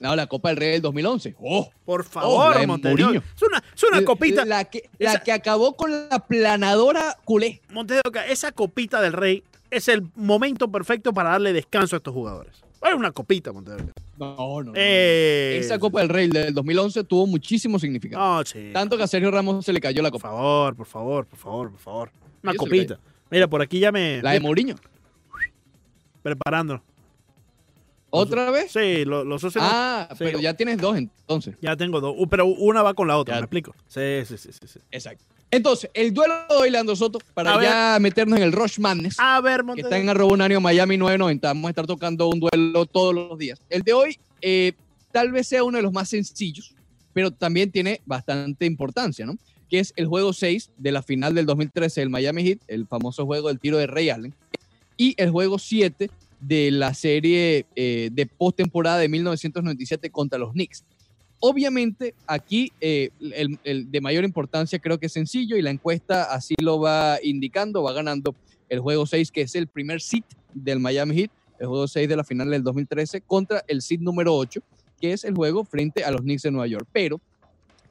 No, 0.00 0.16
la 0.16 0.26
Copa 0.26 0.48
del 0.48 0.56
Rey 0.58 0.70
del 0.72 0.82
2011. 0.82 1.36
¡Oh! 1.40 1.70
Por 1.84 2.04
favor, 2.04 2.54
la 2.54 2.60
de 2.60 2.66
Montes 2.66 2.96
de 2.96 3.04
Oca. 3.04 3.22
Es 3.36 3.42
una, 3.42 3.62
es 3.74 3.82
una 3.84 4.04
copita. 4.04 4.44
La 4.44 4.64
que, 4.64 4.90
la 4.98 5.10
Esa- 5.12 5.22
que 5.22 5.30
acabó 5.32 5.76
con 5.76 5.92
la 6.08 6.18
planadora 6.26 7.16
culé. 7.24 7.62
Montes 7.70 7.98
de 8.02 8.08
Oca, 8.08 8.26
esa 8.26 8.50
copita 8.52 9.00
del 9.00 9.12
Rey 9.12 9.44
es 9.70 9.86
el 9.88 10.02
momento 10.16 10.70
perfecto 10.70 11.12
para 11.14 11.30
darle 11.30 11.52
descanso 11.52 11.94
a 11.94 11.98
estos 11.98 12.12
jugadores. 12.12 12.52
Es 12.82 12.94
una 12.94 13.12
copita, 13.12 13.52
Montes 13.52 13.76
de 13.76 13.82
Oca. 13.84 13.92
No, 14.18 14.36
no. 14.36 14.62
no. 14.64 14.72
Eh, 14.76 15.56
Esa 15.60 15.78
Copa 15.78 16.00
del 16.00 16.08
Rey 16.08 16.28
del 16.28 16.52
2011 16.54 17.04
tuvo 17.04 17.26
muchísimo 17.26 17.78
significado. 17.78 18.22
No, 18.38 18.44
sí. 18.44 18.70
Tanto 18.72 18.96
que 18.96 19.02
a 19.02 19.06
Sergio 19.06 19.30
Ramos 19.30 19.64
se 19.64 19.72
le 19.72 19.80
cayó 19.80 20.02
la 20.02 20.10
Por 20.10 20.20
copa. 20.20 20.28
favor, 20.34 20.76
por 20.76 20.86
favor, 20.86 21.26
por 21.26 21.38
favor, 21.38 21.70
por 21.70 21.80
favor. 21.80 22.10
Una 22.42 22.54
copita. 22.54 22.98
Mira, 23.30 23.48
por 23.48 23.62
aquí 23.62 23.78
ya 23.80 23.90
me. 23.90 24.20
La 24.22 24.32
de 24.32 24.40
Mourinho. 24.40 24.76
preparando. 26.22 26.82
¿Otra 28.10 28.50
vez? 28.50 28.70
Sí, 28.70 29.04
lo- 29.06 29.24
los 29.24 29.40
socios. 29.40 29.64
Ah, 29.66 30.06
Sí. 30.10 30.16
pero 30.18 30.38
ya 30.38 30.54
tienes 30.54 30.76
dos 30.78 30.96
entonces. 30.98 31.56
Ya 31.62 31.76
tengo 31.76 32.00
dos. 32.00 32.14
Uh, 32.16 32.28
pero 32.28 32.44
una 32.46 32.82
va 32.82 32.92
con 32.94 33.08
la 33.08 33.16
otra, 33.16 33.36
Ya. 33.36 33.40
¿me 33.40 33.44
explico? 33.46 33.74
Sí, 33.88 34.24
sí, 34.26 34.36
sí, 34.36 34.50
sí. 34.52 34.66
sí. 34.66 34.78
Exacto. 34.90 35.24
Entonces, 35.52 35.90
el 35.92 36.14
duelo 36.14 36.34
de 36.48 36.56
hoy, 36.56 36.70
Leandro 36.70 36.96
Soto, 36.96 37.18
para 37.34 37.54
A 37.54 37.62
ya 37.62 37.98
meternos 38.00 38.38
en 38.38 38.42
el 38.42 38.52
Rush 38.52 38.78
Madness, 38.78 39.16
A 39.18 39.38
ver, 39.42 39.58
que 39.58 39.64
Montes 39.64 39.84
está 39.84 39.98
en 39.98 40.08
arroba 40.08 40.32
unánimo 40.32 40.62
Miami 40.62 40.96
990. 40.96 41.46
Vamos 41.46 41.66
a 41.66 41.68
estar 41.68 41.86
tocando 41.86 42.26
un 42.30 42.40
duelo 42.40 42.86
todos 42.86 43.14
los 43.14 43.38
días. 43.38 43.60
El 43.68 43.82
de 43.82 43.92
hoy 43.92 44.18
eh, 44.40 44.72
tal 45.12 45.30
vez 45.30 45.46
sea 45.46 45.62
uno 45.62 45.76
de 45.76 45.82
los 45.82 45.92
más 45.92 46.08
sencillos, 46.08 46.74
pero 47.12 47.30
también 47.30 47.70
tiene 47.70 48.00
bastante 48.06 48.64
importancia, 48.64 49.26
¿no? 49.26 49.36
Que 49.68 49.80
es 49.80 49.92
el 49.96 50.06
juego 50.06 50.32
6 50.32 50.70
de 50.78 50.90
la 50.90 51.02
final 51.02 51.34
del 51.34 51.44
2013 51.44 52.00
del 52.00 52.08
Miami 52.08 52.44
Heat, 52.44 52.60
el 52.68 52.86
famoso 52.86 53.26
juego 53.26 53.48
del 53.48 53.60
tiro 53.60 53.76
de 53.76 53.86
Ray 53.86 54.08
Allen, 54.08 54.34
y 54.96 55.14
el 55.18 55.30
juego 55.30 55.58
7 55.58 56.10
de 56.40 56.70
la 56.70 56.94
serie 56.94 57.66
eh, 57.76 58.08
de 58.10 58.24
postemporada 58.24 58.96
de 58.96 59.10
1997 59.10 60.08
contra 60.08 60.38
los 60.38 60.52
Knicks. 60.52 60.82
Obviamente, 61.44 62.14
aquí 62.28 62.72
eh, 62.80 63.10
el, 63.18 63.58
el 63.64 63.90
de 63.90 64.00
mayor 64.00 64.22
importancia 64.22 64.78
creo 64.78 65.00
que 65.00 65.06
es 65.06 65.12
sencillo 65.12 65.56
y 65.56 65.62
la 65.62 65.70
encuesta 65.70 66.32
así 66.32 66.54
lo 66.62 66.78
va 66.78 67.18
indicando, 67.20 67.82
va 67.82 67.92
ganando 67.92 68.36
el 68.68 68.78
juego 68.78 69.06
6, 69.06 69.32
que 69.32 69.40
es 69.40 69.56
el 69.56 69.66
primer 69.66 70.00
seed 70.00 70.22
del 70.54 70.78
Miami 70.78 71.16
Heat, 71.16 71.30
el 71.58 71.66
juego 71.66 71.88
6 71.88 72.08
de 72.08 72.14
la 72.14 72.22
final 72.22 72.48
del 72.48 72.62
2013, 72.62 73.22
contra 73.22 73.64
el 73.66 73.82
seed 73.82 73.98
número 73.98 74.36
8, 74.36 74.60
que 75.00 75.12
es 75.12 75.24
el 75.24 75.34
juego 75.34 75.64
frente 75.64 76.04
a 76.04 76.12
los 76.12 76.20
Knicks 76.20 76.42
de 76.42 76.52
Nueva 76.52 76.68
York. 76.68 76.86
Pero, 76.92 77.20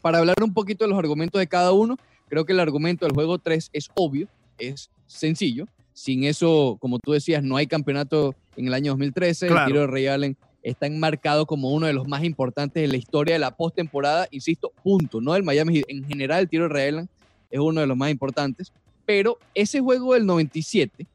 para 0.01 0.19
hablar 0.19 0.37
un 0.41 0.53
poquito 0.53 0.85
de 0.85 0.89
los 0.89 0.97
argumentos 0.97 1.37
de 1.37 1.47
cada 1.47 1.73
uno, 1.73 1.97
creo 2.29 2.45
que 2.45 2.53
el 2.53 2.59
argumento 2.61 3.05
del 3.05 3.13
juego 3.13 3.37
3 3.37 3.69
es 3.73 3.89
obvio, 3.95 4.29
es 4.57 4.89
sencillo. 5.07 5.65
Sin 5.91 6.23
eso, 6.23 6.77
como 6.79 6.99
tú 6.99 7.11
decías, 7.11 7.43
no 7.43 7.57
hay 7.57 7.67
campeonato 7.67 8.33
en 8.55 8.67
el 8.67 8.73
año 8.73 8.93
2013. 8.93 9.47
Claro. 9.47 9.61
El 9.61 9.67
tiro 9.67 9.81
de 9.81 9.87
Ray 9.87 10.07
Allen 10.07 10.37
está 10.63 10.85
enmarcado 10.87 11.45
como 11.45 11.71
uno 11.71 11.87
de 11.87 11.93
los 11.93 12.07
más 12.07 12.23
importantes 12.23 12.81
de 12.81 12.87
la 12.87 12.97
historia 12.97 13.33
de 13.35 13.39
la 13.39 13.55
postemporada. 13.55 14.27
Insisto, 14.31 14.71
punto. 14.83 15.19
No 15.21 15.33
del 15.33 15.43
Miami 15.43 15.75
Heat. 15.75 15.85
En 15.89 16.03
general, 16.05 16.41
el 16.41 16.49
tiro 16.49 16.63
de 16.67 16.69
Ray 16.69 17.05
es 17.49 17.59
uno 17.59 17.81
de 17.81 17.87
los 17.87 17.97
más 17.97 18.11
importantes. 18.11 18.71
Pero 19.05 19.37
ese 19.55 19.79
juego 19.79 20.13
del 20.13 20.25
97 20.25 21.05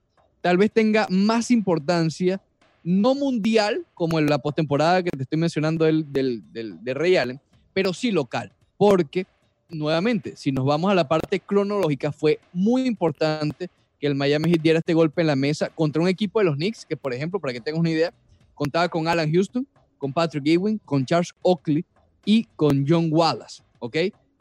tal 0.40 0.58
vez 0.58 0.70
tenga 0.70 1.06
más 1.10 1.50
importancia, 1.50 2.40
no 2.82 3.14
mundial, 3.14 3.84
como 3.94 4.18
en 4.18 4.26
la 4.26 4.38
postemporada 4.38 5.02
que 5.02 5.10
te 5.10 5.22
estoy 5.22 5.38
mencionando 5.38 5.84
del, 5.84 6.12
del, 6.12 6.42
del- 6.52 6.82
de 6.84 6.94
Ray 6.94 7.16
Allen, 7.16 7.40
pero 7.72 7.92
sí 7.94 8.10
local. 8.10 8.52
Porque, 8.76 9.26
nuevamente, 9.68 10.36
si 10.36 10.52
nos 10.52 10.64
vamos 10.64 10.90
a 10.90 10.94
la 10.94 11.08
parte 11.08 11.40
cronológica, 11.40 12.12
fue 12.12 12.38
muy 12.52 12.82
importante 12.86 13.68
que 13.98 14.06
el 14.06 14.14
Miami 14.14 14.50
Heat 14.50 14.60
diera 14.62 14.78
este 14.80 14.92
golpe 14.94 15.22
en 15.22 15.26
la 15.28 15.36
mesa 15.36 15.70
contra 15.70 16.02
un 16.02 16.08
equipo 16.08 16.38
de 16.38 16.44
los 16.44 16.56
Knicks, 16.56 16.84
que 16.84 16.96
por 16.96 17.14
ejemplo, 17.14 17.40
para 17.40 17.52
que 17.54 17.60
tengas 17.60 17.80
una 17.80 17.90
idea, 17.90 18.12
contaba 18.56 18.88
con 18.88 19.06
Alan 19.06 19.30
Houston, 19.32 19.64
con 19.98 20.12
Patrick 20.12 20.44
Ewing, 20.44 20.78
con 20.78 21.06
Charles 21.06 21.32
Oakley 21.42 21.84
y 22.24 22.44
con 22.56 22.84
John 22.86 23.08
Wallace, 23.12 23.62
¿ok? 23.78 23.96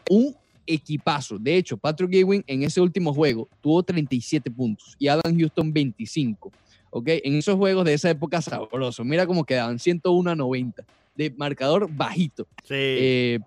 Un 0.09 0.35
equipazo. 0.65 1.37
De 1.37 1.55
hecho, 1.55 1.77
Patrick 1.77 2.11
Ewing 2.13 2.43
en 2.47 2.63
ese 2.63 2.81
último 2.81 3.13
juego 3.13 3.47
tuvo 3.61 3.83
37 3.83 4.49
puntos 4.49 4.95
y 4.97 5.07
Alan 5.07 5.37
Houston 5.37 5.71
25, 5.71 6.51
¿ok? 6.89 7.07
En 7.23 7.35
esos 7.35 7.55
juegos 7.55 7.85
de 7.85 7.93
esa 7.93 8.09
época 8.09 8.41
sabroso. 8.41 9.03
Mira 9.03 9.27
cómo 9.27 9.43
quedaban, 9.43 9.77
101 9.77 10.31
a 10.31 10.35
90, 10.35 10.83
de 11.15 11.29
marcador 11.37 11.87
bajito. 11.91 12.47
Sí. 12.63 12.73
Eh, 12.73 13.39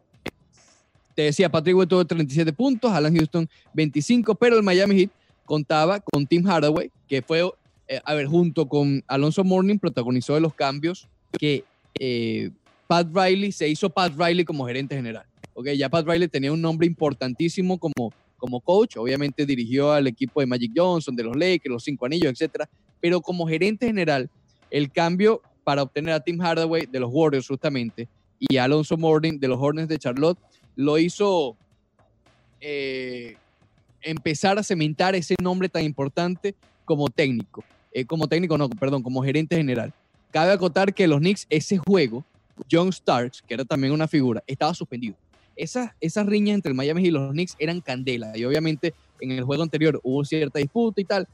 te 1.15 1.23
decía, 1.23 1.51
Patrick 1.51 1.75
Ewing 1.75 1.89
tuvo 1.89 2.05
37 2.05 2.53
puntos, 2.53 2.93
Alan 2.93 3.15
Houston 3.17 3.49
25, 3.75 4.37
pero 4.37 4.57
el 4.57 4.63
Miami 4.63 5.01
Heat 5.01 5.11
contaba 5.45 5.99
con 5.99 6.27
Tim 6.27 6.45
Hardaway, 6.45 6.93
que 7.09 7.23
fue, 7.23 7.43
eh, 7.89 8.01
a 8.05 8.15
ver, 8.15 8.27
junto 8.27 8.69
con 8.69 9.03
Alonso 9.07 9.45
Mourning, 9.45 9.79
protagonizó 9.79 10.35
de 10.35 10.41
los 10.41 10.55
cambios 10.55 11.09
que 11.39 11.65
eh, 11.99 12.51
Pat 12.87 13.09
Riley, 13.13 13.51
se 13.51 13.69
hizo 13.69 13.89
Pat 13.91 14.13
Riley 14.17 14.45
como 14.45 14.67
gerente 14.67 14.95
general. 14.95 15.25
Okay, 15.55 15.77
ya 15.77 15.89
Pat 15.89 16.07
Riley 16.07 16.29
tenía 16.29 16.53
un 16.53 16.61
nombre 16.61 16.87
importantísimo 16.87 17.79
como, 17.79 18.13
como 18.37 18.61
coach, 18.61 18.97
obviamente 18.97 19.45
dirigió 19.45 19.93
al 19.93 20.07
equipo 20.07 20.41
de 20.41 20.47
Magic 20.47 20.73
Johnson, 20.77 21.17
de 21.17 21.25
los 21.25 21.35
Lakers, 21.35 21.73
los 21.73 21.83
cinco 21.83 22.07
anillos, 22.07 22.31
etcétera, 22.31 22.69
pero 23.01 23.21
como 23.21 23.49
gerente 23.49 23.87
general, 23.87 24.31
el 24.71 24.93
cambio 24.93 25.43
para 25.65 25.83
obtener 25.83 26.15
a 26.15 26.21
Tim 26.21 26.39
Hardaway 26.41 26.87
de 26.87 27.01
los 27.01 27.11
Warriors 27.13 27.49
justamente 27.49 28.09
y 28.39 28.57
a 28.57 28.65
Alonso 28.65 28.97
Mourning 28.97 29.41
de 29.41 29.49
los 29.49 29.59
Hornets 29.61 29.89
de 29.89 29.99
Charlotte 29.99 30.39
lo 30.77 30.97
hizo 30.99 31.57
eh, 32.61 33.37
empezar 34.01 34.59
a 34.59 34.63
cementar 34.63 35.15
ese 35.15 35.35
nombre 35.43 35.69
tan 35.69 35.85
importante 35.85 36.55
como 36.85 37.09
técnico. 37.09 37.65
Eh, 37.93 38.05
como 38.05 38.29
técnico, 38.29 38.59
no, 38.59 38.69
perdón, 38.69 39.03
como 39.03 39.23
gerente 39.23 39.57
general. 39.57 39.93
Cabe 40.31 40.53
acotar 40.53 40.93
que 40.95 41.07
los 41.07 41.21
Knicks, 41.21 41.47
ese 41.49 41.79
juego, 41.79 42.25
John 42.71 42.93
Starks, 42.93 43.43
que 43.43 43.55
era 43.55 43.65
también 43.65 43.93
una 43.93 44.09
figura, 44.09 44.43
estaba 44.47 44.75
suspendido. 44.75 45.17
Esas, 45.57 45.93
esas 46.01 46.27
riñas 46.27 46.55
entre 46.55 46.71
el 46.71 46.77
Miami 46.77 47.07
y 47.07 47.11
los 47.11 47.33
Knicks 47.33 47.57
eran 47.59 47.81
candela. 47.81 48.37
Y 48.37 48.45
obviamente 48.45 48.95
en 49.21 49.33
el 49.33 49.45
juego 49.45 49.63
anterior 49.63 50.01
hubo 50.03 50.25
cierta 50.25 50.59
disputa 50.59 51.01
y 51.01 51.05
tal. 51.05 51.27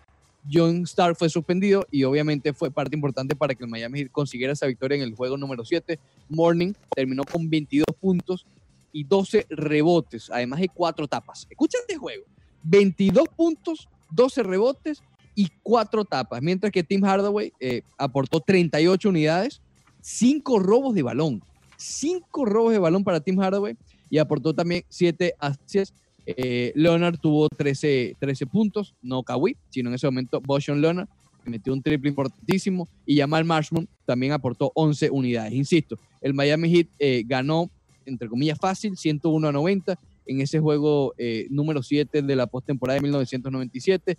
John 0.51 0.83
Stark 0.83 1.17
fue 1.17 1.29
suspendido 1.29 1.87
y 1.91 2.05
obviamente 2.05 2.53
fue 2.53 2.71
parte 2.71 2.95
importante 2.95 3.35
para 3.35 3.55
que 3.55 3.65
el 3.65 3.71
Miami 3.71 4.07
consiguiera 4.07 4.53
esa 4.53 4.67
victoria 4.67 4.97
en 4.97 5.03
el 5.03 5.15
juego 5.15 5.37
número 5.37 5.65
7. 5.65 5.99
Morning 6.29 6.73
terminó 6.95 7.25
con 7.25 7.49
22 7.49 7.87
puntos 7.99 8.47
y 8.93 9.05
12 9.05 9.47
rebotes, 9.49 10.31
además 10.31 10.61
de 10.61 10.69
cuatro 10.69 11.09
tapas. 11.09 11.47
Escucha 11.51 11.79
este 11.79 11.97
juego. 11.97 12.25
22 12.63 13.29
puntos, 13.29 13.89
12 14.11 14.43
rebotes 14.43 15.03
y 15.35 15.49
cuatro 15.63 16.05
tapas, 16.05 16.43
mientras 16.43 16.73
que 16.73 16.83
Tim 16.83 17.03
Hardaway 17.03 17.53
eh, 17.61 17.83
aportó 17.99 18.41
38 18.41 19.09
unidades, 19.09 19.61
5 20.01 20.59
robos 20.59 20.95
de 20.95 21.03
balón. 21.03 21.43
5 21.77 22.45
robos 22.45 22.73
de 22.73 22.79
balón 22.79 23.03
para 23.05 23.21
Tim 23.21 23.39
Hardaway 23.39 23.77
y 24.11 24.19
aportó 24.19 24.55
también 24.55 24.85
7 24.89 25.35
asists. 25.39 25.95
Eh, 26.27 26.73
Leonard 26.75 27.19
tuvo 27.19 27.49
13, 27.49 28.17
13 28.19 28.47
puntos, 28.47 28.95
no 29.03 29.23
Kawhi, 29.23 29.57
sino 29.71 29.91
en 29.91 29.97
ese 29.97 30.07
momento 30.07 30.41
Boston 30.41 30.81
Leonard, 30.81 31.09
metió 31.45 31.73
un 31.73 31.83
triple 31.83 32.09
importantísimo, 32.09 32.89
y 33.05 33.19
Jamal 33.19 33.45
Marshman 33.45 33.89
también 34.07 34.33
aportó 34.33 34.73
11 34.75 35.11
unidades. 35.11 35.53
Insisto, 35.53 35.99
el 36.21 36.33
Miami 36.33 36.71
Heat 36.71 36.89
eh, 36.99 37.23
ganó, 37.27 37.71
entre 38.07 38.29
comillas, 38.29 38.59
fácil, 38.59 38.97
101 38.97 39.49
a 39.49 39.53
90 39.53 39.99
en 40.27 40.41
ese 40.41 40.59
juego 40.61 41.13
eh, 41.19 41.47
número 41.51 41.83
7 41.83 42.23
de 42.23 42.37
la 42.37 42.47
postemporada 42.47 42.97
de 42.97 43.03
1997, 43.03 44.17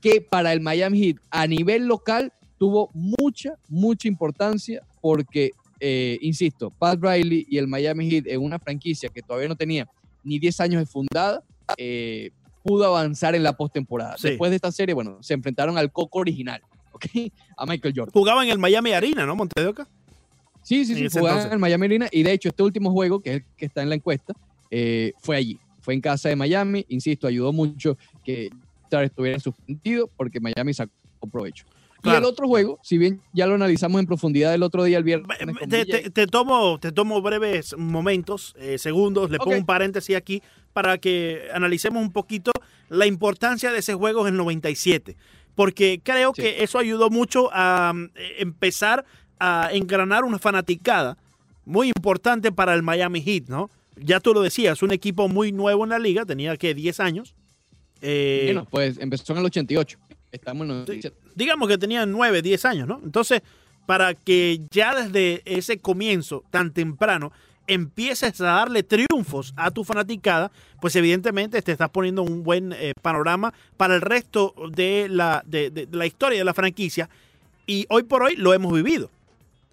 que 0.00 0.20
para 0.20 0.52
el 0.52 0.60
Miami 0.60 0.98
Heat 0.98 1.16
a 1.30 1.46
nivel 1.46 1.86
local 1.86 2.32
tuvo 2.58 2.90
mucha, 2.92 3.54
mucha 3.68 4.08
importancia 4.08 4.82
porque, 5.00 5.50
eh, 5.80 6.18
insisto, 6.20 6.70
Pat 6.70 6.98
Riley 7.00 7.46
y 7.48 7.58
el 7.58 7.66
Miami 7.66 8.10
Heat 8.10 8.26
en 8.26 8.42
una 8.42 8.58
franquicia 8.58 9.08
que 9.08 9.22
todavía 9.22 9.48
no 9.48 9.56
tenía 9.56 9.88
ni 10.22 10.38
10 10.38 10.60
años 10.60 10.80
de 10.80 10.86
fundada, 10.86 11.42
eh, 11.76 12.30
pudo 12.62 12.84
avanzar 12.84 13.34
en 13.34 13.42
la 13.42 13.56
postemporada. 13.56 14.16
Sí. 14.18 14.28
Después 14.28 14.50
de 14.50 14.56
esta 14.56 14.70
serie, 14.70 14.94
bueno, 14.94 15.18
se 15.22 15.34
enfrentaron 15.34 15.78
al 15.78 15.90
Coco 15.90 16.18
original, 16.18 16.60
¿ok? 16.92 17.06
A 17.56 17.66
Michael 17.66 17.94
Jordan. 17.96 18.12
Jugaba 18.12 18.44
en 18.44 18.50
el 18.50 18.58
Miami 18.58 18.92
Arena, 18.92 19.24
¿no, 19.24 19.34
Montes 19.34 19.62
de 19.62 19.70
Oca? 19.70 19.88
Sí, 20.62 20.84
sí, 20.84 20.94
sí, 20.94 21.06
ese 21.06 21.18
jugaba 21.18 21.38
entonces. 21.38 21.46
en 21.46 21.52
el 21.54 21.58
Miami 21.58 21.86
Arena 21.86 22.08
y 22.12 22.22
de 22.22 22.32
hecho 22.32 22.50
este 22.50 22.62
último 22.62 22.90
juego, 22.90 23.20
que 23.20 23.30
es 23.30 23.36
el 23.36 23.44
que 23.56 23.66
está 23.66 23.82
en 23.82 23.88
la 23.88 23.94
encuesta, 23.94 24.34
eh, 24.70 25.12
fue 25.18 25.36
allí. 25.36 25.58
Fue 25.80 25.94
en 25.94 26.02
casa 26.02 26.28
de 26.28 26.36
Miami, 26.36 26.84
insisto, 26.90 27.26
ayudó 27.26 27.54
mucho 27.54 27.96
que 28.22 28.50
Star 28.90 29.04
estuviera 29.04 29.38
suspendido 29.38 30.10
porque 30.16 30.40
Miami 30.40 30.74
sacó 30.74 30.90
provecho. 31.30 31.64
Y 31.98 32.02
Claro. 32.02 32.18
el 32.18 32.24
otro 32.24 32.48
juego, 32.48 32.78
si 32.82 32.98
bien 32.98 33.20
ya 33.32 33.46
lo 33.46 33.54
analizamos 33.54 34.00
en 34.00 34.06
profundidad 34.06 34.52
el 34.54 34.62
otro 34.62 34.82
día, 34.84 34.98
el 34.98 35.04
viernes. 35.04 35.36
Te, 35.68 35.84
te- 35.84 36.10
te 36.10 36.26
tomo, 36.26 36.78
te 36.80 36.90
tomo 36.92 37.20
breves 37.22 37.76
momentos, 37.76 38.54
eh, 38.58 38.78
segundos, 38.78 39.30
le 39.30 39.38
pongo 39.38 39.52
Ok. 39.52 39.58
un 39.58 39.66
paréntesis 39.66 40.16
aquí 40.16 40.42
para 40.72 40.98
que 40.98 41.42
analicemos 41.54 42.02
un 42.02 42.10
poquito 42.10 42.52
la 42.88 43.06
importancia 43.06 43.70
de 43.70 43.78
ese 43.78 43.94
juego 43.94 44.26
en 44.26 44.34
el 44.34 44.38
97. 44.38 45.16
Porque 45.54 46.00
creo 46.02 46.32
Sí. 46.34 46.42
que 46.42 46.62
eso 46.64 46.78
ayudó 46.78 47.10
mucho 47.10 47.50
a 47.52 47.92
eh, 48.16 48.36
empezar 48.38 49.04
a 49.38 49.68
engranar 49.72 50.24
una 50.24 50.38
fanaticada 50.38 51.16
muy 51.66 51.88
importante 51.88 52.50
para 52.50 52.72
el 52.74 52.82
Miami 52.82 53.20
Heat, 53.20 53.44
¿no? 53.48 53.68
Ya 53.96 54.20
tú 54.20 54.32
lo 54.32 54.40
decías, 54.40 54.82
un 54.82 54.92
equipo 54.92 55.28
muy 55.28 55.52
nuevo 55.52 55.84
en 55.84 55.90
la 55.90 55.98
liga, 55.98 56.24
tenía 56.24 56.56
que 56.56 56.72
10 56.74 56.98
años. 57.00 57.34
Eh, 58.02 58.42
Bueno, 58.46 58.66
pues 58.70 58.98
empezó 58.98 59.32
en 59.32 59.38
el 59.40 59.44
88. 59.46 59.98
Estamos 60.32 60.64
en 60.64 60.70
el 60.70 60.76
97. 60.78 61.16
digamos 61.34 61.68
que 61.68 61.76
tenían 61.78 62.10
9, 62.12 62.40
10 62.42 62.64
años, 62.64 62.86
¿no? 62.88 63.00
Entonces, 63.04 63.42
para 63.86 64.14
que 64.14 64.60
ya 64.70 64.94
desde 64.94 65.42
ese 65.44 65.78
comienzo 65.78 66.44
tan 66.50 66.72
temprano 66.72 67.32
empieces 67.66 68.40
a 68.40 68.44
darle 68.44 68.82
triunfos 68.82 69.52
a 69.56 69.70
tu 69.70 69.84
fanaticada, 69.84 70.50
pues 70.80 70.96
evidentemente 70.96 71.60
te 71.62 71.72
estás 71.72 71.90
poniendo 71.90 72.22
un 72.22 72.42
buen 72.42 72.72
eh, 72.72 72.94
panorama 73.00 73.52
para 73.76 73.94
el 73.94 74.00
resto 74.00 74.54
de 74.72 75.08
la, 75.08 75.42
de- 75.46 75.70
de- 75.70 75.86
de 75.86 75.96
la 75.96 76.06
historia 76.06 76.38
de 76.38 76.44
la 76.44 76.54
franquicia. 76.54 77.08
Y 77.66 77.86
hoy 77.88 78.02
por 78.04 78.22
hoy 78.24 78.34
lo 78.36 78.52
hemos 78.54 78.72
vivido. 78.72 79.10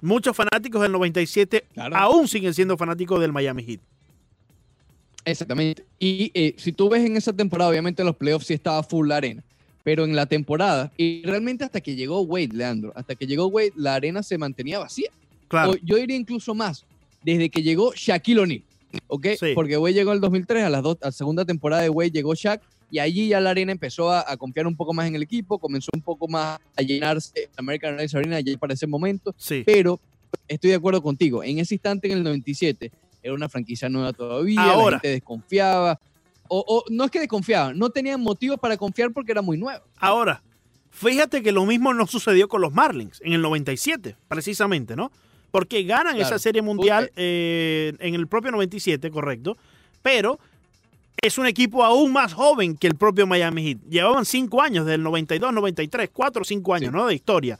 Muchos 0.01 0.35
fanáticos 0.35 0.81
del 0.83 0.91
97 0.91 1.65
Claro. 1.73 1.95
aún 1.97 2.27
siguen 2.27 2.53
siendo 2.53 2.77
fanáticos 2.77 3.19
del 3.19 3.31
Miami 3.33 3.63
Heat. 3.63 3.79
Exactamente. 5.31 5.85
Y 5.99 6.31
eh, 6.33 6.55
si 6.57 6.71
tú 6.71 6.89
ves 6.89 7.05
en 7.05 7.17
esa 7.17 7.33
temporada, 7.33 7.69
obviamente 7.69 8.01
en 8.01 8.05
los 8.07 8.15
playoffs 8.15 8.47
sí 8.47 8.53
estaba 8.53 8.81
full 8.83 9.07
la 9.07 9.17
arena. 9.17 9.43
Pero 9.83 10.03
en 10.03 10.15
la 10.15 10.25
temporada, 10.25 10.91
y 10.97 11.23
realmente 11.23 11.63
hasta 11.63 11.79
que 11.79 11.95
llegó 11.95 12.21
Wade, 12.21 12.49
Leandro, 12.53 12.91
hasta 12.95 13.15
que 13.15 13.25
llegó 13.25 13.47
Wade, 13.47 13.71
la 13.75 13.95
arena 13.95 14.21
se 14.21 14.37
mantenía 14.37 14.79
vacía. 14.79 15.09
Claro. 15.47 15.71
O 15.71 15.75
yo 15.83 15.95
diría 15.95 16.17
incluso 16.17 16.53
más, 16.53 16.85
desde 17.23 17.49
que 17.49 17.63
llegó 17.63 17.93
Shaquille 17.95 18.39
O'Neal, 18.41 18.63
¿ok? 19.07 19.27
Sí. 19.39 19.47
Porque 19.55 19.77
Wade 19.77 19.93
llegó 19.93 20.11
en 20.11 20.15
el 20.15 20.21
2003, 20.21 20.63
a 20.65 20.69
la, 20.69 20.81
dos, 20.81 20.97
a 21.01 21.05
la 21.05 21.11
segunda 21.13 21.45
temporada 21.45 21.83
de 21.83 21.89
Wade 21.89 22.11
llegó 22.11 22.35
Shaq, 22.35 22.61
y 22.91 22.99
allí 22.99 23.29
ya 23.29 23.39
la 23.39 23.51
arena 23.51 23.71
empezó 23.71 24.11
a, 24.11 24.29
a 24.29 24.35
confiar 24.35 24.67
un 24.67 24.75
poco 24.75 24.93
más 24.93 25.07
en 25.07 25.15
el 25.15 25.23
equipo, 25.23 25.57
comenzó 25.57 25.89
un 25.93 26.01
poco 26.01 26.27
más 26.27 26.59
a 26.75 26.81
llenarse 26.81 27.49
American 27.55 27.91
Airlines 27.91 28.15
Arena 28.15 28.39
ya 28.41 28.57
para 28.57 28.73
ese 28.73 28.87
momento, 28.87 29.33
Sí. 29.37 29.63
pero 29.65 29.99
estoy 30.49 30.71
de 30.71 30.75
acuerdo 30.75 31.01
contigo, 31.01 31.43
en 31.45 31.59
ese 31.59 31.75
instante, 31.75 32.07
en 32.11 32.17
el 32.17 32.23
97, 32.23 32.91
era 33.27 33.35
una 33.35 33.49
franquicia 33.49 33.87
nueva 33.89 34.13
todavía, 34.13 34.61
Ahora. 34.61 34.95
la 34.97 34.99
gente 34.99 35.07
desconfiaba, 35.09 35.99
o, 36.47 36.63
o 36.67 36.83
no 36.89 37.03
es 37.05 37.11
que 37.11 37.19
desconfiaban, 37.19 37.77
no 37.77 37.89
tenían 37.89 38.21
motivos 38.21 38.59
para 38.59 38.77
confiar 38.77 39.11
porque 39.11 39.31
era 39.31 39.41
muy 39.41 39.57
nuevo. 39.57 39.83
Ahora, 39.97 40.41
fíjate 40.91 41.43
que 41.43 41.51
lo 41.51 41.65
mismo 41.65 41.93
no 41.93 42.07
sucedió 42.07 42.47
con 42.47 42.61
los 42.61 42.73
Marlins 42.73 43.21
en 43.23 43.33
el 43.33 43.41
97, 43.41 44.15
precisamente, 44.27 44.95
¿no? 44.95 45.11
Porque 45.51 45.83
ganan 45.83 46.15
Claro. 46.15 46.27
esa 46.27 46.39
serie 46.39 46.61
mundial 46.61 47.11
eh, 47.15 47.93
en 47.99 48.15
el 48.15 48.27
propio 48.27 48.51
97, 48.51 49.09
correcto, 49.11 49.57
pero 50.01 50.39
es 51.21 51.37
un 51.37 51.47
equipo 51.47 51.83
aún 51.83 52.11
más 52.13 52.33
joven 52.33 52.77
que 52.77 52.87
el 52.87 52.95
propio 52.95 53.25
Miami 53.25 53.63
Heat. 53.63 53.77
Llevaban 53.89 54.23
cinco 54.25 54.61
años, 54.61 54.85
del 54.85 55.01
92, 55.03 55.51
93, 55.53 56.09
cuatro 56.13 56.41
o 56.43 56.45
cinco 56.45 56.73
años, 56.73 56.91
Sí. 56.91 56.95
¿no? 56.95 57.07
De 57.07 57.15
historia. 57.15 57.57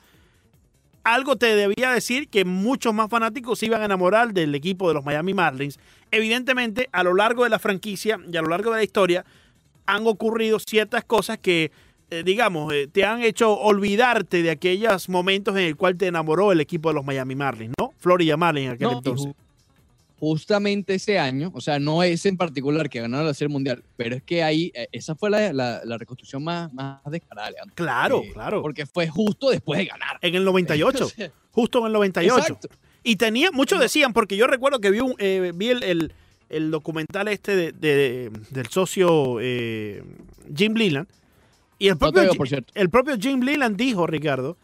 Algo 1.08 1.38
te 1.38 1.56
debía 1.56 1.94
decir 1.94 2.28
que 2.28 2.44
muchos 2.44 2.94
más 2.94 3.10
fanáticos 3.10 3.60
se 3.60 3.68
iban 3.68 3.82
a 3.82 3.86
enamorar 3.86 4.34
del 4.34 4.54
equipo 4.54 4.90
de 4.90 4.94
los 4.94 5.06
Miami 5.06 5.34
Marlins. 5.34 5.80
Evidentemente, 6.12 6.90
a 6.92 7.02
lo 7.02 7.14
largo 7.14 7.46
de 7.46 7.50
la 7.50 7.60
franquicia 7.60 8.20
y 8.30 8.36
a 8.36 8.42
lo 8.42 8.50
largo 8.50 8.72
de 8.72 8.80
la 8.80 8.84
historia, 8.84 9.24
han 9.86 10.06
ocurrido 10.06 10.60
ciertas 10.60 11.06
cosas 11.06 11.38
que, 11.38 11.72
eh, 12.10 12.24
digamos, 12.26 12.74
eh, 12.74 12.90
te 12.92 13.06
han 13.06 13.22
hecho 13.22 13.54
olvidarte 13.54 14.42
de 14.42 14.50
aquellos 14.50 15.08
momentos 15.08 15.56
en 15.56 15.64
el 15.64 15.78
cual 15.78 15.96
te 15.96 16.08
enamoró 16.08 16.52
el 16.52 16.60
equipo 16.60 16.90
de 16.90 16.96
los 16.96 17.06
Miami 17.06 17.36
Marlins, 17.36 17.74
¿no? 17.80 17.94
Florida 18.00 18.36
Marlins 18.36 18.68
en 18.68 18.74
aquel 18.74 18.88
No, 18.90 18.98
entonces. 18.98 19.32
Ju- 20.20 20.28
justamente 20.38 20.96
ese 20.96 21.20
año, 21.20 21.52
o 21.54 21.62
sea, 21.62 21.80
no 21.80 22.04
ese 22.04 22.30
en 22.30 22.38
particular 22.38 22.90
que 22.90 23.00
ganaron 23.02 23.26
la 23.28 23.34
Serie 23.34 23.52
Mundial, 23.52 23.84
pero 23.96 24.16
es 24.16 24.24
que 24.24 24.44
ahí, 24.44 24.72
eh, 24.74 24.88
esa 24.92 25.16
fue 25.16 25.30
la, 25.30 25.52
la- 25.54 25.82
la 25.86 25.98
reconstrucción 25.98 26.44
más, 26.44 26.72
más 26.74 27.00
descarada, 27.10 27.52
Leandro. 27.52 27.76
Claro, 27.76 28.22
Eh, 28.24 28.32
claro. 28.34 28.62
Porque 28.62 28.86
fue 28.86 29.08
justo 29.08 29.50
después 29.50 29.80
de 29.80 29.86
ganar. 29.86 30.18
En 30.22 30.36
el 30.36 30.44
98, 30.44 31.06
O 31.06 31.08
sea, 31.10 31.32
justo 31.52 31.80
en 31.80 31.86
el 31.88 31.94
98. 31.94 32.38
Exacto. 32.38 32.70
Y 33.04 33.16
tenía, 33.16 33.52
muchos 33.52 33.80
decían, 33.80 34.12
porque 34.14 34.36
yo 34.36 34.48
recuerdo 34.48 34.80
que 34.80 34.92
vi, 34.92 35.00
un, 35.00 35.16
eh, 35.20 35.52
vi 35.56 35.70
el, 35.70 35.84
el- 35.84 36.14
el 36.50 36.72
documental 36.72 37.28
este 37.28 37.56
de, 37.56 37.72
de- 37.74 38.32
del 38.52 38.68
socio 38.68 39.38
eh, 39.42 40.02
Jim 40.56 40.74
Leland. 40.76 41.08
Y 41.80 41.90
el 41.90 41.98
propio, 41.98 42.34
por 42.36 42.48
el 42.74 42.90
propio 42.90 43.18
Jim 43.20 43.42
Leland 43.42 43.76
dijo, 43.78 44.08
Ricardo, 44.08 44.58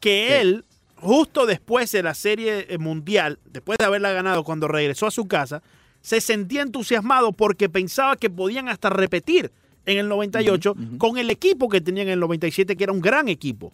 que 0.00 0.40
él, 0.40 0.64
justo 0.96 1.46
después 1.46 1.92
de 1.92 2.02
la 2.02 2.14
serie 2.14 2.66
eh, 2.68 2.78
mundial, 2.78 3.38
después 3.44 3.78
de 3.78 3.84
haberla 3.84 4.12
ganado, 4.12 4.44
cuando 4.44 4.68
regresó 4.68 5.06
a 5.06 5.10
su 5.10 5.26
casa, 5.26 5.62
se 6.00 6.20
sentía 6.20 6.62
entusiasmado 6.62 7.32
porque 7.32 7.68
pensaba 7.68 8.16
que 8.16 8.30
podían 8.30 8.68
hasta 8.68 8.90
repetir 8.90 9.50
en 9.84 9.98
el 9.98 10.08
98 10.08 10.72
Ujú, 10.72 10.82
ujú. 10.82 10.98
con 10.98 11.18
el 11.18 11.30
equipo 11.30 11.68
que 11.68 11.80
tenían 11.80 12.08
en 12.08 12.14
el 12.14 12.20
97, 12.20 12.76
que 12.76 12.84
era 12.84 12.92
un 12.92 13.00
gran 13.00 13.28
equipo. 13.28 13.72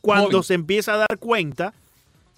Cuando 0.00 0.42
se 0.42 0.54
empieza 0.54 0.94
a 0.94 0.96
dar 0.96 1.18
cuenta 1.20 1.72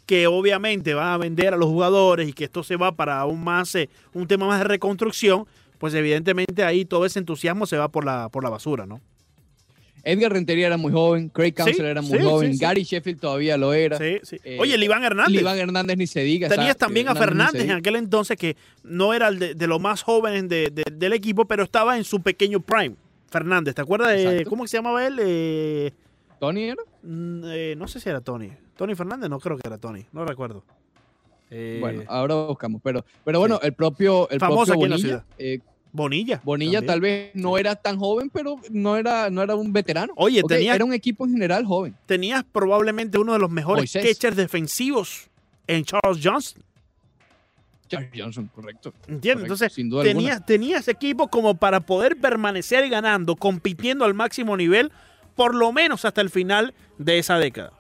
que 0.05 0.27
obviamente 0.27 0.95
van 0.95 1.09
a 1.09 1.17
vender 1.19 1.55
a 1.55 1.57
los 1.57 1.69
jugadores 1.69 2.29
y 2.29 2.33
que 2.33 2.45
esto 2.45 2.63
se 2.63 2.77
va 2.77 2.93
para 2.93 3.21
aún 3.21 3.43
más 3.43 3.75
eh, 3.75 3.89
un 4.15 4.27
tema 4.27 4.47
más 4.47 4.59
de 4.59 4.65
reconstrucción, 4.65 5.47
pues 5.79 5.95
evidentemente 5.95 6.65
ahí 6.65 6.85
todo 6.85 7.07
ese 7.07 7.19
entusiasmo 7.19 7.67
se 7.67 7.77
va 7.77 7.89
por 7.89 8.05
la, 8.05 8.29
por 8.29 8.43
la 8.43 8.51
basura, 8.51 8.87
¿no? 8.87 9.01
Edgar 10.05 10.33
Rentería 10.33 10.67
era 10.69 10.77
muy 10.77 10.93
joven, 10.93 11.29
Craig 11.29 11.55
Sí, 11.57 11.63
Counsell 11.63 11.87
era 11.87 12.03
muy 12.03 12.19
joven. 12.21 12.57
Gary 12.59 12.83
Sheffield 12.85 13.21
todavía 13.21 13.57
lo 13.57 13.73
era. 13.73 13.99
Eh, 14.01 14.21
Oye, 14.59 14.75
el 14.75 14.83
Iván 14.83 15.05
Hernández. 15.05 15.41
Iván 15.41 15.59
Hernández 15.59 15.97
ni 15.97 16.07
se 16.07 16.21
diga. 16.21 16.49
Tenías 16.49 16.77
también 16.77 17.09
a 17.09 17.15
Fernández 17.15 17.63
en 17.65 17.73
aquel 17.73 17.97
entonces 17.97 18.37
que 18.37 18.57
no 18.85 19.13
era 19.15 19.29
el 19.29 19.39
de, 19.39 19.55
de 19.55 19.67
los 19.67 19.81
más 19.81 20.03
jóvenes 20.03 20.49
de- 20.49 20.71
de- 20.71 20.85
del 20.93 21.13
equipo, 21.13 21.45
pero 21.47 21.63
estaba 21.65 21.97
en 21.97 22.05
su 22.05 22.21
pequeño 22.23 22.61
prime. 22.61 22.95
Fernández, 23.31 23.75
¿te 23.75 23.83
acuerdas 23.83 24.09
de 24.09 24.23
Exacto. 24.23 24.51
cómo 24.51 24.67
se 24.67 24.79
llamaba 24.79 25.07
él? 25.07 25.19
Eh, 25.21 25.91
¿Tony 26.41 26.65
era? 26.65 26.83
mm, 27.03 27.43
eh, 27.47 27.75
no 27.77 27.87
sé 27.89 28.01
si 28.01 28.09
era 28.09 28.21
Tony. 28.23 28.51
Tony 28.77 28.95
Fernández, 28.95 29.29
no 29.29 29.39
creo 29.41 29.57
que 29.59 29.67
era 29.69 29.77
Tony, 29.77 30.07
no 30.13 30.25
recuerdo. 30.25 30.65
Eh, 31.51 31.79
Bueno, 31.81 32.05
ahora 32.09 32.35
buscamos. 32.35 32.81
Pero, 32.83 33.05
pero 33.25 33.39
bueno, 33.39 33.59
el 33.63 33.73
propio, 33.73 34.29
el 34.31 34.39
Famoso 34.39 34.73
propio 34.73 34.75
aquí 34.75 34.85
en 34.85 34.91
la 34.91 34.97
Bonilla, 34.97 35.25
eh, 35.39 35.59
Bonilla. 35.99 36.41
Bonilla 36.45 36.79
también. 36.79 36.87
tal 36.87 37.01
vez 37.03 37.31
no 37.35 37.59
era 37.59 37.77
tan 37.77 37.99
joven, 37.99 38.31
pero 38.31 38.57
no 38.71 38.97
era, 38.97 39.29
no 39.29 39.43
era 39.43 39.55
un 39.55 39.73
veterano. 39.73 40.13
Oye, 40.17 40.41
Ok, 40.43 40.49
tenía- 40.49 40.75
Era 40.75 40.85
un 40.85 40.95
equipo 40.95 41.27
en 41.27 41.33
general 41.33 41.65
joven. 41.67 41.95
tenías 42.07 42.45
probablemente 42.51 43.19
uno 43.19 43.35
de 43.35 43.39
los 43.39 43.51
mejores 43.51 43.81
Moisés. 43.83 44.07
catchers 44.07 44.37
defensivos 44.37 45.29
en 45.67 45.85
Charles 45.85 46.19
Johnson. 46.25 46.63
Charles 47.89 48.11
Johnson, 48.15 48.51
correcto. 48.55 48.93
¿Entiendes? 49.07 49.21
Correcto, 49.21 49.43
Entonces, 49.45 49.73
sin 49.73 49.89
duda 49.89 50.03
tenías, 50.05 50.45
tenías 50.45 50.89
equipo 50.89 51.29
como 51.29 51.55
para 51.55 51.81
poder 51.81 52.17
permanecer 52.19 52.89
ganando, 52.91 53.35
compitiendo 53.37 54.05
al 54.05 54.13
máximo 54.15 54.57
nivel, 54.57 54.93
por 55.35 55.55
lo 55.55 55.73
menos 55.73 56.05
hasta 56.05 56.21
el 56.21 56.29
final 56.31 56.75
de 56.99 57.19
esa 57.19 57.39
década. 57.39 57.73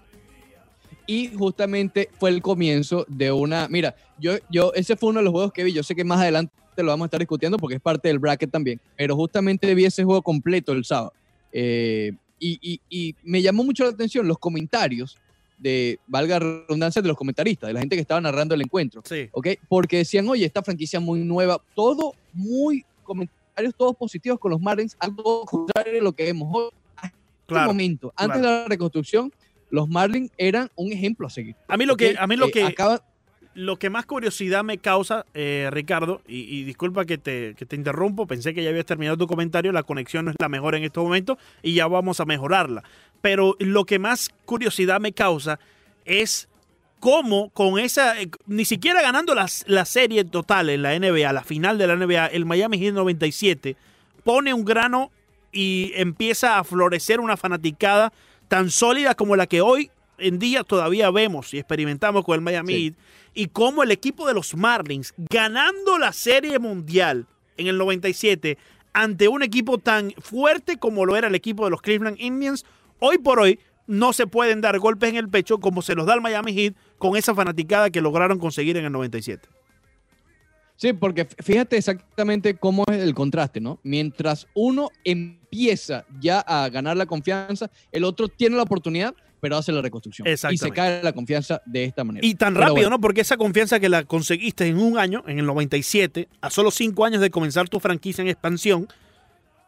Y 1.06 1.28
justamente 1.36 2.10
fue 2.18 2.30
el 2.30 2.42
comienzo 2.42 3.04
de 3.08 3.32
una. 3.32 3.66
Mira, 3.68 3.96
yo, 4.18 4.32
yo, 4.50 4.72
ese 4.74 4.96
fue 4.96 5.10
uno 5.10 5.20
de 5.20 5.24
los 5.24 5.32
juegos 5.32 5.52
que 5.52 5.64
vi. 5.64 5.72
Yo 5.72 5.82
sé 5.82 5.94
que 5.94 6.04
más 6.04 6.20
adelante 6.20 6.52
lo 6.82 6.90
vamos 6.90 7.04
a 7.04 7.08
estar 7.08 7.20
discutiendo 7.20 7.56
porque 7.58 7.76
es 7.76 7.80
parte 7.80 8.08
del 8.08 8.18
bracket 8.18 8.50
también. 8.50 8.80
Pero 8.96 9.14
justamente 9.16 9.74
vi 9.74 9.84
ese 9.84 10.04
juego 10.04 10.22
completo 10.22 10.72
el 10.72 10.84
sábado. 10.84 11.12
Eh, 11.52 12.12
y, 12.38 12.58
y- 12.62 12.80
y 12.88 13.14
me 13.24 13.42
llamó 13.42 13.64
mucho 13.64 13.84
la 13.84 13.90
atención 13.90 14.28
los 14.28 14.38
comentarios 14.38 15.18
de, 15.58 15.98
valga 16.06 16.38
redundancia, 16.38 17.02
de 17.02 17.08
los 17.08 17.16
comentaristas, 17.16 17.66
de 17.68 17.74
la 17.74 17.80
gente 17.80 17.96
que 17.96 18.02
estaba 18.02 18.20
narrando 18.20 18.54
el 18.54 18.62
encuentro. 18.62 19.02
Sí. 19.04 19.28
¿ok? 19.32 19.48
Porque 19.68 19.98
decían, 19.98 20.28
oye, 20.28 20.44
esta 20.44 20.62
franquicia 20.62 21.00
muy 21.00 21.20
nueva, 21.20 21.60
todo 21.74 22.14
muy 22.32 22.84
comentarios 23.02 23.74
todos 23.76 23.96
positivos 23.96 24.38
con 24.38 24.52
los 24.52 24.60
Marlins, 24.60 24.96
algo 25.00 25.44
contrario 25.44 25.94
de 25.94 26.00
lo 26.00 26.12
que 26.12 26.24
vemos 26.24 26.48
hoy. 26.54 26.70
Este 27.02 27.12
Claro. 27.46 27.68
momento, 27.68 28.12
antes 28.14 28.40
claro. 28.40 28.56
de 28.56 28.62
la 28.62 28.68
reconstrucción, 28.68 29.32
los 29.70 29.88
Marlins 29.88 30.30
eran 30.36 30.70
un 30.76 30.92
ejemplo 30.92 31.26
a 31.26 31.30
seguir. 31.30 31.56
A 31.66 31.76
mí 31.78 31.86
lo 31.86 31.96
que, 31.96 32.10
¿ok? 32.10 32.16
a 32.20 32.26
mí 32.26 32.36
lo 32.36 32.46
Eh, 32.48 32.50
que, 32.52 32.62
acaba- 32.62 33.02
lo 33.58 33.76
que 33.76 33.90
más 33.90 34.06
curiosidad 34.06 34.62
me 34.62 34.78
causa, 34.78 35.26
eh, 35.34 35.68
Ricardo, 35.72 36.22
y, 36.28 36.62
disculpa 36.62 37.04
que 37.04 37.18
te, 37.18 37.56
que 37.56 37.66
te 37.66 37.74
interrumpo, 37.74 38.24
pensé 38.28 38.54
que 38.54 38.62
ya 38.62 38.70
habías 38.70 38.86
terminado 38.86 39.16
tu 39.16 39.26
comentario, 39.26 39.72
la 39.72 39.82
conexión 39.82 40.26
no 40.26 40.30
es 40.30 40.36
la 40.38 40.48
mejor 40.48 40.76
en 40.76 40.84
estos 40.84 41.02
momentos 41.02 41.38
y 41.60 41.74
ya 41.74 41.88
vamos 41.88 42.20
a 42.20 42.24
mejorarla. 42.24 42.84
Pero 43.20 43.56
lo 43.58 43.84
que 43.84 43.98
más 43.98 44.30
curiosidad 44.44 45.00
me 45.00 45.10
causa 45.10 45.58
es 46.04 46.48
cómo 47.00 47.50
con 47.50 47.80
esa, 47.80 48.20
eh, 48.20 48.30
ni 48.46 48.64
siquiera 48.64 49.02
ganando 49.02 49.34
la, 49.34 49.46
la 49.66 49.84
serie 49.84 50.24
total 50.24 50.70
en 50.70 50.82
la 50.82 50.96
NBA, 50.96 51.32
la 51.32 51.42
final 51.42 51.78
de 51.78 51.88
la 51.88 51.96
NBA, 51.96 52.26
el 52.28 52.46
Miami 52.46 52.78
Heat 52.78 52.94
97, 52.94 53.76
pone 54.22 54.54
un 54.54 54.64
grano 54.64 55.10
y 55.50 55.90
empieza 55.96 56.60
a 56.60 56.64
florecer 56.64 57.18
una 57.18 57.36
fanaticada 57.36 58.12
tan 58.46 58.70
sólida 58.70 59.16
como 59.16 59.34
la 59.34 59.48
que 59.48 59.62
hoy 59.62 59.90
en 60.18 60.38
día 60.38 60.64
todavía 60.64 61.10
vemos 61.10 61.52
y 61.54 61.58
experimentamos 61.58 62.24
con 62.24 62.34
el 62.34 62.40
Miami 62.40 62.72
Sí. 62.74 62.84
Heat 62.84 62.94
y 63.34 63.46
cómo 63.46 63.82
el 63.82 63.90
equipo 63.90 64.26
de 64.26 64.34
los 64.34 64.54
Marlins 64.56 65.14
ganando 65.16 65.98
la 65.98 66.12
Serie 66.12 66.58
Mundial 66.58 67.26
en 67.56 67.66
el 67.66 67.78
97 67.78 68.58
ante 68.92 69.28
un 69.28 69.42
equipo 69.42 69.78
tan 69.78 70.12
fuerte 70.18 70.78
como 70.78 71.06
lo 71.06 71.16
era 71.16 71.28
el 71.28 71.34
equipo 71.34 71.64
de 71.64 71.70
los 71.70 71.82
Cleveland 71.82 72.20
Indians, 72.20 72.64
hoy 72.98 73.18
por 73.18 73.38
hoy 73.38 73.60
no 73.86 74.12
se 74.12 74.26
pueden 74.26 74.60
dar 74.60 74.78
golpes 74.78 75.10
en 75.10 75.16
el 75.16 75.28
pecho 75.28 75.58
como 75.58 75.82
se 75.82 75.94
los 75.94 76.06
da 76.06 76.14
el 76.14 76.20
Miami 76.20 76.52
Heat 76.52 76.74
con 76.98 77.16
esa 77.16 77.34
fanaticada 77.34 77.90
que 77.90 78.00
lograron 78.00 78.38
conseguir 78.38 78.76
en 78.76 78.84
el 78.84 78.92
97. 78.92 79.48
Sí, 80.76 80.92
porque 80.92 81.24
fíjate 81.24 81.76
exactamente 81.76 82.54
cómo 82.54 82.84
es 82.88 82.98
el 82.98 83.12
contraste, 83.12 83.60
¿no? 83.60 83.80
Mientras 83.82 84.46
uno 84.54 84.90
empieza 85.02 86.04
ya 86.20 86.38
a 86.38 86.68
ganar 86.68 86.96
la 86.96 87.06
confianza, 87.06 87.68
el 87.90 88.04
otro 88.04 88.28
tiene 88.28 88.54
la 88.56 88.62
oportunidad, 88.62 89.12
pero 89.40 89.56
hace 89.56 89.72
la 89.72 89.82
reconstrucción. 89.82 90.26
Y 90.28 90.58
se 90.58 90.70
cae 90.70 91.02
la 91.02 91.12
confianza 91.12 91.62
de 91.66 91.84
esta 91.84 92.04
manera. 92.04 92.26
Y 92.26 92.34
tan 92.34 92.54
Pero 92.54 92.66
rápido, 92.66 92.74
bueno, 92.74 92.90
¿no? 92.90 93.00
Porque 93.00 93.20
esa 93.20 93.36
confianza 93.36 93.80
que 93.80 93.88
la 93.88 94.04
conseguiste 94.04 94.66
en 94.66 94.78
un 94.78 94.98
año, 94.98 95.22
en 95.26 95.38
el 95.38 95.46
97, 95.46 96.28
a 96.40 96.50
solo 96.50 96.70
cinco 96.70 97.04
años 97.04 97.20
de 97.20 97.30
comenzar 97.30 97.68
tu 97.68 97.80
franquicia 97.80 98.22
en 98.22 98.28
expansión, 98.28 98.88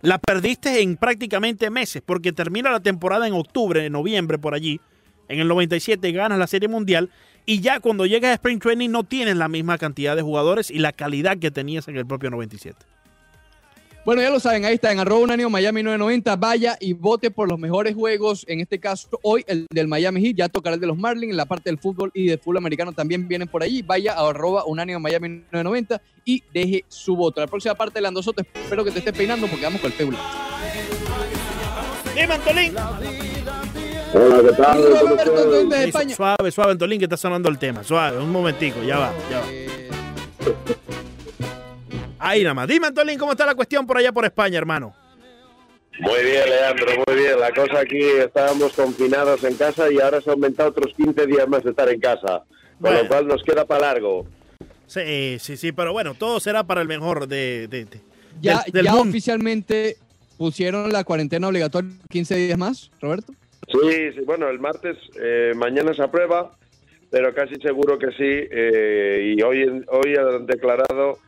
la 0.03 0.19
perdiste 0.19 0.81
en 0.81 0.97
prácticamente 0.97 1.71
meses, 1.71 2.03
porque 2.05 2.33
termina 2.33 2.71
la 2.71 2.81
temporada 2.81 3.27
en 3.27 3.35
octubre, 3.35 3.85
en 3.85 3.93
noviembre, 3.93 4.39
por 4.39 4.55
allí. 4.55 4.81
En 5.29 5.39
el 5.39 5.49
97 5.49 6.11
ganas 6.11 6.39
la 6.39 6.47
Serie 6.49 6.69
Mundial 6.69 7.11
y 7.47 7.61
ya 7.61 7.81
cuando 7.81 8.07
llegas 8.07 8.31
a 8.31 8.35
Spring 8.35 8.59
Training 8.59 8.91
no 8.91 9.05
tienes 9.05 9.37
la 9.37 9.49
misma 9.49 9.79
cantidad 9.79 10.17
de 10.17 10.23
jugadores 10.23 10.71
y 10.71 10.79
la 10.79 10.93
calidad 10.93 11.39
que 11.39 11.51
tenías 11.51 11.87
en 11.89 11.97
el 11.97 12.07
propio 12.07 12.31
97. 12.31 12.77
Bueno, 14.03 14.23
ya 14.23 14.31
lo 14.31 14.41
saben, 14.41 14.65
ahí 14.65 14.75
está 14.75 14.91
en 14.93 14.99
arroba 14.99 15.21
unánimo 15.21 15.51
Miami 15.51 15.83
990. 15.83 16.37
Vaya 16.37 16.77
y 16.81 16.95
vote 16.95 17.31
por 17.31 17.49
los 17.51 17.59
mejores 17.59 17.95
juegos. 17.95 18.47
En 18.49 18.61
este 18.61 18.81
caso, 18.81 19.09
hoy 19.23 19.45
el 19.47 19.67
del 19.71 19.89
Miami 19.89 20.23
Heat, 20.23 20.37
ya 20.37 20.49
tocará 20.49 20.75
el 20.75 20.81
de 20.81 20.87
los 20.87 20.97
Marlins, 20.97 21.33
en 21.33 21.37
la 21.37 21.45
parte 21.45 21.69
del 21.69 21.79
fútbol 21.79 22.11
y 22.15 22.27
del 22.27 22.39
fútbol 22.39 22.57
americano 22.57 22.93
también 22.93 23.29
vienen 23.29 23.47
por 23.47 23.63
allí. 23.63 23.83
Vaya 23.83 24.15
a 24.15 24.27
arroba 24.29 24.65
unánimo 24.65 25.01
Miami 25.01 25.45
990 25.53 26.01
y 26.25 26.43
deje 26.53 26.85
su 26.89 27.15
voto. 27.15 27.43
La 27.43 27.47
próxima 27.47 27.75
parte 27.75 27.99
de 27.99 28.01
Lando 28.01 28.23
Soto, 28.23 28.41
espero 28.41 28.85
que 28.85 28.91
te 28.91 29.01
estés 29.01 29.13
peinando 29.13 29.47
porque 29.47 29.65
vamos 29.65 29.83
con 29.83 29.91
el 29.91 29.97
Facebook. 29.97 30.19
Dime, 32.15 32.35
Antolín. 32.35 32.75
Hola, 34.13 34.43
¿qué 34.43 34.57
tal? 34.57 34.85
¿Cómo 34.99 35.75
España. 35.75 36.17
Suave, 36.17 36.51
suave, 36.51 36.73
Antolín, 36.73 36.99
que 36.99 37.05
está 37.05 37.19
sonando 37.19 37.51
el 37.51 37.59
tema. 37.59 37.85
Suave, 37.85 38.19
un 38.19 38.33
momentico, 38.33 38.83
ya 38.83 38.99
va, 38.99 39.13
ya 39.31 39.41
va. 39.41 40.77
Ahí 42.31 42.45
nada 42.45 42.55
más. 42.55 42.69
Dime, 42.69 42.87
Antolín, 42.87 43.19
¿cómo 43.19 43.33
está 43.33 43.45
la 43.45 43.57
cuestión 43.57 43.85
por 43.89 43.99
allá 43.99 44.13
por 44.13 44.25
España, 44.25 44.57
hermano? 44.57 44.95
Muy 45.99 46.23
bien, 46.23 46.49
Leandro, 46.49 46.87
muy 47.05 47.17
bien. 47.21 47.41
La 47.41 47.51
cosa 47.51 47.81
aquí, 47.81 47.99
estábamos 48.01 48.73
confinados 48.75 49.43
en 49.43 49.57
casa 49.57 49.91
y 49.91 49.99
ahora 49.99 50.21
se 50.21 50.31
ha 50.31 50.35
aumentado 50.35 50.69
otros 50.71 50.95
15 50.97 51.27
días 51.27 51.49
más 51.49 51.65
de 51.65 51.71
estar 51.71 51.89
en 51.89 51.99
casa. 52.01 52.45
Con 52.47 52.79
Bueno. 52.79 53.03
lo 53.03 53.09
cual 53.09 53.27
nos 53.27 53.43
queda 53.43 53.65
para 53.65 53.81
largo. 53.95 54.29
Sí, 54.87 55.39
sí, 55.41 55.57
sí, 55.57 55.73
pero 55.73 55.93
bueno, 55.93 56.15
todo 56.15 56.39
será 56.39 56.63
para 56.63 56.83
el 56.83 56.87
mejor 56.89 57.27
de, 57.27 57.67
de- 57.67 57.85
de- 57.87 58.01
ya 58.41 58.63
del- 58.63 58.73
del 58.75 58.85
ya 58.85 58.93
mundo. 58.93 59.11
oficialmente 59.11 59.97
pusieron 60.39 60.93
la 60.93 61.03
cuarentena 61.03 61.49
obligatoria 61.49 61.91
15 62.11 62.37
días 62.37 62.57
más, 62.59 62.93
Roberto. 63.01 63.33
Sí, 63.67 64.13
sí, 64.15 64.21
bueno, 64.25 64.49
el 64.49 64.61
martes, 64.61 64.97
eh, 65.21 65.51
mañana 65.57 65.93
se 65.95 66.03
aprueba, 66.05 66.57
pero 67.11 67.35
casi 67.35 67.57
seguro 67.57 67.99
que 67.99 68.07
sí. 68.13 68.49
eh, 68.53 69.35
y 69.37 69.43
hoy, 69.43 69.63
en- 69.63 69.85
hoy 69.89 70.15
han 70.17 70.47
declarado 70.47 71.19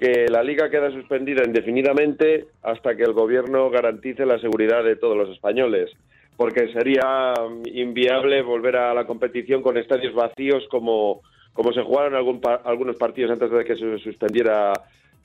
que 0.00 0.28
la 0.30 0.42
liga 0.42 0.70
queda 0.70 0.90
suspendida 0.90 1.44
indefinidamente 1.44 2.46
hasta 2.62 2.96
que 2.96 3.02
el 3.02 3.12
gobierno 3.12 3.68
garantice 3.68 4.24
la 4.24 4.38
seguridad 4.38 4.82
de 4.82 4.96
todos 4.96 5.14
los 5.14 5.28
españoles, 5.28 5.90
porque 6.38 6.72
sería 6.72 7.34
mm, 7.34 7.68
inviable 7.68 8.40
volver 8.40 8.76
a 8.76 8.94
la 8.94 9.06
competición 9.06 9.60
con 9.60 9.76
estadios 9.76 10.14
vacíos 10.14 10.66
como, 10.70 11.20
como 11.52 11.74
se 11.74 11.82
jugaron 11.82 12.14
algún 12.14 12.40
algunos 12.64 12.96
partidos 12.96 13.32
antes 13.32 13.50
de 13.50 13.62
que 13.62 13.76
se 13.76 13.98
suspendiera 13.98 14.72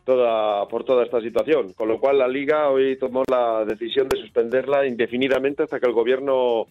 toda 0.03 0.67
por 0.67 0.83
toda 0.83 1.05
esta 1.05 1.21
situación. 1.21 1.71
Con 1.71 1.87
lo 1.87 1.97
cual 1.97 2.17
la 2.17 2.27
liga 2.27 2.69
hoy 2.69 2.97
tomó 2.97 3.23
la 3.31 3.63
decisión 3.63 4.09
de 4.09 4.19
suspenderla 4.19 4.85
indefinidamente 4.85 5.63
hasta 5.63 5.79
que 5.79 5.87
el 5.87 5.93
gobierno 5.93 6.67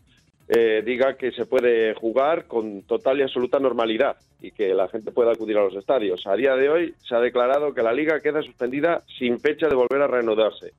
eh, 0.48 0.82
diga 0.84 1.16
que 1.16 1.32
se 1.32 1.46
puede 1.46 1.94
jugar 1.94 2.46
con 2.46 2.82
total 2.82 3.18
y 3.18 3.22
absoluta 3.22 3.58
normalidad 3.58 4.16
y 4.40 4.50
que 4.50 4.74
la 4.74 4.88
gente 4.88 5.10
pueda 5.10 5.32
acudir 5.32 5.56
a 5.56 5.64
los 5.64 5.74
estadios. 5.74 6.26
A 6.26 6.34
día 6.34 6.54
de 6.54 6.68
hoy 6.68 6.94
se 7.08 7.14
ha 7.14 7.20
declarado 7.20 7.72
que 7.72 7.82
la 7.82 7.92
liga 7.92 8.20
queda 8.20 8.42
suspendida 8.42 9.02
sin 9.18 9.40
fecha 9.40 9.68
de 9.68 9.74
volver 9.74 10.02
a 10.02 10.06
reanudarse. 10.06 10.72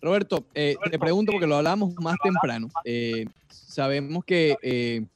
Roberto, 0.00 0.44
eh, 0.54 0.76
te 0.90 0.98
pregunto 0.98 1.32
porque 1.32 1.46
lo 1.46 1.56
hablamos 1.56 1.94
más 1.94 2.16
temprano. 2.22 2.68
Eh, 2.84 3.24
sabemos 3.48 4.22
que, 4.24 4.54
eh, 4.62 5.06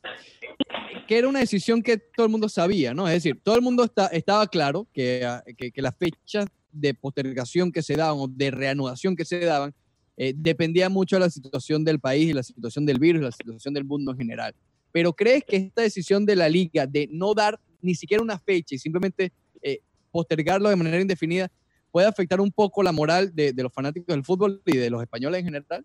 que 1.06 1.18
era 1.18 1.28
una 1.28 1.40
decisión 1.40 1.82
que 1.82 1.98
todo 1.98 2.24
el 2.24 2.32
mundo 2.32 2.48
sabía, 2.48 2.94
¿no? 2.94 3.06
Es 3.06 3.14
decir, 3.14 3.38
todo 3.42 3.54
el 3.54 3.62
mundo 3.62 3.84
está, 3.84 4.06
estaba 4.06 4.46
claro 4.46 4.86
que, 4.92 5.28
que, 5.58 5.70
que 5.70 5.82
las 5.82 5.94
fechas 5.96 6.46
de 6.72 6.94
postergación 6.94 7.70
que 7.70 7.82
se 7.82 7.96
daban 7.96 8.16
o 8.18 8.28
de 8.28 8.50
reanudación 8.50 9.14
que 9.14 9.26
se 9.26 9.40
daban 9.40 9.74
eh, 10.20 10.34
dependía 10.36 10.88
mucho 10.88 11.14
de 11.14 11.20
la 11.20 11.30
situación 11.30 11.84
del 11.84 12.00
país 12.00 12.30
y 12.30 12.32
la 12.32 12.42
situación 12.42 12.84
del 12.84 12.98
virus 12.98 13.22
la 13.22 13.30
situación 13.30 13.72
del 13.72 13.84
mundo 13.84 14.10
en 14.10 14.18
general. 14.18 14.52
Pero 14.90 15.12
¿crees 15.12 15.44
que 15.44 15.56
esta 15.56 15.82
decisión 15.82 16.26
de 16.26 16.34
la 16.34 16.48
liga 16.48 16.88
de 16.88 17.08
no 17.12 17.34
dar 17.34 17.60
ni 17.80 17.94
siquiera 17.94 18.20
una 18.20 18.36
fecha 18.36 18.74
y 18.74 18.78
simplemente 18.78 19.30
eh, 19.62 19.78
postergarlo 20.10 20.68
de 20.68 20.74
manera 20.74 21.00
indefinida 21.00 21.48
puede 21.92 22.08
afectar 22.08 22.40
un 22.40 22.50
poco 22.50 22.82
la 22.82 22.90
moral 22.90 23.32
de, 23.32 23.54
los 23.56 23.72
fanáticos 23.72 24.12
del 24.12 24.24
fútbol 24.24 24.60
y 24.66 24.76
de 24.76 24.90
los 24.90 25.00
españoles 25.00 25.38
en 25.38 25.44
general? 25.46 25.84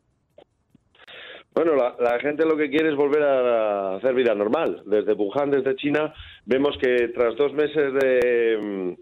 Bueno, 1.53 1.75
la, 1.75 1.95
la 1.99 2.19
gente 2.19 2.43
lo 2.43 2.57
que 2.57 2.71
quiere 2.71 2.89
es 2.89 2.95
volver 2.95 3.21
a 3.21 3.97
hacer 3.97 4.15
vida 4.15 4.33
normal. 4.33 4.81
Desde 4.87 5.13
Wuhan, 5.13 5.51
desde 5.51 5.75
China, 5.75 6.11
vemos 6.45 6.75
que 6.81 7.09
tras 7.09 7.35
dos 7.35 7.53
meses 7.53 7.93
de, 8.01 8.57
mm, 8.59 8.93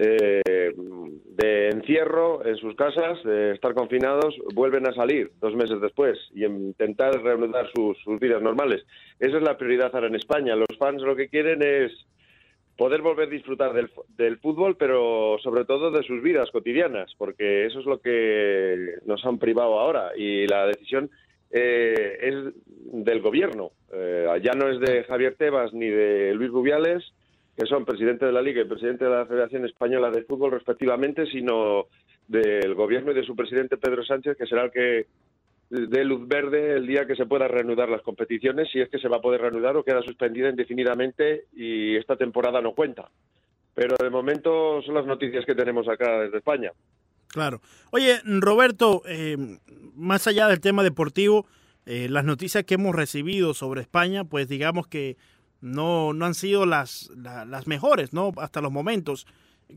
eh, 0.00 0.72
de 0.74 1.68
encierro 1.70 2.46
en 2.46 2.56
sus 2.56 2.76
casas, 2.76 3.22
de 3.24 3.52
estar 3.52 3.74
confinados, 3.74 4.36
vuelven 4.54 4.86
a 4.86 4.94
salir 4.94 5.32
dos 5.40 5.56
meses 5.56 5.80
después 5.80 6.16
y 6.32 6.44
intentar 6.44 7.20
reanudar 7.20 7.68
sus, 7.74 7.96
vidas 8.20 8.40
normales. 8.40 8.84
Esa 9.18 9.38
es 9.38 9.42
la 9.42 9.58
prioridad 9.58 9.90
ahora 9.92 10.06
en 10.06 10.14
España. 10.14 10.54
Los 10.54 10.78
fans 10.78 11.02
lo 11.02 11.16
que 11.16 11.28
quieren 11.28 11.62
es 11.62 11.90
poder 12.76 13.02
volver 13.02 13.26
a 13.26 13.30
disfrutar 13.30 13.72
del, 13.72 13.90
del 14.16 14.38
fútbol, 14.38 14.76
pero 14.76 15.36
sobre 15.42 15.64
todo 15.64 15.90
de 15.90 16.04
sus 16.04 16.22
vidas 16.22 16.48
cotidianas, 16.52 17.12
porque 17.18 17.66
eso 17.66 17.80
es 17.80 17.86
lo 17.86 18.00
que 18.00 18.98
nos 19.04 19.24
han 19.26 19.40
privado 19.40 19.80
ahora 19.80 20.12
y 20.16 20.46
la 20.46 20.66
decisión 20.66 21.10
eh, 21.50 22.18
es 22.20 22.34
del 22.92 23.20
gobierno. 23.20 23.72
Eh, 23.92 24.26
ya 24.44 24.52
no 24.52 24.68
es 24.68 24.78
de 24.78 25.02
Javier 25.04 25.34
Tebas 25.36 25.72
ni 25.72 25.88
de 25.88 26.34
Luis 26.34 26.50
Rubiales, 26.50 27.02
que 27.58 27.66
son 27.66 27.84
presidente 27.84 28.24
de 28.24 28.30
la 28.30 28.40
Liga 28.40 28.62
y 28.62 28.66
presidente 28.66 29.04
de 29.04 29.10
la 29.10 29.26
Federación 29.26 29.64
Española 29.64 30.10
de 30.10 30.22
Fútbol 30.22 30.52
respectivamente, 30.52 31.26
sino 31.26 31.86
del 32.28 32.74
gobierno 32.76 33.10
y 33.10 33.14
de 33.14 33.24
su 33.24 33.34
presidente 33.34 33.76
Pedro 33.76 34.04
Sánchez, 34.04 34.36
que 34.36 34.46
será 34.46 34.64
el 34.64 34.70
que 34.70 35.06
dé 35.68 36.04
luz 36.04 36.28
verde 36.28 36.76
el 36.76 36.86
día 36.86 37.04
que 37.04 37.16
se 37.16 37.26
pueda 37.26 37.48
reanudar 37.48 37.88
las 37.88 38.02
competiciones, 38.02 38.68
si 38.70 38.80
es 38.80 38.88
que 38.88 39.00
se 39.00 39.08
va 39.08 39.16
a 39.16 39.20
poder 39.20 39.40
reanudar 39.40 39.76
o 39.76 39.82
queda 39.82 40.02
suspendida 40.02 40.50
indefinidamente 40.50 41.46
y 41.52 41.96
esta 41.96 42.14
temporada 42.14 42.60
no 42.60 42.74
cuenta. 42.74 43.10
Pero 43.74 43.96
de 44.00 44.10
momento 44.10 44.80
son 44.82 44.94
las 44.94 45.06
noticias 45.06 45.44
que 45.44 45.56
tenemos 45.56 45.88
acá 45.88 46.20
desde 46.20 46.38
España. 46.38 46.70
Claro. 47.26 47.60
Oye, 47.90 48.20
Roberto, 48.24 49.02
eh, 49.04 49.36
más 49.96 50.28
allá 50.28 50.46
del 50.46 50.60
tema 50.60 50.84
deportivo, 50.84 51.44
eh, 51.86 52.08
las 52.08 52.24
noticias 52.24 52.62
que 52.62 52.74
hemos 52.74 52.94
recibido 52.94 53.52
sobre 53.52 53.80
España, 53.80 54.22
pues 54.24 54.48
digamos 54.48 54.86
que 54.86 55.16
no, 55.60 56.12
no 56.12 56.24
han 56.26 56.34
sido 56.34 56.66
las, 56.66 57.10
la- 57.16 57.44
las 57.44 57.66
mejores, 57.66 58.12
¿no? 58.12 58.32
Hasta 58.36 58.60
los 58.60 58.72
momentos. 58.72 59.26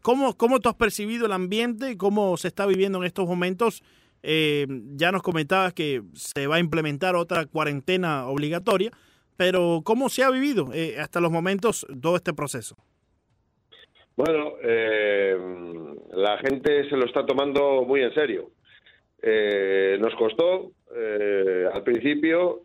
¿Cómo, 0.01 0.37
¿Cómo 0.37 0.59
tú 0.59 0.69
has 0.69 0.75
percibido 0.75 1.25
el 1.25 1.31
ambiente? 1.33 1.97
¿Cómo 1.97 2.37
se 2.37 2.47
está 2.47 2.65
viviendo 2.65 2.99
en 2.99 3.05
estos 3.05 3.27
momentos? 3.27 3.83
Eh, 4.23 4.67
ya 4.95 5.11
nos 5.11 5.21
comentabas 5.23 5.73
que 5.73 6.03
se 6.13 6.47
va 6.47 6.57
a 6.57 6.59
implementar 6.59 7.15
otra 7.15 7.45
cuarentena 7.45 8.27
obligatoria, 8.27 8.91
pero 9.35 9.81
¿cómo 9.83 10.09
se 10.09 10.23
ha 10.23 10.29
vivido 10.29 10.69
eh, 10.73 10.97
hasta 10.99 11.19
los 11.19 11.31
momentos 11.31 11.85
todo 12.01 12.15
este 12.15 12.31
proceso? 12.33 12.77
Bueno, 14.15 14.51
eh, 14.61 15.35
la 16.13 16.37
gente 16.37 16.87
se 16.89 16.95
lo 16.95 17.05
está 17.05 17.25
tomando 17.25 17.83
muy 17.83 18.01
en 18.03 18.13
serio. 18.13 18.51
Nos 19.99 20.15
costó 20.15 20.71
al 21.73 21.83
principio, 21.83 22.61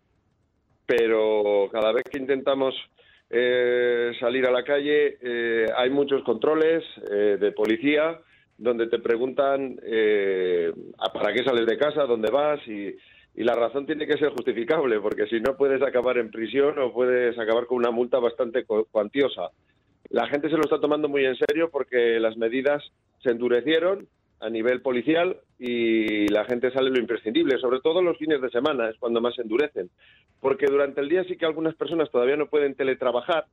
pero 0.86 1.68
cada 1.72 1.92
vez 1.92 2.04
que 2.10 2.18
intentamos 2.18 2.74
eh, 3.30 4.12
salir 4.20 4.46
a 4.46 4.50
la 4.50 4.62
calle 4.62 5.18
eh, 5.20 5.66
hay 5.76 5.90
muchos 5.90 6.22
controles 6.22 6.84
eh, 7.10 7.36
de 7.40 7.52
policía 7.52 8.20
donde 8.58 8.86
te 8.86 8.98
preguntan 9.00 9.78
eh, 9.84 10.72
¿a 10.98 11.12
para 11.12 11.32
qué 11.32 11.42
sales 11.44 11.66
de 11.66 11.76
casa, 11.76 12.04
dónde 12.06 12.30
vas 12.30 12.60
y, 12.66 12.94
y 13.34 13.44
la 13.44 13.54
razón 13.54 13.84
tiene 13.84 14.06
que 14.06 14.16
ser 14.16 14.30
justificable 14.30 15.00
porque 15.00 15.26
si 15.26 15.40
no 15.40 15.56
puedes 15.56 15.82
acabar 15.82 16.18
en 16.18 16.30
prisión 16.30 16.78
o 16.78 16.92
puedes 16.92 17.38
acabar 17.38 17.66
con 17.66 17.78
una 17.78 17.90
multa 17.90 18.18
bastante 18.18 18.64
cu- 18.64 18.86
cuantiosa. 18.90 19.50
La 20.08 20.28
gente 20.28 20.48
se 20.48 20.56
lo 20.56 20.62
está 20.62 20.80
tomando 20.80 21.08
muy 21.08 21.24
en 21.26 21.36
serio 21.36 21.68
porque 21.70 22.20
las 22.20 22.36
medidas 22.36 22.82
se 23.22 23.30
endurecieron 23.30 24.06
a 24.40 24.50
nivel 24.50 24.82
policial 24.82 25.38
y 25.58 26.28
la 26.28 26.44
gente 26.44 26.70
sale 26.70 26.90
lo 26.90 26.98
imprescindible, 26.98 27.58
sobre 27.58 27.80
todo 27.80 28.02
los 28.02 28.18
fines 28.18 28.40
de 28.40 28.50
semana, 28.50 28.90
es 28.90 28.96
cuando 28.98 29.20
más 29.20 29.34
se 29.34 29.42
endurecen. 29.42 29.90
Porque 30.40 30.66
durante 30.66 31.00
el 31.00 31.08
día 31.08 31.24
sí 31.24 31.36
que 31.36 31.46
algunas 31.46 31.74
personas 31.74 32.10
todavía 32.10 32.36
no 32.36 32.46
pueden 32.46 32.74
teletrabajar 32.74 33.46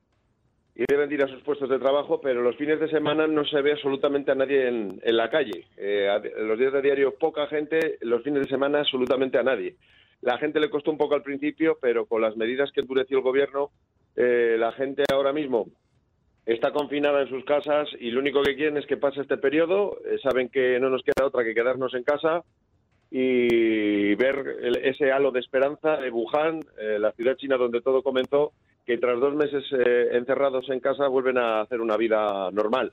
y 0.74 0.84
deben 0.88 1.10
ir 1.12 1.22
a 1.22 1.28
sus 1.28 1.42
puestos 1.42 1.68
de 1.68 1.78
trabajo, 1.78 2.20
pero 2.20 2.42
los 2.42 2.56
fines 2.56 2.80
de 2.80 2.88
semana 2.88 3.26
no 3.26 3.44
se 3.44 3.62
ve 3.62 3.72
absolutamente 3.72 4.32
a 4.32 4.34
nadie 4.34 4.68
en, 4.68 5.00
la 5.04 5.30
calle. 5.30 5.66
Eh, 5.76 6.08
los 6.38 6.58
días 6.58 6.72
de 6.72 6.82
diario 6.82 7.14
poca 7.14 7.46
gente, 7.46 7.98
los 8.00 8.22
fines 8.22 8.42
de 8.42 8.48
semana 8.48 8.80
absolutamente 8.80 9.38
a 9.38 9.44
nadie. 9.44 9.76
La 10.20 10.38
gente 10.38 10.58
le 10.58 10.70
costó 10.70 10.90
un 10.90 10.98
poco 10.98 11.14
al 11.14 11.22
principio, 11.22 11.78
pero 11.80 12.06
con 12.06 12.20
las 12.20 12.36
medidas 12.36 12.72
que 12.72 12.80
endureció 12.80 13.18
el 13.18 13.22
gobierno, 13.22 13.70
eh, 14.16 14.56
la 14.58 14.72
gente 14.72 15.04
ahora 15.12 15.32
mismo 15.32 15.68
está 16.46 16.72
confinada 16.72 17.22
en 17.22 17.28
sus 17.28 17.44
casas 17.44 17.88
y 17.98 18.10
lo 18.10 18.20
único 18.20 18.42
que 18.42 18.54
quieren 18.54 18.76
es 18.76 18.86
que 18.86 18.96
pase 18.96 19.22
este 19.22 19.38
periodo. 19.38 19.98
Eh, 20.04 20.18
saben 20.22 20.48
que 20.48 20.78
no 20.78 20.90
nos 20.90 21.02
queda 21.02 21.26
otra 21.26 21.44
que 21.44 21.54
quedarnos 21.54 21.94
en 21.94 22.02
casa 22.02 22.44
y 23.10 24.14
ver 24.16 24.80
ese 24.82 25.12
halo 25.12 25.30
de 25.30 25.40
esperanza 25.40 25.96
de 25.98 26.10
Wuhan, 26.10 26.60
eh, 26.78 26.98
la 26.98 27.12
ciudad 27.12 27.36
china 27.36 27.56
donde 27.56 27.80
todo 27.80 28.02
comenzó, 28.02 28.52
que 28.84 28.98
tras 28.98 29.20
dos 29.20 29.34
meses 29.34 29.64
eh, 29.72 30.08
encerrados 30.12 30.68
en 30.68 30.80
casa 30.80 31.06
vuelven 31.06 31.38
a 31.38 31.60
hacer 31.60 31.80
una 31.80 31.96
vida 31.96 32.50
normal. 32.50 32.92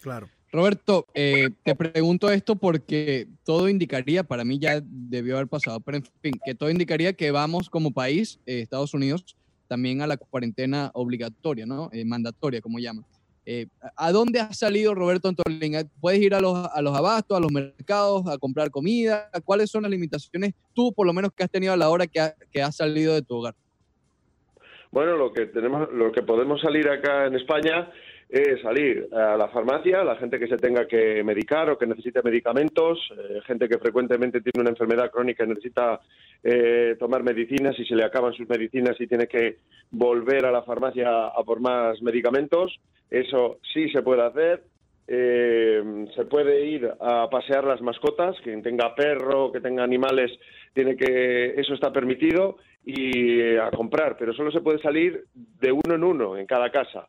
Claro. 0.00 0.28
Roberto, 0.52 1.06
te 1.12 1.74
pregunto 1.74 2.30
esto 2.30 2.56
porque 2.56 3.26
todo 3.44 3.68
indicaría, 3.68 4.22
para 4.22 4.44
mí 4.44 4.58
ya 4.58 4.80
debió 4.80 5.34
haber 5.34 5.48
pasado, 5.48 5.80
pero 5.80 5.98
en 5.98 6.04
fin, 6.22 6.32
que 6.42 6.54
todo 6.54 6.70
indicaría 6.70 7.12
que 7.12 7.30
vamos 7.32 7.68
como 7.68 7.92
país, 7.92 8.40
Estados 8.46 8.94
Unidos, 8.94 9.36
también 9.66 10.02
a 10.02 10.06
la 10.06 10.16
cuarentena 10.16 10.90
obligatoria, 10.94 11.66
¿no? 11.66 11.90
Eh, 11.92 12.04
mandatoria, 12.04 12.60
como 12.60 12.78
llaman. 12.78 13.04
Eh, 13.44 13.66
¿A 13.96 14.10
dónde 14.10 14.40
has 14.40 14.58
salido, 14.58 14.94
Roberto 14.94 15.28
Antolín? 15.28 15.88
¿Puedes 16.00 16.20
ir 16.20 16.34
a 16.34 16.40
los, 16.40 16.66
a 16.66 16.82
los 16.82 16.96
abastos, 16.96 17.36
a 17.36 17.40
los 17.40 17.52
mercados, 17.52 18.26
a 18.26 18.38
comprar 18.38 18.70
comida? 18.70 19.30
¿Cuáles 19.44 19.70
son 19.70 19.82
las 19.82 19.90
limitaciones 19.90 20.52
tú, 20.74 20.92
por 20.92 21.06
lo 21.06 21.12
menos, 21.12 21.32
que 21.32 21.44
has 21.44 21.50
tenido 21.50 21.72
a 21.72 21.76
la 21.76 21.88
hora 21.88 22.08
que, 22.08 22.20
que 22.50 22.60
has 22.60 22.76
salido 22.76 23.14
de 23.14 23.22
tu 23.22 23.36
hogar? 23.36 23.54
Bueno, 24.90 25.16
lo 25.16 25.32
que 25.32 25.46
tenemos, 25.46 25.92
lo 25.92 26.10
que 26.10 26.22
podemos 26.22 26.60
salir 26.60 26.88
acá 26.88 27.26
en 27.26 27.36
España 27.36 27.88
es 28.28 28.60
salir 28.60 29.08
a 29.12 29.36
la 29.36 29.48
farmacia, 29.48 30.02
la 30.02 30.16
gente 30.16 30.38
que 30.38 30.48
se 30.48 30.56
tenga 30.56 30.86
que 30.86 31.22
medicar 31.22 31.70
o 31.70 31.78
que 31.78 31.86
necesite 31.86 32.22
medicamentos, 32.22 32.98
eh, 33.16 33.40
gente 33.46 33.68
que 33.68 33.78
frecuentemente 33.78 34.40
tiene 34.40 34.62
una 34.62 34.70
enfermedad 34.70 35.10
crónica 35.12 35.44
y 35.44 35.48
necesita 35.48 36.00
eh, 36.42 36.96
tomar 36.98 37.22
medicinas 37.22 37.78
y 37.78 37.84
se 37.84 37.94
le 37.94 38.04
acaban 38.04 38.32
sus 38.32 38.48
medicinas 38.48 39.00
y 39.00 39.06
tiene 39.06 39.28
que 39.28 39.58
volver 39.90 40.44
a 40.44 40.50
la 40.50 40.62
farmacia 40.62 41.26
a 41.26 41.42
por 41.44 41.60
más 41.60 42.02
medicamentos. 42.02 42.80
Eso 43.08 43.58
sí 43.72 43.88
se 43.90 44.02
puede 44.02 44.22
hacer. 44.22 44.64
Eh, 45.08 46.06
se 46.16 46.24
puede 46.24 46.66
ir 46.66 46.90
a 47.00 47.30
pasear 47.30 47.62
las 47.62 47.80
mascotas, 47.80 48.34
quien 48.42 48.60
tenga 48.60 48.92
perro, 48.96 49.52
que 49.52 49.60
tenga 49.60 49.84
animales, 49.84 50.32
tiene 50.74 50.96
que 50.96 51.54
eso 51.56 51.74
está 51.74 51.92
permitido 51.92 52.56
y 52.84 53.56
a 53.56 53.70
comprar, 53.70 54.16
pero 54.18 54.32
solo 54.32 54.50
se 54.50 54.62
puede 54.62 54.80
salir 54.80 55.26
de 55.32 55.70
uno 55.70 55.94
en 55.94 56.02
uno 56.02 56.36
en 56.36 56.44
cada 56.46 56.70
casa 56.70 57.06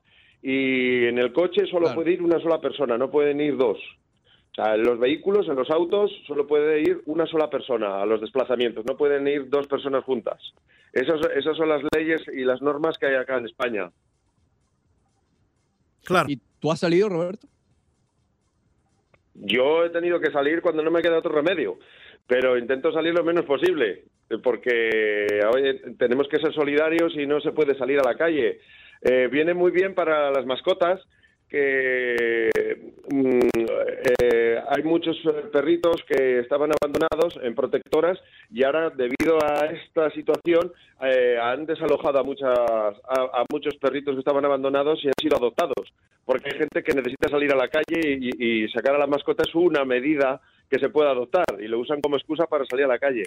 y 0.50 1.06
en 1.08 1.18
el 1.18 1.34
coche 1.34 1.66
solo 1.70 1.94
puede 1.94 2.14
ir 2.14 2.22
una 2.24 2.40
sola 2.40 2.62
persona, 2.62 2.98
no 2.98 3.12
pueden 3.12 3.42
ir 3.42 3.58
dos. 3.58 3.78
O 4.52 4.56
sea, 4.56 4.76
en 4.76 4.84
los 4.84 4.98
vehículos, 4.98 5.46
en 5.50 5.58
los 5.58 5.70
autos, 5.70 6.10
solo 6.26 6.48
puede 6.48 6.80
ir 6.80 7.02
una 7.06 7.26
sola 7.26 7.50
persona 7.50 8.02
a 8.02 8.06
los 8.06 8.22
desplazamientos, 8.22 8.86
no 8.86 8.96
pueden 8.96 9.28
ir 9.28 9.50
dos 9.50 9.68
personas 9.68 10.06
juntas. 10.06 10.40
Esas, 10.94 11.20
esas 11.36 11.58
son 11.58 11.68
las 11.68 11.82
leyes 11.94 12.22
y 12.34 12.46
las 12.46 12.62
normas 12.62 12.98
que 12.98 13.08
hay 13.08 13.16
acá 13.16 13.40
en 13.40 13.46
España. 13.46 13.92
Claro. 16.06 16.30
¿Y 16.30 16.40
tú 16.62 16.72
has 16.72 16.80
salido, 16.80 17.10
Roberto? 17.10 17.46
Yo 19.34 19.84
he 19.84 19.90
tenido 19.90 20.22
que 20.22 20.32
salir 20.32 20.62
cuando 20.62 20.82
no 20.82 20.92
me 20.92 21.02
queda 21.02 21.18
otro 21.18 21.34
remedio, 21.34 21.78
pero 22.26 22.58
intento 22.58 22.94
salir 22.94 23.14
lo 23.14 23.26
menos 23.26 23.44
posible, 23.44 24.06
porque 24.42 25.28
tenemos 26.00 26.30
que 26.30 26.40
ser 26.40 26.54
solidarios 26.54 27.14
y 27.18 27.28
no 27.28 27.42
se 27.42 27.52
puede 27.52 27.78
salir 27.78 28.00
a 28.00 28.10
la 28.10 28.16
calle. 28.16 28.62
Eh, 29.02 29.28
viene 29.32 29.54
muy 29.54 29.72
bien 29.72 29.94
para 29.94 30.32
las 30.32 30.46
mascotas 30.46 31.02
que 31.50 32.50
mm, 33.10 33.40
eh, 34.22 34.62
hay 34.68 34.84
muchos 34.84 35.18
perritos 35.52 36.04
que 36.08 36.40
estaban 36.40 36.72
abandonados 36.72 37.40
en 37.42 37.56
protectoras 37.56 38.20
y 38.52 38.64
ahora 38.64 38.90
debido 38.90 39.38
a 39.42 39.68
esta 39.68 40.12
situación 40.12 40.74
eh, 41.02 41.38
han 41.42 41.66
desalojado 41.66 42.20
a 42.20 42.24
muchas 42.24 42.58
a, 42.58 43.46
muchos 43.50 43.76
perritos 43.78 44.16
que 44.16 44.20
estaban 44.20 44.44
abandonados 44.44 45.00
y 45.04 45.08
han 45.08 45.14
sido 45.22 45.38
adoptados 45.38 45.94
porque 46.26 46.50
hay 46.52 46.58
gente 46.58 46.84
que 46.84 46.94
necesita 46.94 47.30
salir 47.30 47.54
a 47.54 47.56
la 47.56 47.70
calle 47.70 48.20
y, 48.20 48.68
sacar 48.70 48.96
a 48.96 49.00
la 49.00 49.08
mascota 49.08 49.44
es 49.48 49.56
una 49.56 49.86
medida 49.86 50.42
que 50.70 50.80
se 50.80 50.90
puede 50.90 51.10
adoptar 51.10 51.46
y 51.60 51.68
lo 51.68 51.80
usan 51.80 52.02
como 52.02 52.18
excusa 52.18 52.46
para 52.48 52.66
salir 52.66 52.84
a 52.84 52.90
la 52.90 53.00
calle. 53.00 53.24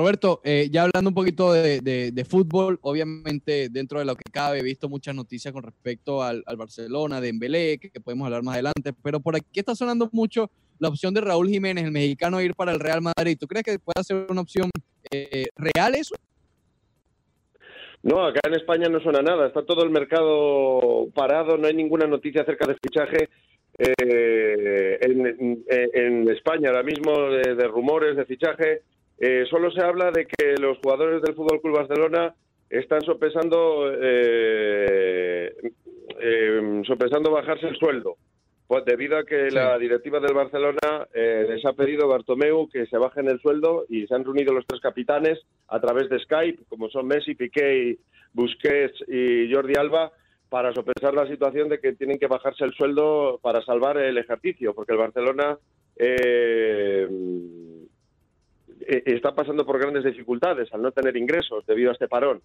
Roberto, 0.00 0.40
eh, 0.44 0.68
ya 0.72 0.84
hablando 0.84 1.10
un 1.10 1.14
poquito 1.14 1.52
de, 1.52 2.26
fútbol, 2.26 2.78
obviamente 2.80 3.68
dentro 3.68 3.98
de 3.98 4.06
lo 4.06 4.16
que 4.16 4.22
cabe, 4.32 4.60
he 4.60 4.62
visto 4.62 4.88
muchas 4.88 5.14
noticias 5.14 5.52
con 5.52 5.62
respecto 5.62 6.22
al, 6.22 6.42
Barcelona, 6.56 7.20
de 7.20 7.28
Embelé, 7.28 7.78
que, 7.78 8.00
podemos 8.00 8.24
hablar 8.24 8.42
más 8.42 8.54
adelante, 8.54 8.94
pero 9.02 9.20
por 9.20 9.36
aquí 9.36 9.60
está 9.60 9.74
sonando 9.74 10.08
mucho 10.12 10.50
la 10.78 10.88
opción 10.88 11.12
de 11.12 11.20
Raúl 11.20 11.48
Jiménez, 11.48 11.84
el 11.84 11.90
mexicano, 11.92 12.40
ir 12.40 12.54
para 12.54 12.72
el 12.72 12.80
Real 12.80 13.02
Madrid. 13.02 13.36
¿Tú 13.38 13.46
crees 13.46 13.62
que 13.62 13.78
puede 13.78 14.02
ser 14.02 14.24
una 14.30 14.40
opción 14.40 14.70
eh, 15.10 15.48
real 15.54 15.94
eso? 15.94 16.14
No, 18.02 18.24
acá 18.24 18.40
en 18.46 18.54
España 18.54 18.88
no 18.88 19.00
suena 19.00 19.20
nada, 19.20 19.48
está 19.48 19.66
todo 19.66 19.84
el 19.84 19.90
mercado 19.90 21.08
parado, 21.14 21.58
no 21.58 21.66
hay 21.66 21.74
ninguna 21.74 22.06
noticia 22.06 22.40
acerca 22.40 22.66
del 22.66 22.78
fichaje. 22.82 23.28
Eh, 23.76 24.98
en, 25.02 26.26
España 26.30 26.70
ahora 26.70 26.82
mismo 26.82 27.12
de 27.30 27.68
rumores 27.68 28.16
de 28.16 28.24
fichaje 28.24 28.82
eh, 29.20 29.44
solo 29.48 29.70
se 29.70 29.82
habla 29.82 30.10
de 30.10 30.26
que 30.26 30.56
los 30.58 30.78
jugadores 30.78 31.22
del 31.22 31.34
Fútbol 31.34 31.60
Club 31.60 31.76
Barcelona 31.76 32.34
están 32.68 33.02
sopesando, 33.02 33.92
eh, 34.00 35.54
eh, 36.20 36.82
sopesando 36.86 37.30
bajarse 37.30 37.68
el 37.68 37.76
sueldo, 37.76 38.16
pues 38.66 38.84
debido 38.84 39.18
a 39.18 39.24
que 39.24 39.50
la 39.50 39.76
directiva 39.78 40.20
del 40.20 40.34
Barcelona 40.34 41.06
les 41.12 41.64
ha 41.66 41.72
pedido 41.74 42.04
a 42.04 42.16
Bartomeu 42.16 42.68
que 42.68 42.86
se 42.86 42.96
bajen 42.96 43.28
el 43.28 43.40
sueldo 43.40 43.84
y 43.88 44.06
se 44.06 44.14
han 44.14 44.24
reunido 44.24 44.54
los 44.54 44.66
tres 44.66 44.80
capitanes 44.80 45.38
a 45.68 45.80
través 45.80 46.08
de 46.08 46.20
Skype, 46.20 46.64
como 46.68 46.88
son 46.88 47.06
Messi, 47.06 47.34
Piqué, 47.34 47.98
Busquets 48.32 49.04
y 49.08 49.52
Jordi 49.52 49.74
Alba, 49.74 50.12
para 50.48 50.72
sopesar 50.72 51.14
la 51.14 51.26
situación 51.26 51.68
de 51.68 51.78
que 51.78 51.92
tienen 51.92 52.18
que 52.18 52.26
bajarse 52.26 52.64
el 52.64 52.72
sueldo 52.72 53.38
para 53.42 53.62
salvar 53.62 53.96
el 53.98 54.18
ejercicio, 54.18 54.74
porque 54.74 54.92
el 54.92 54.98
Barcelona 54.98 55.58
eh, 55.96 57.06
eh, 57.08 57.79
está 59.06 59.34
pasando 59.34 59.64
por 59.64 59.78
grandes 59.78 60.04
dificultades 60.04 60.72
al 60.72 60.82
no 60.82 60.92
tener 60.92 61.16
ingresos 61.16 61.64
debido 61.66 61.90
a 61.90 61.92
este 61.92 62.08
parón. 62.08 62.42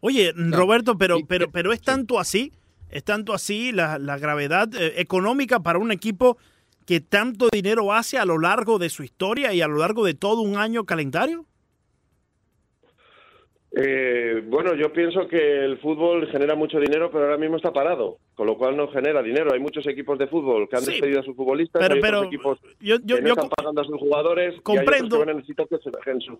Oye, 0.00 0.32
Roberto, 0.34 0.96
pero, 0.96 1.18
pero, 1.26 1.50
pero 1.50 1.72
es 1.72 1.82
tanto 1.82 2.20
así, 2.20 2.52
es 2.90 3.02
tanto 3.04 3.34
así 3.34 3.72
la, 3.72 3.98
la 3.98 4.16
gravedad 4.18 4.68
eh, 4.74 4.94
económica 5.00 5.60
para 5.60 5.78
un 5.78 5.90
equipo 5.90 6.38
que 6.86 7.00
tanto 7.00 7.48
dinero 7.52 7.92
hace 7.92 8.16
a 8.16 8.24
lo 8.24 8.38
largo 8.38 8.78
de 8.78 8.88
su 8.88 9.02
historia 9.02 9.52
y 9.52 9.60
a 9.60 9.68
lo 9.68 9.78
largo 9.78 10.04
de 10.04 10.14
todo 10.14 10.40
un 10.40 10.56
año 10.56 10.84
calendario. 10.84 11.44
Eh, 13.72 14.42
bueno, 14.46 14.74
yo 14.74 14.92
pienso 14.92 15.28
que 15.28 15.64
el 15.64 15.78
fútbol 15.78 16.26
genera 16.30 16.54
mucho 16.54 16.80
dinero, 16.80 17.10
pero 17.10 17.24
ahora 17.24 17.36
mismo 17.36 17.56
está 17.56 17.70
parado, 17.70 18.16
con 18.34 18.46
lo 18.46 18.56
cual 18.56 18.76
no 18.76 18.88
genera 18.88 19.22
dinero. 19.22 19.52
Hay 19.52 19.60
muchos 19.60 19.86
equipos 19.86 20.18
de 20.18 20.26
fútbol 20.26 20.68
que 20.68 20.76
han 20.76 20.84
despedido 20.84 21.20
a 21.20 21.22
sus 21.22 21.36
futbolistas, 21.36 21.80
pero, 21.80 21.94
hay 21.94 22.00
pero 22.00 22.24
equipos 22.24 22.58
que 22.80 23.20
no 23.20 23.28
están 23.28 23.50
pagando 23.50 23.82
a 23.82 23.84
sus 23.84 23.98
jugadores 23.98 24.58
comprendo, 24.62 25.18
y 25.18 25.20
hay 25.20 25.26
que 25.26 25.34
necesitan 25.34 25.66
que 25.66 25.78
se 25.78 25.90
dejen 25.90 26.20
sus, 26.20 26.38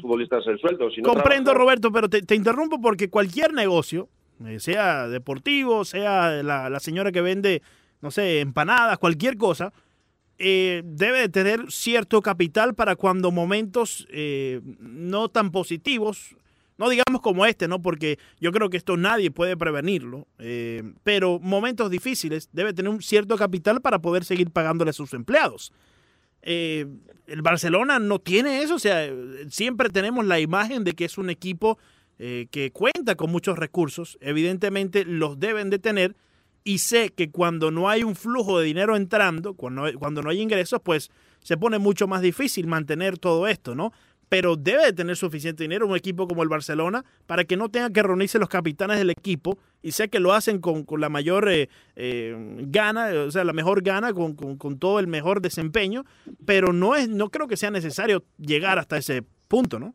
futbolistas 0.00 0.46
el 0.46 0.58
sueldo. 0.58 0.88
comprendo, 1.02 1.52
Roberto, 1.52 1.92
pero 1.92 2.08
te, 2.08 2.34
interrumpo 2.34 2.80
porque 2.80 3.10
cualquier 3.10 3.52
negocio, 3.52 4.08
eh, 4.46 4.58
sea 4.58 5.08
deportivo, 5.08 5.84
sea 5.84 6.42
la, 6.42 6.80
señora 6.80 7.12
que 7.12 7.20
vende, 7.20 7.60
no 8.00 8.10
sé, 8.10 8.40
empanadas, 8.40 8.98
cualquier 8.98 9.36
cosa, 9.36 9.74
eh, 10.38 10.80
debe 10.84 11.20
de 11.20 11.28
tener 11.28 11.70
cierto 11.70 12.22
capital 12.22 12.74
para 12.74 12.96
cuando 12.96 13.30
momentos 13.30 14.08
no 14.80 15.28
tan 15.28 15.50
positivos 15.52 16.34
no 16.78 16.88
digamos 16.90 17.20
como 17.22 17.46
este, 17.46 17.68
¿no? 17.68 17.80
Porque 17.80 18.18
yo 18.40 18.52
creo 18.52 18.70
que 18.70 18.76
esto 18.76 18.96
nadie 18.96 19.30
puede 19.30 19.56
prevenirlo. 19.56 20.26
Eh, 20.38 20.82
pero 21.04 21.38
momentos 21.40 21.90
difíciles 21.90 22.48
debe 22.52 22.72
tener 22.72 22.90
un 22.90 23.02
cierto 23.02 23.36
capital 23.36 23.80
para 23.80 24.00
poder 24.00 24.24
seguir 24.24 24.50
pagándole 24.50 24.90
a 24.90 24.94
sus 24.94 25.14
empleados. 25.14 25.72
Eh, 26.42 26.86
el 27.26 27.42
Barcelona 27.42 27.98
no 27.98 28.20
tiene 28.20 28.62
eso, 28.62 28.76
o 28.76 28.78
sea, 28.78 29.10
siempre 29.50 29.90
tenemos 29.90 30.24
la 30.24 30.38
imagen 30.38 30.84
de 30.84 30.92
que 30.92 31.04
es 31.04 31.18
un 31.18 31.28
equipo 31.28 31.76
eh, 32.18 32.46
que 32.52 32.70
cuenta 32.70 33.16
con 33.16 33.32
muchos 33.32 33.58
recursos, 33.58 34.16
evidentemente 34.20 35.04
los 35.04 35.40
deben 35.40 35.70
de 35.70 35.80
tener 35.80 36.14
y 36.62 36.78
sé 36.78 37.10
que 37.10 37.30
cuando 37.30 37.70
no 37.70 37.88
hay 37.88 38.04
un 38.04 38.14
flujo 38.14 38.58
de 38.58 38.66
dinero 38.66 38.96
entrando, 38.96 39.54
cuando, 39.54 39.86
cuando 39.98 40.22
no 40.22 40.30
hay 40.30 40.40
ingresos, 40.40 40.80
pues 40.82 41.10
se 41.42 41.56
pone 41.56 41.78
mucho 41.78 42.06
más 42.06 42.22
difícil 42.22 42.66
mantener 42.66 43.18
todo 43.18 43.46
esto, 43.48 43.74
¿no? 43.74 43.92
Pero 44.28 44.56
debe 44.56 44.86
de 44.86 44.92
tener 44.92 45.16
suficiente 45.16 45.64
dinero 45.64 45.86
un 45.86 45.96
equipo 45.96 46.26
como 46.26 46.42
el 46.42 46.48
Barcelona 46.48 47.04
para 47.26 47.44
que 47.44 47.56
no 47.56 47.68
tenga 47.68 47.90
que 47.90 48.02
reunirse 48.02 48.38
los 48.38 48.48
capitanes 48.48 48.98
del 48.98 49.10
equipo 49.10 49.58
y 49.82 49.92
sea 49.92 50.08
que 50.08 50.20
lo 50.20 50.32
hacen 50.32 50.60
con, 50.60 50.84
la 50.98 51.08
mayor 51.08 51.48
eh, 51.48 51.68
eh, 51.94 52.34
gana, 52.68 53.10
o 53.26 53.30
sea, 53.30 53.44
la 53.44 53.52
mejor 53.52 53.82
gana, 53.82 54.12
con, 54.12 54.34
con, 54.34 54.78
todo 54.78 54.98
el 54.98 55.06
mejor 55.06 55.40
desempeño, 55.40 56.04
pero 56.44 56.72
no, 56.72 56.94
es, 56.94 57.08
no 57.08 57.30
creo 57.30 57.46
que 57.46 57.56
sea 57.56 57.70
necesario 57.70 58.24
llegar 58.38 58.78
hasta 58.78 58.96
ese 58.96 59.22
punto, 59.48 59.78
¿no? 59.78 59.94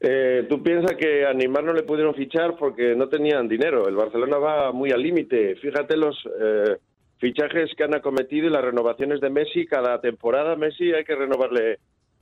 Eh, 0.00 0.46
Tú 0.48 0.62
piensas 0.62 0.96
que 0.96 1.26
a 1.26 1.34
Neymar 1.34 1.62
no 1.62 1.74
le 1.74 1.82
pudieron 1.82 2.14
fichar 2.14 2.56
porque 2.56 2.94
no 2.94 3.08
tenían 3.08 3.48
dinero. 3.48 3.86
El 3.86 3.96
Barcelona 3.96 4.38
va 4.38 4.72
muy 4.72 4.90
al 4.90 5.02
límite. 5.02 5.56
Fíjate 5.56 5.96
los 5.96 6.16
eh, 6.40 6.76
fichajes 7.18 7.70
que 7.76 7.84
han 7.84 7.94
acometido 7.94 8.46
y 8.46 8.50
las 8.50 8.64
renovaciones 8.64 9.20
de 9.20 9.28
Messi 9.28 9.66
cada 9.66 10.00
temporada. 10.00 10.56
Messi 10.56 10.92
hay 10.92 11.04
que 11.04 11.14
renovarle 11.14 11.78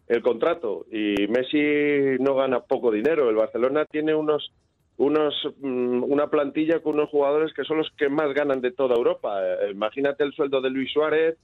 el 0.09 0.23
contrato 0.23 0.87
y 0.91 1.27
Messi 1.29 2.21
no 2.21 2.35
gana 2.35 2.61
poco 2.61 2.91
dinero. 2.91 3.29
El 3.29 3.37
Barcelona 3.37 3.85
tiene 3.85 4.15
unos 4.15 4.53
unos 4.97 5.35
mm, 5.61 6.03
una 6.05 6.27
plantilla 6.29 6.81
con 6.81 6.95
unos 6.95 7.11
jugadores 7.11 7.53
que 7.55 7.65
son 7.65 7.79
los 7.79 7.91
que 7.97 8.09
más 8.09 8.33
ganan 8.35 8.61
de 8.61 8.73
toda 8.73 8.97
Europa. 8.97 9.41
Eh, 9.43 9.71
imagínate 9.71 10.25
el 10.25 10.33
sueldo 10.33 10.61
de 10.61 10.71
Luis 10.71 10.93
Suárez, 10.93 11.37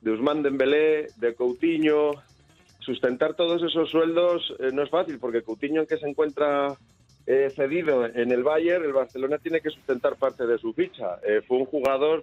de 0.00 0.10
Usman 0.10 0.42
Dembélé, 0.42 1.06
de 1.16 1.34
Coutinho, 1.34 2.12
sustentar 2.86 3.34
todos 3.34 3.62
esos 3.62 3.90
sueldos 3.90 4.54
eh, 4.60 4.70
no 4.72 4.82
es 4.82 4.90
fácil, 4.90 5.18
porque 5.18 5.42
Coutinho, 5.42 5.86
que 5.86 5.98
se 5.98 6.08
encuentra 6.08 6.76
eh, 7.26 7.50
cedido 7.50 8.06
en 8.06 8.30
el 8.30 8.44
Bayern, 8.44 8.84
el 8.84 8.92
Barcelona 8.92 9.38
tiene 9.38 9.60
que 9.60 9.70
sustentar 9.70 10.14
parte 10.14 10.46
de 10.46 10.58
su 10.58 10.72
ficha. 10.72 11.18
Eh, 11.26 11.42
fue 11.46 11.58
un 11.58 11.66
jugador 11.66 12.22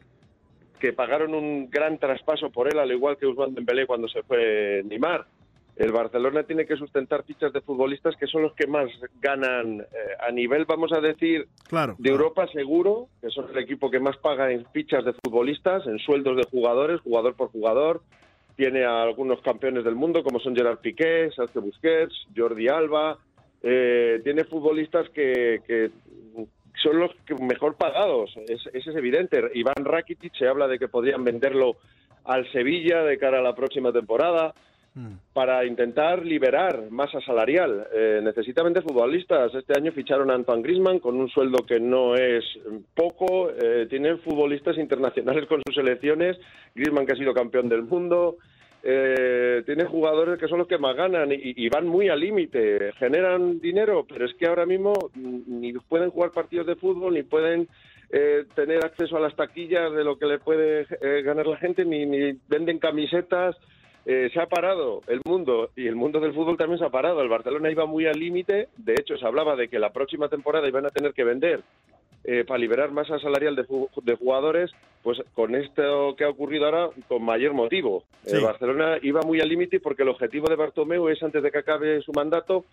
que 0.80 0.94
pagaron 0.94 1.34
un 1.34 1.70
gran 1.70 1.98
traspaso 1.98 2.50
por 2.50 2.70
él, 2.70 2.80
al 2.80 2.92
igual 2.92 3.18
que 3.18 3.28
Usman 3.28 3.54
Dembélé 3.54 3.86
cuando 3.86 4.08
se 4.08 4.24
fue 4.24 4.82
Neymar. 4.86 5.26
El 5.76 5.92
Barcelona 5.92 6.44
tiene 6.44 6.66
que 6.66 6.76
sustentar 6.76 7.24
fichas 7.24 7.52
de 7.52 7.62
futbolistas 7.62 8.16
que 8.16 8.28
son 8.28 8.44
los 8.44 8.54
que 8.54 8.68
más 8.68 8.90
ganan 9.22 9.86
a 10.20 10.32
nivel, 10.32 10.66
vamos 10.66 10.92
a 10.94 11.02
decir, 11.02 11.48
claro, 11.68 11.96
de 11.98 12.10
Europa 12.10 12.48
seguro, 12.54 13.08
que 13.22 13.30
son 13.30 13.50
el 13.50 13.58
equipo 13.58 13.90
que 13.90 14.00
más 14.00 14.18
paga 14.18 14.52
en 14.52 14.66
fichas 14.72 15.04
de 15.04 15.14
futbolistas, 15.14 15.88
en 15.88 15.98
sueldos 16.00 16.38
de 16.38 16.44
jugadores, 16.44 17.02
jugador 17.02 17.36
por 17.36 17.50
jugador, 17.50 18.02
tiene 18.56 18.86
a 18.86 19.04
algunos 19.04 19.42
campeones 19.42 19.84
del 19.84 19.96
mundo 19.96 20.24
como 20.24 20.40
son 20.40 20.56
Gerard 20.56 20.80
Piqué, 20.80 21.32
Sergio 21.36 21.62
Busquets, 21.62 22.14
Jordi 22.36 22.68
Alba, 22.68 23.18
eh, 23.62 24.22
tiene 24.24 24.44
futbolistas 24.44 25.10
que, 25.10 25.92
son 26.82 27.00
los 27.00 27.12
mejor 27.40 27.76
pagados, 27.76 28.36
es, 28.48 28.62
es 28.74 28.88
evidente. 28.88 29.42
Iván 29.54 29.86
Rakitic 29.86 30.36
se 30.36 30.48
habla 30.48 30.68
de 30.68 30.78
que 30.78 30.88
podrían 30.88 31.24
venderlo 31.24 31.78
al 32.26 32.50
Sevilla 32.52 33.04
de 33.04 33.18
cara 33.18 33.40
a 33.40 33.44
la 33.44 33.56
próxima 33.56 33.92
temporada. 33.92 34.54
Para 35.34 35.66
intentar 35.66 36.26
liberar 36.26 36.90
masa 36.90 37.20
salarial. 37.22 37.88
Eh, 37.94 38.22
necesita 38.24 38.64
vender 38.64 38.84
futbolistas. 38.84 39.54
Este 39.56 39.74
año 39.78 39.92
ficharon 39.92 40.30
a 40.30 40.36
Antoine 40.36 40.62
Griezmann 40.62 41.00
con 41.00 41.16
un 41.16 41.30
sueldo 41.30 41.66
que 41.66 41.80
no 41.80 42.16
es 42.16 42.44
poco. 42.96 43.50
Eh, 43.50 43.88
tienen 43.90 44.20
futbolistas 44.20 44.78
internacionales 44.78 45.48
con 45.48 45.62
sus 45.66 45.76
selecciones. 45.76 46.38
Griezmann 46.76 47.06
que 47.06 47.14
ha 47.14 47.18
sido 47.18 47.34
campeón 47.34 47.70
del 47.70 47.84
mundo. 47.84 48.38
Eh, 48.86 49.64
tiene 49.66 49.86
jugadores 49.86 50.38
que 50.38 50.50
son 50.50 50.60
los 50.60 50.68
que 50.68 50.78
más 50.78 50.94
ganan 50.96 51.30
y, 51.32 51.70
van 51.70 51.88
muy 51.88 52.10
al 52.10 52.20
límite, 52.20 52.92
generan 53.00 53.62
dinero, 53.62 54.06
pero 54.08 54.26
es 54.26 54.34
que 54.34 54.46
ahora 54.46 54.66
mismo 54.66 54.94
ni 55.16 55.72
pueden 55.72 56.10
jugar 56.10 56.32
partidos 56.32 56.68
de 56.68 56.76
fútbol, 56.76 57.14
ni 57.14 57.24
pueden 57.24 57.70
eh, 58.12 58.44
tener 58.56 58.84
acceso 58.84 59.16
a 59.16 59.22
las 59.22 59.38
taquillas 59.38 59.94
de 59.94 60.04
lo 60.04 60.18
que 60.18 60.26
le 60.26 60.38
puede 60.38 60.86
eh, 61.02 61.22
ganar 61.24 61.48
la 61.48 61.56
gente, 61.56 61.86
ni, 61.86 62.06
ni 62.06 62.38
venden 62.50 62.78
camisetas. 62.78 63.56
Eh, 64.06 64.30
se 64.34 64.40
ha 64.42 64.48
parado 64.48 65.02
el 65.08 65.22
mundo 65.24 65.70
y 65.78 65.88
el 65.88 65.96
mundo 65.96 66.20
del 66.20 66.34
fútbol 66.34 66.58
también 66.58 66.80
se 66.80 66.86
ha 66.86 66.90
parado. 66.90 67.22
El 67.22 67.30
Barcelona 67.30 67.72
iba 67.72 67.86
muy 67.86 68.06
al 68.06 68.20
límite, 68.20 68.68
de 68.78 68.94
hecho 68.94 69.18
se 69.18 69.26
hablaba 69.26 69.56
de 69.56 69.70
que 69.70 69.80
la 69.80 69.94
próxima 69.94 70.28
temporada 70.28 70.68
iban 70.68 70.86
a 70.86 70.90
tener 70.90 71.14
que 71.14 71.24
vender 71.24 71.62
eh, 72.26 72.44
para 72.46 72.58
liberar 72.58 72.92
masa 72.92 73.20
salarial 73.20 73.56
de, 73.56 73.66
de, 74.04 74.16
jugadores, 74.16 74.72
pues 75.04 75.22
con 75.34 75.56
esto 75.56 76.16
que 76.18 76.24
ha 76.24 76.30
ocurrido 76.30 76.66
ahora, 76.66 76.90
con 77.08 77.24
mayor 77.24 77.54
motivo. 77.54 78.04
El 78.26 78.42
Barcelona 78.42 78.98
iba 79.02 79.22
muy 79.22 79.42
al 79.42 79.50
límite 79.50 79.80
porque 79.80 80.04
el 80.04 80.10
objetivo 80.10 80.48
de 80.48 80.56
Bartomeu 80.56 81.10
es, 81.10 81.22
antes 81.22 81.44
de 81.44 81.52
que 81.52 81.58
acabe 81.58 82.02
su 82.02 82.12
mandato, 82.14 82.66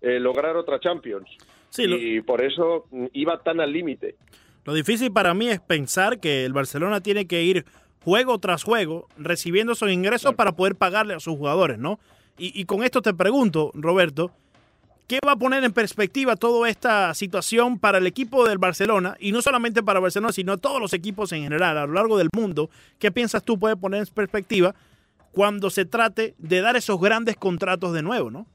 eh, 0.00 0.20
lograr 0.20 0.56
otra 0.56 0.78
Champions. 0.78 1.28
y 1.76 2.20
por 2.22 2.42
eso 2.42 2.86
mm, 2.90 3.06
iba 3.12 3.38
tan 3.42 3.60
al 3.60 3.72
límite. 3.72 4.16
Lo 4.64 4.74
difícil 4.74 5.10
para 5.10 5.32
mí 5.32 5.48
es 5.48 5.60
pensar 5.60 6.20
que 6.20 6.44
el 6.44 6.52
Barcelona 6.52 7.00
tiene 7.00 7.26
que 7.26 7.42
ir 7.42 7.64
juego 8.08 8.38
tras 8.38 8.64
juego 8.64 9.06
recibiendo 9.16 9.72
esos 9.74 9.90
ingresos 9.90 10.34
para 10.34 10.52
poder 10.52 10.74
pagarle 10.74 11.14
a 11.14 11.20
sus 11.20 11.36
jugadores, 11.36 11.78
¿no? 11.78 12.00
Y, 12.38 12.58
y 12.58 12.64
con 12.64 12.82
esto 12.82 13.02
te 13.02 13.14
pregunto, 13.14 13.70
Roberto, 13.74 14.32
¿Qué 15.08 15.20
va 15.26 15.32
a 15.32 15.36
poner 15.36 15.64
en 15.64 15.72
perspectiva 15.72 16.36
toda 16.36 16.68
esta 16.68 17.14
situación 17.14 17.78
para 17.78 17.96
el 17.96 18.06
equipo 18.06 18.46
del 18.46 18.58
Barcelona? 18.58 19.16
Y 19.18 19.32
no 19.32 19.40
solamente 19.40 19.82
para 19.82 20.00
Barcelona, 20.00 20.34
sino 20.34 20.58
todos 20.58 20.82
los 20.82 20.92
equipos 20.92 21.32
en 21.32 21.44
general 21.44 21.78
a 21.78 21.86
lo 21.86 21.94
largo 21.94 22.18
del 22.18 22.28
mundo. 22.36 22.68
¿Qué 22.98 23.10
piensas 23.10 23.42
tú 23.42 23.58
puede 23.58 23.74
poner 23.74 24.00
en 24.00 24.06
perspectiva 24.14 24.74
cuando 25.32 25.70
se 25.70 25.86
trate 25.86 26.34
de 26.36 26.60
dar 26.60 26.76
esos 26.76 27.00
grandes 27.00 27.38
contratos 27.38 27.94
de 27.94 28.02
nuevo, 28.02 28.30
no? 28.30 28.46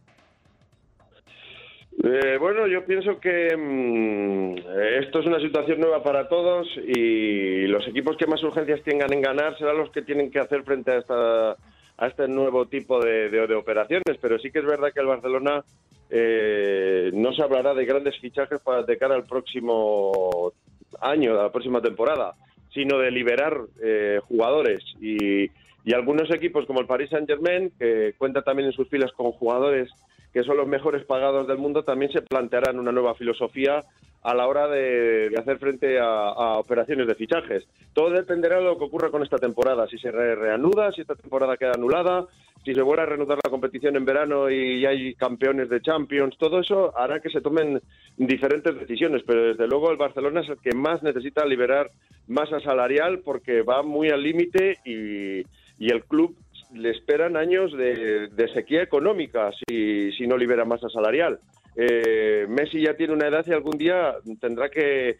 Eh, 2.06 2.38
bueno, 2.38 2.68
yo 2.68 2.84
pienso 2.86 3.18
que 3.22 3.56
mm, 3.56 4.58
esto 5.00 5.20
es 5.20 5.26
una 5.26 5.40
situación 5.40 5.80
nueva 5.80 6.04
para 6.04 6.28
todos 6.28 6.68
y 6.86 7.66
los 7.68 7.88
equipos 7.88 8.18
que 8.18 8.28
más 8.28 8.44
urgencias 8.44 8.84
tengan 8.84 9.14
en 9.14 9.22
ganar 9.22 9.58
serán 9.58 9.78
los 9.78 9.90
que 9.90 10.02
tienen 10.02 10.30
que 10.30 10.40
hacer 10.40 10.64
frente 10.64 10.92
a 10.92 10.98
esta 10.98 11.52
a 11.96 12.08
este 12.08 12.28
nuevo 12.28 12.66
tipo 12.66 13.00
de, 13.00 13.30
de 13.30 13.56
operaciones, 13.56 14.18
pero 14.20 14.38
sí 14.40 14.52
que 14.52 14.60
es 14.60 14.66
verdad 14.66 14.92
que 14.94 15.00
el 15.00 15.06
Barcelona 15.06 15.64
eh, 16.10 17.12
no 17.14 17.32
se 17.34 17.42
hablará 17.42 17.74
de 17.74 17.86
grandes 17.86 18.20
fichajes 18.20 18.60
para 18.60 18.84
de 18.84 18.98
cara 18.98 19.16
al 19.16 19.24
próximo 19.24 20.52
año, 21.00 21.40
a 21.40 21.44
la 21.44 21.52
próxima 21.52 21.82
temporada, 21.82 22.34
sino 22.74 22.98
de 22.98 23.12
liberar 23.12 23.58
eh, 23.82 24.20
jugadores. 24.28 24.84
Y, 25.00 25.46
y 25.86 25.94
algunos 25.94 26.30
equipos 26.32 26.66
como 26.66 26.82
el 26.82 26.88
Paris 26.88 27.12
Saint 27.12 27.30
Germain, 27.30 27.72
que 27.80 28.14
cuenta 28.18 28.42
también 28.42 28.68
en 28.68 28.74
sus 28.74 28.90
filas 28.90 29.12
con 29.14 29.32
jugadores 29.32 29.90
que 30.34 30.44
son 30.44 30.58
los 30.58 30.68
mejores 30.68 31.06
pagados 31.06 31.48
del 31.48 31.60
mundo, 31.60 31.84
también 31.84 32.12
se 32.12 32.22
plantearán 32.22 32.80
una 32.80 32.92
nueva 32.92 33.14
filosofía 33.14 33.84
a 34.24 34.34
la 34.34 34.48
hora 34.48 34.68
de, 34.68 35.32
hacer 35.38 35.60
frente 35.60 36.00
a, 36.00 36.58
operaciones 36.58 37.08
de 37.08 37.16
fichajes. 37.16 37.68
Todo 37.94 38.10
dependerá 38.10 38.58
de 38.58 38.64
lo 38.64 38.78
que 38.78 38.86
ocurra 38.86 39.12
con 39.12 39.22
esta 39.22 39.38
temporada, 39.38 39.88
si 39.88 39.98
se 39.98 40.12
reanuda, 40.12 40.92
si 40.92 41.02
esta 41.02 41.16
temporada 41.16 41.58
queda 41.58 41.74
anulada, 41.76 42.26
si 42.64 42.74
se 42.74 42.82
vuelve 42.82 43.04
a 43.04 43.08
reanudar 43.08 43.40
la 43.44 43.50
competición 43.50 43.96
en 43.98 44.06
verano 44.06 44.50
y 44.50 44.86
hay 44.86 45.14
campeones 45.16 45.70
de 45.70 45.82
Champions, 45.82 46.38
todo 46.38 46.62
eso 46.62 46.98
hará 46.98 47.20
que 47.20 47.30
se 47.30 47.42
tomen 47.42 47.82
diferentes 48.18 48.74
decisiones, 48.80 49.22
pero 49.28 49.44
desde 49.44 49.68
luego 49.68 49.92
el 49.92 49.98
Barcelona 49.98 50.42
es 50.42 50.50
el 50.50 50.58
que 50.58 50.74
más 50.74 51.04
necesita 51.04 51.46
liberar 51.46 51.92
masa 52.28 52.62
salarial 52.62 53.20
porque 53.20 53.62
va 53.62 53.84
muy 53.84 54.10
al 54.10 54.24
límite 54.24 54.78
y 54.86 55.92
el 55.92 56.06
club 56.06 56.36
le 56.74 56.92
esperan 56.92 57.38
años 57.38 57.72
de, 57.74 58.30
sequía 58.54 58.84
económica 58.84 59.52
si, 59.68 60.12
si 60.14 60.28
no 60.28 60.38
libera 60.38 60.66
masa 60.66 60.90
salarial. 60.90 61.40
Eh, 61.76 62.46
Messi 62.50 62.82
ya 62.82 62.96
tiene 62.96 63.14
una 63.14 63.28
edad 63.28 63.46
y 63.48 63.52
algún 63.52 63.78
día 63.78 64.16
tendrá 64.40 64.70
que, 64.70 65.18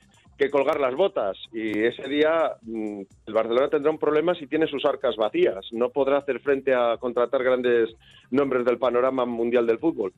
colgar 0.52 0.78
las 0.78 0.94
botas 0.94 1.38
y 1.54 1.86
ese 1.86 2.06
día 2.10 2.52
mm, 2.64 3.02
el 3.28 3.34
Barcelona 3.34 3.70
tendrá 3.70 3.90
un 3.90 3.98
problema 3.98 4.36
si 4.36 4.46
tiene 4.46 4.68
sus 4.68 4.84
arcas 4.84 5.16
vacías. 5.16 5.66
No 5.72 5.90
podrá 5.90 6.18
hacer 6.18 6.42
frente 6.42 6.74
a 6.74 6.98
contratar 6.98 7.42
grandes 7.44 7.90
nombres 8.30 8.66
del 8.66 8.78
panorama 8.78 9.24
mundial 9.24 9.66
del 9.66 9.80
fútbol. 9.80 10.12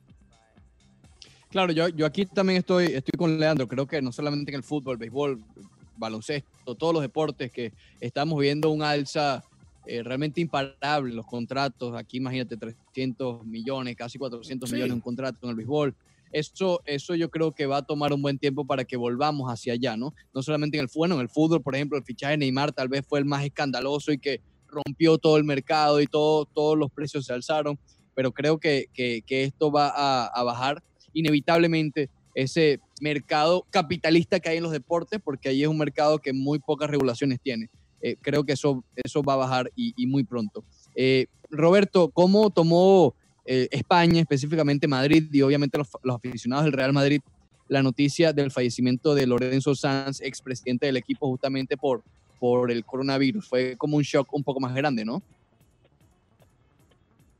Claro, 1.50 1.72
yo, 1.72 1.88
yo 1.90 2.06
aquí 2.06 2.26
también 2.26 2.58
estoy, 2.58 2.86
estoy 2.86 3.16
con 3.16 3.38
Leandro. 3.38 3.68
Creo 3.68 3.86
que 3.86 4.02
no 4.02 4.10
solamente 4.10 4.50
en 4.50 4.56
el 4.56 4.64
fútbol, 4.64 4.96
béisbol, 4.96 5.38
baloncesto, 5.96 6.74
todos 6.74 6.92
los 6.92 7.02
deportes 7.02 7.52
que 7.52 7.72
estamos 8.00 8.40
viendo 8.40 8.70
un 8.70 8.82
alza 8.82 9.44
eh, 9.86 10.02
realmente 10.02 10.40
imparable 10.40 11.14
los 11.14 11.26
contratos. 11.26 11.94
Aquí 11.96 12.16
imagínate 12.16 12.56
300 12.56 13.44
millones, 13.46 13.96
casi 13.96 14.18
400 14.18 14.72
millones 14.72 14.94
un 14.94 15.00
contrato 15.00 15.38
en 15.42 15.50
el 15.50 15.56
béisbol. 15.56 15.94
Eso, 16.32 16.82
eso 16.84 17.14
yo 17.14 17.30
creo 17.30 17.52
que 17.52 17.66
va 17.66 17.78
a 17.78 17.82
tomar 17.82 18.12
un 18.12 18.20
buen 18.20 18.38
tiempo 18.38 18.66
para 18.66 18.84
que 18.84 18.96
volvamos 18.96 19.50
hacia 19.50 19.74
allá, 19.74 19.96
¿no? 19.96 20.12
No 20.34 20.42
solamente 20.42 20.76
en 20.76 20.84
el, 20.84 20.90
bueno, 20.94 21.14
en 21.14 21.20
el 21.20 21.28
fútbol, 21.28 21.62
por 21.62 21.74
ejemplo, 21.76 21.96
el 21.96 22.04
fichaje 22.04 22.32
de 22.32 22.38
Neymar 22.38 22.72
tal 22.72 22.88
vez 22.88 23.06
fue 23.06 23.20
el 23.20 23.24
más 23.24 23.44
escandaloso 23.44 24.12
y 24.12 24.18
que 24.18 24.40
rompió 24.66 25.18
todo 25.18 25.36
el 25.36 25.44
mercado 25.44 26.00
y 26.00 26.06
todo, 26.06 26.44
todos 26.44 26.76
los 26.76 26.90
precios 26.90 27.24
se 27.24 27.32
alzaron, 27.32 27.78
pero 28.14 28.32
creo 28.32 28.58
que, 28.58 28.86
que, 28.92 29.22
esto 29.28 29.70
va 29.70 29.88
a, 29.88 30.26
a, 30.26 30.42
bajar 30.42 30.82
inevitablemente 31.12 32.10
ese 32.34 32.80
mercado 33.00 33.64
capitalista 33.70 34.40
que 34.40 34.48
hay 34.48 34.56
en 34.56 34.64
los 34.64 34.72
deportes, 34.72 35.20
porque 35.22 35.48
ahí 35.48 35.62
es 35.62 35.68
un 35.68 35.78
mercado 35.78 36.18
que 36.18 36.32
muy 36.32 36.58
pocas 36.58 36.90
regulaciones 36.90 37.40
tiene. 37.40 37.70
Eh, 38.00 38.16
creo 38.20 38.44
que 38.44 38.52
eso, 38.52 38.84
eso 38.94 39.22
va 39.22 39.34
a 39.34 39.36
bajar 39.36 39.70
y, 39.74 40.06
muy 40.06 40.24
pronto. 40.24 40.64
Eh, 40.94 41.26
Roberto, 41.50 42.08
¿cómo 42.10 42.50
tomó 42.50 43.14
eh, 43.44 43.68
España, 43.70 44.20
específicamente 44.20 44.88
Madrid 44.88 45.24
y 45.32 45.42
obviamente 45.42 45.78
los, 45.78 45.88
aficionados 46.14 46.64
del 46.64 46.72
Real 46.72 46.92
Madrid, 46.92 47.20
la 47.68 47.82
noticia 47.82 48.32
del 48.32 48.50
fallecimiento 48.50 49.14
de 49.14 49.26
Lorenzo 49.26 49.74
Sanz, 49.74 50.20
expresidente 50.20 50.86
del 50.86 50.96
equipo, 50.96 51.26
justamente 51.28 51.76
por, 51.76 52.02
por 52.38 52.70
el 52.70 52.84
coronavirus. 52.84 53.48
Fue 53.48 53.76
como 53.76 53.96
un 53.96 54.02
shock 54.02 54.32
un 54.32 54.44
poco 54.44 54.60
más 54.60 54.74
grande, 54.74 55.04
¿no? 55.04 55.22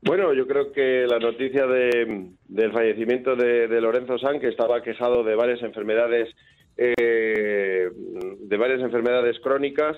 Bueno, 0.01 0.33
yo 0.33 0.47
creo 0.47 0.71
que 0.71 1.05
la 1.07 1.19
noticia 1.19 1.65
de, 1.65 2.29
del 2.47 2.71
fallecimiento 2.71 3.35
de, 3.35 3.67
de, 3.67 3.81
Lorenzo 3.81 4.17
San, 4.17 4.39
que 4.39 4.47
estaba 4.47 4.81
quejado 4.81 5.23
de 5.23 5.35
varias 5.35 5.61
enfermedades, 5.63 6.29
eh, 6.77 7.89
de 8.39 8.57
varias 8.57 8.81
enfermedades 8.81 9.37
crónicas, 9.39 9.97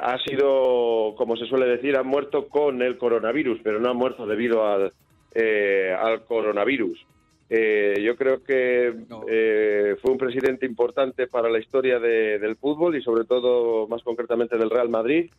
ha 0.00 0.18
sido, 0.18 1.14
como 1.16 1.36
se 1.36 1.46
suele 1.46 1.66
decir, 1.66 1.96
ha 1.96 2.02
muerto 2.02 2.48
con 2.48 2.82
el 2.82 2.98
coronavirus, 2.98 3.60
pero 3.62 3.80
no 3.80 3.90
ha 3.90 3.94
muerto 3.94 4.26
debido 4.26 4.66
al, 4.66 4.92
eh, 5.34 5.94
al 5.98 6.24
coronavirus. 6.24 7.04
Eh, 7.50 8.00
yo 8.02 8.16
creo 8.16 8.42
que 8.42 8.94
eh, 9.28 9.96
fue 10.00 10.10
un 10.10 10.18
presidente 10.18 10.66
importante 10.66 11.26
para 11.26 11.50
la 11.50 11.58
historia 11.58 11.98
de, 11.98 12.38
del 12.38 12.56
fútbol 12.56 12.96
y 12.96 13.02
sobre 13.02 13.24
todo, 13.24 13.86
más 13.86 14.02
concretamente, 14.02 14.56
del 14.56 14.70
Real 14.70 14.88
Madrid, 14.88 15.30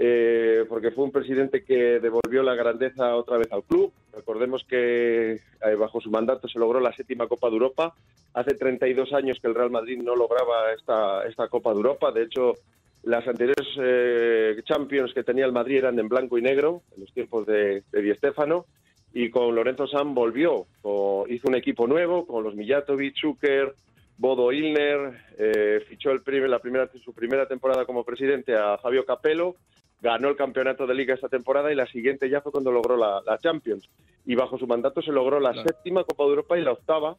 eh, 0.00 0.64
porque 0.68 0.92
fue 0.92 1.04
un 1.04 1.10
presidente 1.10 1.64
que 1.64 1.98
devolvió 1.98 2.44
la 2.44 2.54
grandeza 2.54 3.16
otra 3.16 3.36
vez 3.36 3.50
al 3.50 3.64
club. 3.64 3.92
Recordemos 4.12 4.62
que 4.62 5.32
eh, 5.32 5.74
bajo 5.76 6.00
su 6.00 6.10
mandato 6.10 6.46
se 6.46 6.60
logró 6.60 6.78
la 6.78 6.92
séptima 6.92 7.26
Copa 7.26 7.48
de 7.48 7.54
Europa. 7.54 7.94
Hace 8.32 8.54
32 8.54 9.12
años 9.12 9.38
que 9.40 9.48
el 9.48 9.56
Real 9.56 9.70
Madrid 9.70 10.00
no 10.00 10.14
lograba 10.14 10.72
esta, 10.72 11.26
esta 11.26 11.48
Copa 11.48 11.70
de 11.70 11.78
Europa. 11.78 12.12
De 12.12 12.22
hecho, 12.22 12.54
las 13.02 13.26
anteriores 13.26 13.68
eh, 13.80 14.60
Champions 14.64 15.14
que 15.14 15.24
tenía 15.24 15.46
el 15.46 15.52
Madrid 15.52 15.78
eran 15.78 15.98
en 15.98 16.08
blanco 16.08 16.38
y 16.38 16.42
negro, 16.42 16.82
en 16.94 17.02
los 17.02 17.12
tiempos 17.12 17.46
de, 17.46 17.82
de 17.90 18.02
Di 18.02 18.14
Stéfano 18.14 18.66
y 19.12 19.30
con 19.30 19.54
Lorenzo 19.54 19.86
Sam 19.86 20.14
volvió, 20.14 20.66
o 20.82 21.26
hizo 21.28 21.48
un 21.48 21.54
equipo 21.54 21.86
nuevo 21.86 22.26
con 22.26 22.44
los 22.44 22.54
Mijatovic, 22.54 23.16
Zucker, 23.16 23.74
Bodo 24.18 24.52
Ilner, 24.52 25.12
eh, 25.38 25.80
fichó 25.88 26.10
el 26.10 26.22
primer, 26.22 26.50
la 26.50 26.58
primera, 26.58 26.88
su 27.04 27.12
primera 27.12 27.46
temporada 27.46 27.84
como 27.86 28.04
presidente 28.04 28.54
a 28.54 28.76
Fabio 28.78 29.04
Capello, 29.04 29.54
ganó 30.00 30.28
el 30.28 30.36
campeonato 30.36 30.86
de 30.86 30.94
liga 30.94 31.14
esta 31.14 31.28
temporada 31.28 31.72
y 31.72 31.76
la 31.76 31.86
siguiente 31.86 32.28
ya 32.28 32.40
fue 32.40 32.52
cuando 32.52 32.70
logró 32.70 32.96
la, 32.96 33.22
la 33.24 33.38
Champions. 33.38 33.88
Y 34.26 34.34
bajo 34.34 34.58
su 34.58 34.66
mandato 34.66 35.00
se 35.00 35.12
logró 35.12 35.40
la 35.40 35.52
claro. 35.52 35.68
séptima 35.68 36.04
Copa 36.04 36.24
de 36.24 36.30
Europa 36.30 36.58
y 36.58 36.62
la 36.62 36.72
octava, 36.72 37.16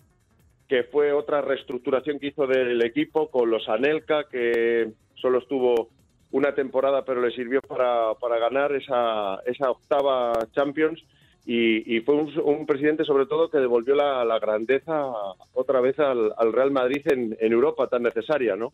que 0.69 0.83
fue 0.83 1.11
otra 1.11 1.41
reestructuración 1.41 2.19
que 2.19 2.27
hizo 2.27 2.45
del 2.45 2.81
equipo 2.85 3.29
con 3.29 3.49
los 3.49 3.67
Anelka, 3.67 4.25
que 4.29 4.91
solo 5.15 5.39
estuvo 5.39 5.89
una 6.31 6.53
temporada 6.53 7.03
pero 7.03 7.21
le 7.21 7.31
sirvió 7.31 7.59
para, 7.61 8.13
para 8.13 8.37
ganar 8.37 8.73
esa, 8.75 9.39
esa 9.47 9.71
octava 9.71 10.33
Champions 10.53 11.03
y, 11.45 11.99
fue 12.01 12.13
un, 12.13 12.31
un, 12.43 12.67
presidente 12.67 13.03
sobre 13.03 13.25
todo 13.25 13.49
que 13.49 13.57
devolvió 13.57 13.95
la, 13.95 14.23
la 14.23 14.37
grandeza 14.37 15.11
otra 15.53 15.81
vez 15.81 15.97
al, 15.97 16.31
al 16.37 16.53
Real 16.53 16.69
Madrid 16.69 17.01
en, 17.05 17.35
en, 17.39 17.51
Europa 17.51 17.87
tan 17.87 18.03
necesaria, 18.03 18.55
¿no? 18.55 18.71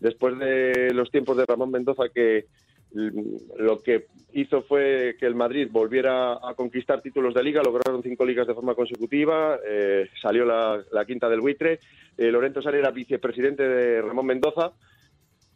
Después 0.00 0.36
de 0.40 0.92
los 0.92 1.08
tiempos 1.12 1.36
de 1.36 1.46
Ramón 1.46 1.70
Mendoza 1.70 2.08
que 2.12 2.46
lo 2.92 3.78
que 3.82 4.06
hizo 4.32 4.62
fue 4.62 5.16
que 5.18 5.26
el 5.26 5.34
Madrid 5.34 5.68
volviera 5.70 6.34
a 6.34 6.54
conquistar 6.54 7.02
títulos 7.02 7.34
de 7.34 7.42
liga, 7.42 7.62
lograron 7.62 8.02
cinco 8.02 8.24
ligas 8.24 8.46
de 8.46 8.54
forma 8.54 8.74
consecutiva, 8.74 9.58
eh, 9.66 10.08
salió 10.20 10.44
la, 10.44 11.04
quinta 11.06 11.28
del 11.28 11.40
buitre, 11.40 11.80
eh, 12.16 12.30
Lorenzo 12.30 12.62
Sari 12.62 12.78
era 12.78 12.90
vicepresidente 12.90 13.62
de 13.62 14.02
Ramón 14.02 14.26
Mendoza, 14.26 14.72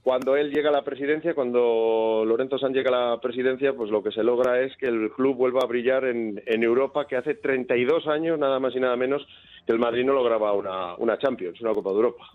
cuando 0.02 0.34
él 0.34 0.50
llega 0.50 0.70
a 0.70 0.72
la 0.72 0.82
presidencia, 0.82 1.34
cuando 1.34 2.24
Lorenzo 2.26 2.58
San 2.58 2.72
llega 2.72 2.88
a 2.88 3.10
la 3.10 3.20
presidencia, 3.20 3.74
pues 3.74 3.90
lo 3.90 4.02
que 4.02 4.12
se 4.12 4.22
logra 4.22 4.60
es 4.60 4.74
que 4.78 4.86
el 4.86 5.10
club 5.10 5.36
vuelva 5.36 5.60
a 5.62 5.66
brillar 5.66 6.06
en, 6.06 6.42
en 6.46 6.62
Europa, 6.62 7.06
que 7.06 7.16
hace 7.16 7.34
32 7.34 8.06
años, 8.06 8.38
nada 8.38 8.58
más 8.58 8.74
y 8.74 8.80
nada 8.80 8.96
menos, 8.96 9.26
que 9.66 9.72
el 9.72 9.78
Madrid 9.78 10.04
no 10.06 10.14
lograba 10.14 10.54
una, 10.54 10.94
una 10.96 11.18
Champions, 11.18 11.60
una 11.60 11.74
Copa 11.74 11.90
de 11.90 11.96
Europa. 11.96 12.30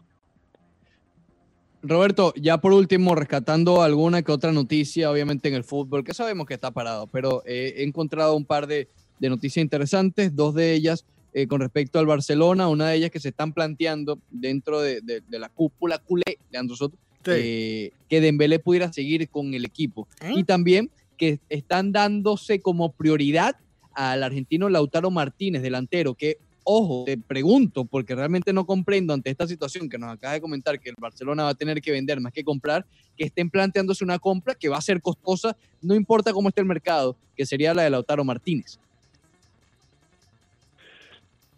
Roberto, 1.87 2.33
ya 2.35 2.59
por 2.59 2.73
último, 2.73 3.15
rescatando 3.15 3.81
alguna 3.81 4.21
que 4.21 4.31
otra 4.31 4.51
noticia, 4.51 5.11
obviamente 5.11 5.49
en 5.49 5.55
el 5.55 5.63
fútbol, 5.63 6.03
que 6.03 6.13
sabemos 6.13 6.45
que 6.45 6.53
está 6.53 6.71
parado, 6.71 7.07
pero 7.07 7.43
eh, 7.45 7.75
he 7.77 7.83
encontrado 7.83 8.35
un 8.35 8.45
par 8.45 8.67
de, 8.67 8.89
de, 9.19 9.29
noticias 9.29 9.61
interesantes, 9.61 10.35
dos 10.35 10.55
de 10.55 10.73
ellas 10.73 11.05
eh, 11.33 11.47
con 11.47 11.59
respecto 11.61 11.99
al 11.99 12.05
Barcelona, 12.05 12.67
una 12.67 12.89
de 12.89 12.97
ellas 12.97 13.11
que 13.11 13.19
se 13.19 13.29
están 13.29 13.53
planteando 13.53 14.19
dentro 14.29 14.81
de, 14.81 15.01
de, 15.01 15.21
de 15.21 15.39
la 15.39 15.49
cúpula 15.49 15.97
culé, 15.99 16.37
Leandro 16.49 16.75
Soto, 16.75 16.97
sí. 17.25 17.31
eh, 17.31 17.91
que 18.07 18.21
Dembélé 18.21 18.59
pudiera 18.59 18.91
seguir 18.93 19.27
con 19.29 19.53
el 19.53 19.65
equipo. 19.65 20.07
¿Eh? 20.21 20.33
Y 20.35 20.43
también 20.43 20.89
que 21.17 21.39
están 21.49 21.91
dándose 21.91 22.59
como 22.59 22.91
prioridad 22.91 23.55
al 23.93 24.23
argentino 24.23 24.69
Lautaro 24.69 25.11
Martínez, 25.11 25.61
delantero, 25.61 26.15
que 26.15 26.37
ojo, 26.65 27.05
te 27.05 27.17
pregunto, 27.17 27.85
porque 27.85 28.15
realmente 28.15 28.51
no 28.51 28.65
comprendo 28.65 29.13
ante 29.13 29.29
esta 29.29 29.47
situación 29.47 29.87
que 29.87 29.97
nos 29.97 30.11
acaba 30.11 30.33
de 30.33 30.41
comentar 30.41 30.79
que 30.79 30.89
el 30.89 30.95
Barcelona 30.97 31.43
va 31.43 31.49
a 31.49 31.55
tener 31.55 31.79
que 31.79 31.91
vender 31.91 32.19
más 32.19 32.33
que 32.33 32.43
comprar, 32.43 32.85
que 33.15 33.25
estén 33.25 33.49
planteándose 33.49 34.03
una 34.03 34.19
compra 34.19 34.55
que 34.55 34.67
va 34.67 34.77
a 34.77 34.81
ser 34.81 35.01
costosa, 35.01 35.55
no 35.81 35.95
importa 35.95 36.33
cómo 36.33 36.49
esté 36.49 36.61
el 36.61 36.67
mercado, 36.67 37.15
que 37.37 37.45
sería 37.45 37.73
la 37.73 37.83
de 37.83 37.91
Lautaro 37.91 38.25
Martínez. 38.25 38.79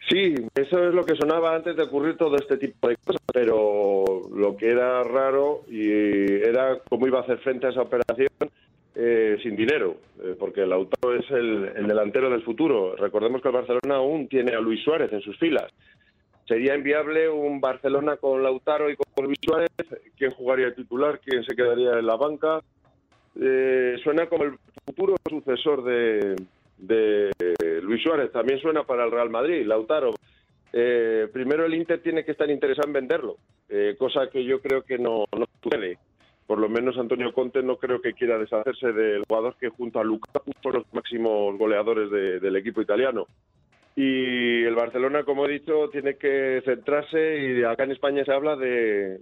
Sí, 0.09 0.35
eso 0.55 0.87
es 0.87 0.93
lo 0.93 1.05
que 1.05 1.15
sonaba 1.15 1.55
antes 1.55 1.75
de 1.75 1.83
ocurrir 1.83 2.15
todo 2.15 2.37
este 2.37 2.57
tipo 2.57 2.87
de 2.87 2.95
cosas, 2.97 3.21
pero 3.33 4.29
lo 4.33 4.55
que 4.55 4.71
era 4.71 5.03
raro 5.03 5.65
y 5.69 5.89
era 5.89 6.79
cómo 6.87 7.07
iba 7.07 7.19
a 7.19 7.23
hacer 7.23 7.39
frente 7.39 7.67
a 7.67 7.71
esa 7.71 7.81
operación 7.81 8.29
eh, 8.99 9.37
sin 9.43 9.55
dinero, 9.55 9.97
eh, 10.23 10.35
porque 10.39 10.65
Lautaro 10.65 11.13
es 11.13 11.29
el, 11.29 11.71
el, 11.75 11.85
delantero 11.85 12.31
del 12.31 12.41
futuro. 12.41 12.95
Recordemos 12.95 13.43
que 13.43 13.49
el 13.49 13.53
Barcelona 13.53 13.97
aún 13.97 14.27
tiene 14.27 14.53
a 14.53 14.59
Luis 14.59 14.83
Suárez 14.83 15.13
en 15.13 15.21
sus 15.21 15.37
filas. 15.37 15.71
Sería 16.47 16.75
inviable 16.75 17.29
un 17.29 17.61
Barcelona 17.61 18.17
con 18.17 18.41
Lautaro 18.41 18.89
y 18.89 18.95
con 18.95 19.25
Luis 19.25 19.37
Suárez. 19.39 19.69
¿Quién 20.17 20.31
jugaría 20.31 20.73
titular? 20.73 21.19
¿Quién 21.23 21.43
se 21.43 21.55
quedaría 21.55 21.99
en 21.99 22.07
la 22.07 22.15
banca? 22.15 22.61
Eh, 23.39 23.97
suena 24.03 24.25
como 24.25 24.45
el 24.45 24.53
futuro 24.83 25.15
sucesor 25.29 25.83
de, 25.83 26.35
de 26.79 27.31
Luis 27.83 28.01
Suárez. 28.01 28.31
También 28.31 28.59
suena 28.59 28.83
para 28.83 29.05
el 29.05 29.11
Real 29.11 29.29
Madrid, 29.29 29.63
Lautaro. 29.67 30.15
Eh, 30.73 31.27
primero 31.31 31.65
el 31.65 31.75
Inter 31.75 32.01
tiene 32.01 32.25
que 32.25 32.31
estar 32.31 32.49
interesado 32.49 32.87
en 32.87 32.93
venderlo, 32.93 33.37
eh, 33.69 33.95
cosa 33.97 34.29
que 34.29 34.43
yo 34.43 34.59
creo 34.59 34.81
que 34.81 34.97
no, 34.97 35.25
no 35.37 35.45
sucede 35.61 35.97
por 36.47 36.59
lo 36.59 36.69
menos 36.69 36.97
Antonio 36.97 37.33
Conte 37.33 37.61
no 37.61 37.75
creo 37.75 38.01
que 38.01 38.13
quiera 38.13 38.39
deshacerse 38.39 38.93
del 38.93 39.25
jugador 39.27 39.55
que 39.59 39.67
junto 39.67 39.99
a 39.99 40.03
Lukaku 40.03 40.53
son 40.63 40.73
los 40.73 40.93
máximos 40.93 41.57
goleadores 41.57 42.09
de, 42.09 42.39
del 42.39 42.55
equipo 42.55 42.81
italiano. 42.81 43.27
Y 43.97 44.63
el 44.63 44.75
Barcelona, 44.75 45.23
como 45.23 45.45
he 45.45 45.51
dicho, 45.53 45.89
tiene 45.89 46.15
que 46.15 46.61
centrarse 46.63 47.39
y 47.41 47.63
acá 47.63 47.83
en 47.83 47.91
España 47.91 48.23
se 48.23 48.31
habla 48.31 48.55
de, 48.55 49.19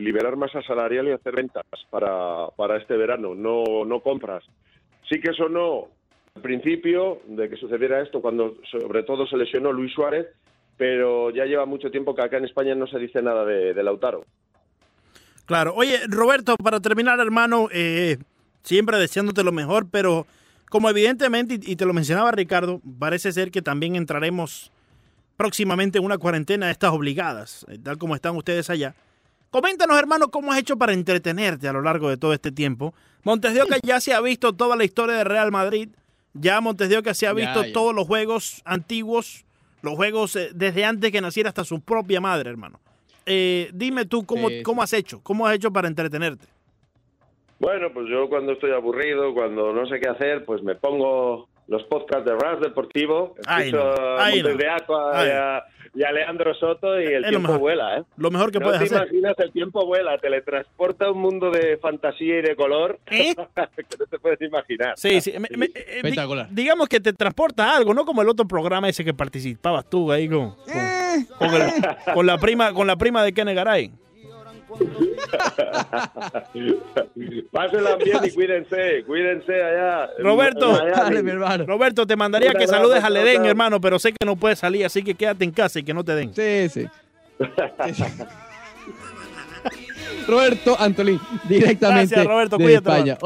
liberar 0.00 0.36
masa 0.36 0.62
salarial 0.62 1.08
y 1.08 1.12
hacer 1.12 1.34
ventas 1.34 1.64
para, 1.90 2.48
para 2.56 2.76
este 2.76 2.96
verano, 2.96 3.34
no, 3.34 3.84
no 3.84 4.00
compras. 4.00 4.44
Sí 5.08 5.20
que 5.20 5.30
eso 5.30 5.48
no 5.48 5.88
al 6.36 6.42
principio 6.42 7.22
de 7.26 7.48
que 7.48 7.56
sucediera 7.56 8.00
esto 8.00 8.20
cuando 8.20 8.56
sobre 8.70 9.02
todo 9.02 9.26
se 9.26 9.36
lesionó 9.36 9.72
Luis 9.72 9.92
Suárez, 9.92 10.28
pero 10.76 11.30
ya 11.30 11.46
lleva 11.46 11.66
mucho 11.66 11.90
tiempo 11.90 12.14
que 12.14 12.22
acá 12.22 12.36
en 12.36 12.44
España 12.44 12.76
no 12.76 12.86
se 12.86 12.98
dice 13.00 13.20
nada 13.20 13.44
de 13.44 13.82
Lautaro. 13.82 14.24
Claro. 15.48 15.72
Oye, 15.74 16.00
Roberto, 16.08 16.58
para 16.58 16.78
terminar, 16.78 17.18
hermano, 17.20 17.68
eh, 17.72 18.18
siempre 18.64 18.98
deseándote 18.98 19.42
lo 19.42 19.50
mejor, 19.50 19.88
pero 19.90 20.26
como 20.68 20.90
evidentemente, 20.90 21.58
y 21.62 21.74
te 21.74 21.86
lo 21.86 21.94
mencionaba 21.94 22.30
Ricardo, 22.32 22.82
parece 22.98 23.32
ser 23.32 23.50
que 23.50 23.62
también 23.62 23.96
entraremos 23.96 24.70
próximamente 25.38 25.96
en 25.96 26.04
una 26.04 26.18
cuarentena 26.18 26.66
de 26.66 26.72
estas 26.72 26.92
obligadas, 26.92 27.64
eh, 27.70 27.78
tal 27.82 27.96
como 27.96 28.14
están 28.14 28.36
ustedes 28.36 28.68
allá. 28.68 28.94
Coméntanos, 29.50 29.98
hermano, 29.98 30.28
cómo 30.28 30.52
has 30.52 30.58
hecho 30.58 30.76
para 30.76 30.92
entretenerte 30.92 31.66
a 31.66 31.72
lo 31.72 31.80
largo 31.80 32.10
de 32.10 32.18
todo 32.18 32.34
este 32.34 32.52
tiempo. 32.52 32.92
Montes 33.22 33.54
de 33.54 33.62
Oca 33.62 33.78
ya 33.82 34.02
se 34.02 34.12
ha 34.12 34.20
visto 34.20 34.52
toda 34.52 34.76
la 34.76 34.84
historia 34.84 35.16
de 35.16 35.24
Real 35.24 35.50
Madrid, 35.50 35.88
ya 36.34 36.60
Montes 36.60 36.90
de 36.90 36.98
Oca 36.98 37.14
se 37.14 37.26
ha 37.26 37.32
visto 37.32 37.62
ya, 37.62 37.68
ya. 37.68 37.72
todos 37.72 37.94
los 37.94 38.06
juegos 38.06 38.60
antiguos, 38.66 39.46
los 39.80 39.94
juegos 39.94 40.36
eh, 40.36 40.50
desde 40.54 40.84
antes 40.84 41.10
que 41.10 41.22
naciera 41.22 41.48
hasta 41.48 41.64
su 41.64 41.80
propia 41.80 42.20
madre, 42.20 42.50
hermano 42.50 42.80
eh, 43.28 43.70
dime 43.72 44.04
tú 44.06 44.24
cómo, 44.24 44.48
sí, 44.48 44.62
cómo 44.62 44.82
has 44.82 44.92
hecho, 44.92 45.20
cómo 45.22 45.46
has 45.46 45.54
hecho 45.54 45.72
para 45.72 45.88
entretenerte. 45.88 46.46
Bueno, 47.60 47.92
pues 47.92 48.06
yo 48.08 48.28
cuando 48.28 48.52
estoy 48.52 48.70
aburrido, 48.70 49.34
cuando 49.34 49.72
no 49.72 49.86
sé 49.88 49.98
qué 50.00 50.08
hacer, 50.08 50.44
pues 50.44 50.62
me 50.62 50.76
pongo 50.76 51.48
los 51.66 51.82
podcasts 51.84 52.24
de 52.24 52.34
Ras 52.34 52.60
Deportivo, 52.60 53.34
escucho 53.36 53.48
ay, 54.18 54.42
no. 54.42 54.50
a 54.50 54.54
de 54.54 54.68
Aqua 54.70 55.26
y 55.26 55.30
a, 55.30 55.64
y 55.94 56.02
a, 56.02 56.12
Leandro 56.12 56.54
Soto 56.54 56.98
y 56.98 57.04
el 57.04 57.24
es 57.24 57.30
tiempo 57.30 57.58
vuela, 57.58 57.98
¿eh? 57.98 58.04
Lo 58.16 58.30
mejor 58.30 58.50
que 58.50 58.58
no 58.58 58.66
puedes 58.66 58.78
te 58.80 58.86
hacer. 58.86 59.08
imaginas, 59.08 59.34
el 59.38 59.52
tiempo 59.52 59.84
vuela, 59.84 60.16
teletransporta 60.18 61.06
a 61.06 61.12
un 61.12 61.18
mundo 61.18 61.50
de 61.50 61.76
fantasía 61.76 62.38
y 62.38 62.42
de 62.42 62.56
color 62.56 62.98
¿Eh? 63.10 63.34
que 63.34 63.96
no 63.98 64.06
te 64.06 64.18
puedes 64.18 64.40
imaginar. 64.40 64.94
Sí, 64.96 65.20
sí. 65.20 65.32
Me, 65.32 65.48
me, 65.56 65.66
eh, 65.66 65.96
Espectacular. 65.96 66.48
Di, 66.48 66.62
digamos 66.62 66.88
que 66.88 67.00
te 67.00 67.12
transporta 67.12 67.76
algo, 67.76 67.92
¿no? 67.92 68.06
Como 68.06 68.22
el 68.22 68.28
otro 68.28 68.46
programa 68.46 68.88
ese 68.88 69.04
que 69.04 69.12
participabas 69.12 69.90
tú 69.90 70.10
ahí 70.10 70.26
con, 70.26 70.52
con, 70.52 70.74
eh. 70.74 70.97
Con, 71.38 71.54
el, 71.54 71.72
con 72.14 72.26
la 72.26 72.38
prima 72.38 72.72
con 72.72 72.86
la 72.86 72.96
prima 72.96 73.22
de 73.22 73.32
Kene 73.32 73.54
Garay. 73.54 73.92
Pásenla 77.50 77.96
bien 77.96 78.18
y 78.22 78.30
cuídense, 78.30 79.02
cuídense 79.06 79.62
allá. 79.62 80.10
Roberto, 80.18 80.76
dale, 80.76 81.22
mi 81.22 81.30
hermano. 81.30 81.64
Roberto, 81.66 82.06
te 82.06 82.16
mandaría 82.16 82.54
que 82.54 82.66
saludes 82.66 83.02
al 83.02 83.16
Edén, 83.16 83.44
hermano, 83.44 83.80
pero 83.80 83.98
sé 83.98 84.12
que 84.12 84.24
no 84.24 84.36
puedes 84.36 84.58
salir, 84.58 84.84
así 84.84 85.02
que 85.02 85.14
quédate 85.14 85.44
en 85.44 85.52
casa 85.52 85.78
y 85.78 85.82
que 85.82 85.94
no 85.94 86.04
te 86.04 86.14
den. 86.14 86.34
Sí, 86.34 86.68
sí. 86.68 86.86
Roberto 90.26 90.76
Antolín, 90.78 91.20
directamente 91.48 92.14
Gracias, 92.14 92.26
Roberto, 92.26 92.58
de 92.58 92.64
cuídate, 92.64 92.90
España. 92.90 93.18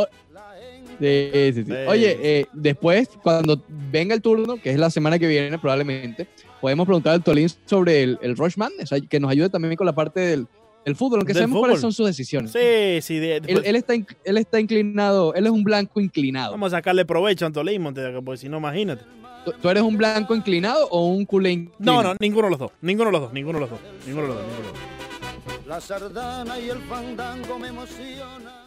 Sí, 1.01 1.31
sí, 1.33 1.53
sí. 1.53 1.65
Sí. 1.65 1.73
Oye, 1.89 2.19
eh, 2.23 2.47
después, 2.53 3.09
cuando 3.23 3.61
venga 3.69 4.15
el 4.15 4.23
turno, 4.23 4.57
que 4.57 4.71
es 4.71 4.79
la 4.79 4.91
semana 4.91 5.19
que 5.19 5.27
viene 5.27 5.59
probablemente, 5.59 6.29
podemos 6.63 6.87
preguntar 6.87 7.13
al 7.13 7.23
Tolín 7.23 7.49
sobre 7.67 8.03
el, 8.03 8.19
el 8.23 8.37
Rush 8.37 8.57
Madness, 8.57 8.91
que 9.11 9.21
nos 9.21 9.31
ayude 9.31 9.51
también 9.51 9.77
con 9.77 9.85
la 9.87 9.95
parte 9.95 10.21
del, 10.21 10.47
del 10.87 10.97
fútbol, 10.97 11.19
aunque 11.21 11.35
Del 11.35 11.43
sabemos 11.43 11.59
cuáles 11.59 11.77
fútbol. 11.81 11.93
son 11.93 11.93
sus 11.93 12.07
decisiones. 12.07 12.53
Sí, 12.53 13.03
sí. 13.03 13.19
de- 13.19 13.37
Él, 13.37 13.43
pues, 13.43 13.61
él 13.67 13.77
está, 13.77 13.95
él 13.95 14.39
está 14.39 14.59
inclinado, 14.61 15.35
él 15.35 15.45
es 15.45 15.53
un 15.53 15.63
blanco 15.65 16.01
inclinado. 16.01 16.53
vamos 16.53 16.73
a 16.73 16.77
sacarle 16.79 17.05
provecho 17.05 17.45
a 17.45 17.49
Antolín, 17.49 17.83
porque 18.25 18.39
si 18.39 18.49
no, 18.49 18.57
imagínate. 18.57 19.05
¿Tú, 19.45 19.53
tú 19.61 19.69
eres 19.69 19.83
un 19.83 19.97
blanco 19.99 20.35
inclinado 20.37 20.87
o 20.91 21.09
un 21.09 21.25
culé 21.27 21.51
inclinado? 21.51 22.03
No, 22.03 22.09
no, 22.11 22.17
ninguno 22.21 22.47
de 22.47 22.51
los 22.53 22.59
dos. 22.61 22.71
Ninguno 22.81 23.07
de 23.11 23.13
los 23.13 23.21
dos. 23.23 23.33
Ninguno 23.33 23.59
de 23.59 23.61
los 23.63 23.71
dos. 23.71 23.81
Ninguno 24.07 24.23
de 24.29 24.29
los 24.29 24.37
dos. 24.39 24.47
Ninguno 24.47 24.63
de 24.63 24.65
los 24.65 25.57
dos. 25.57 25.67
La 25.67 25.81
sardana 25.81 26.61
y 26.61 26.69
el 26.71 26.79
fandango 26.83 27.59
me 27.59 27.69
emocionan. 27.69 28.62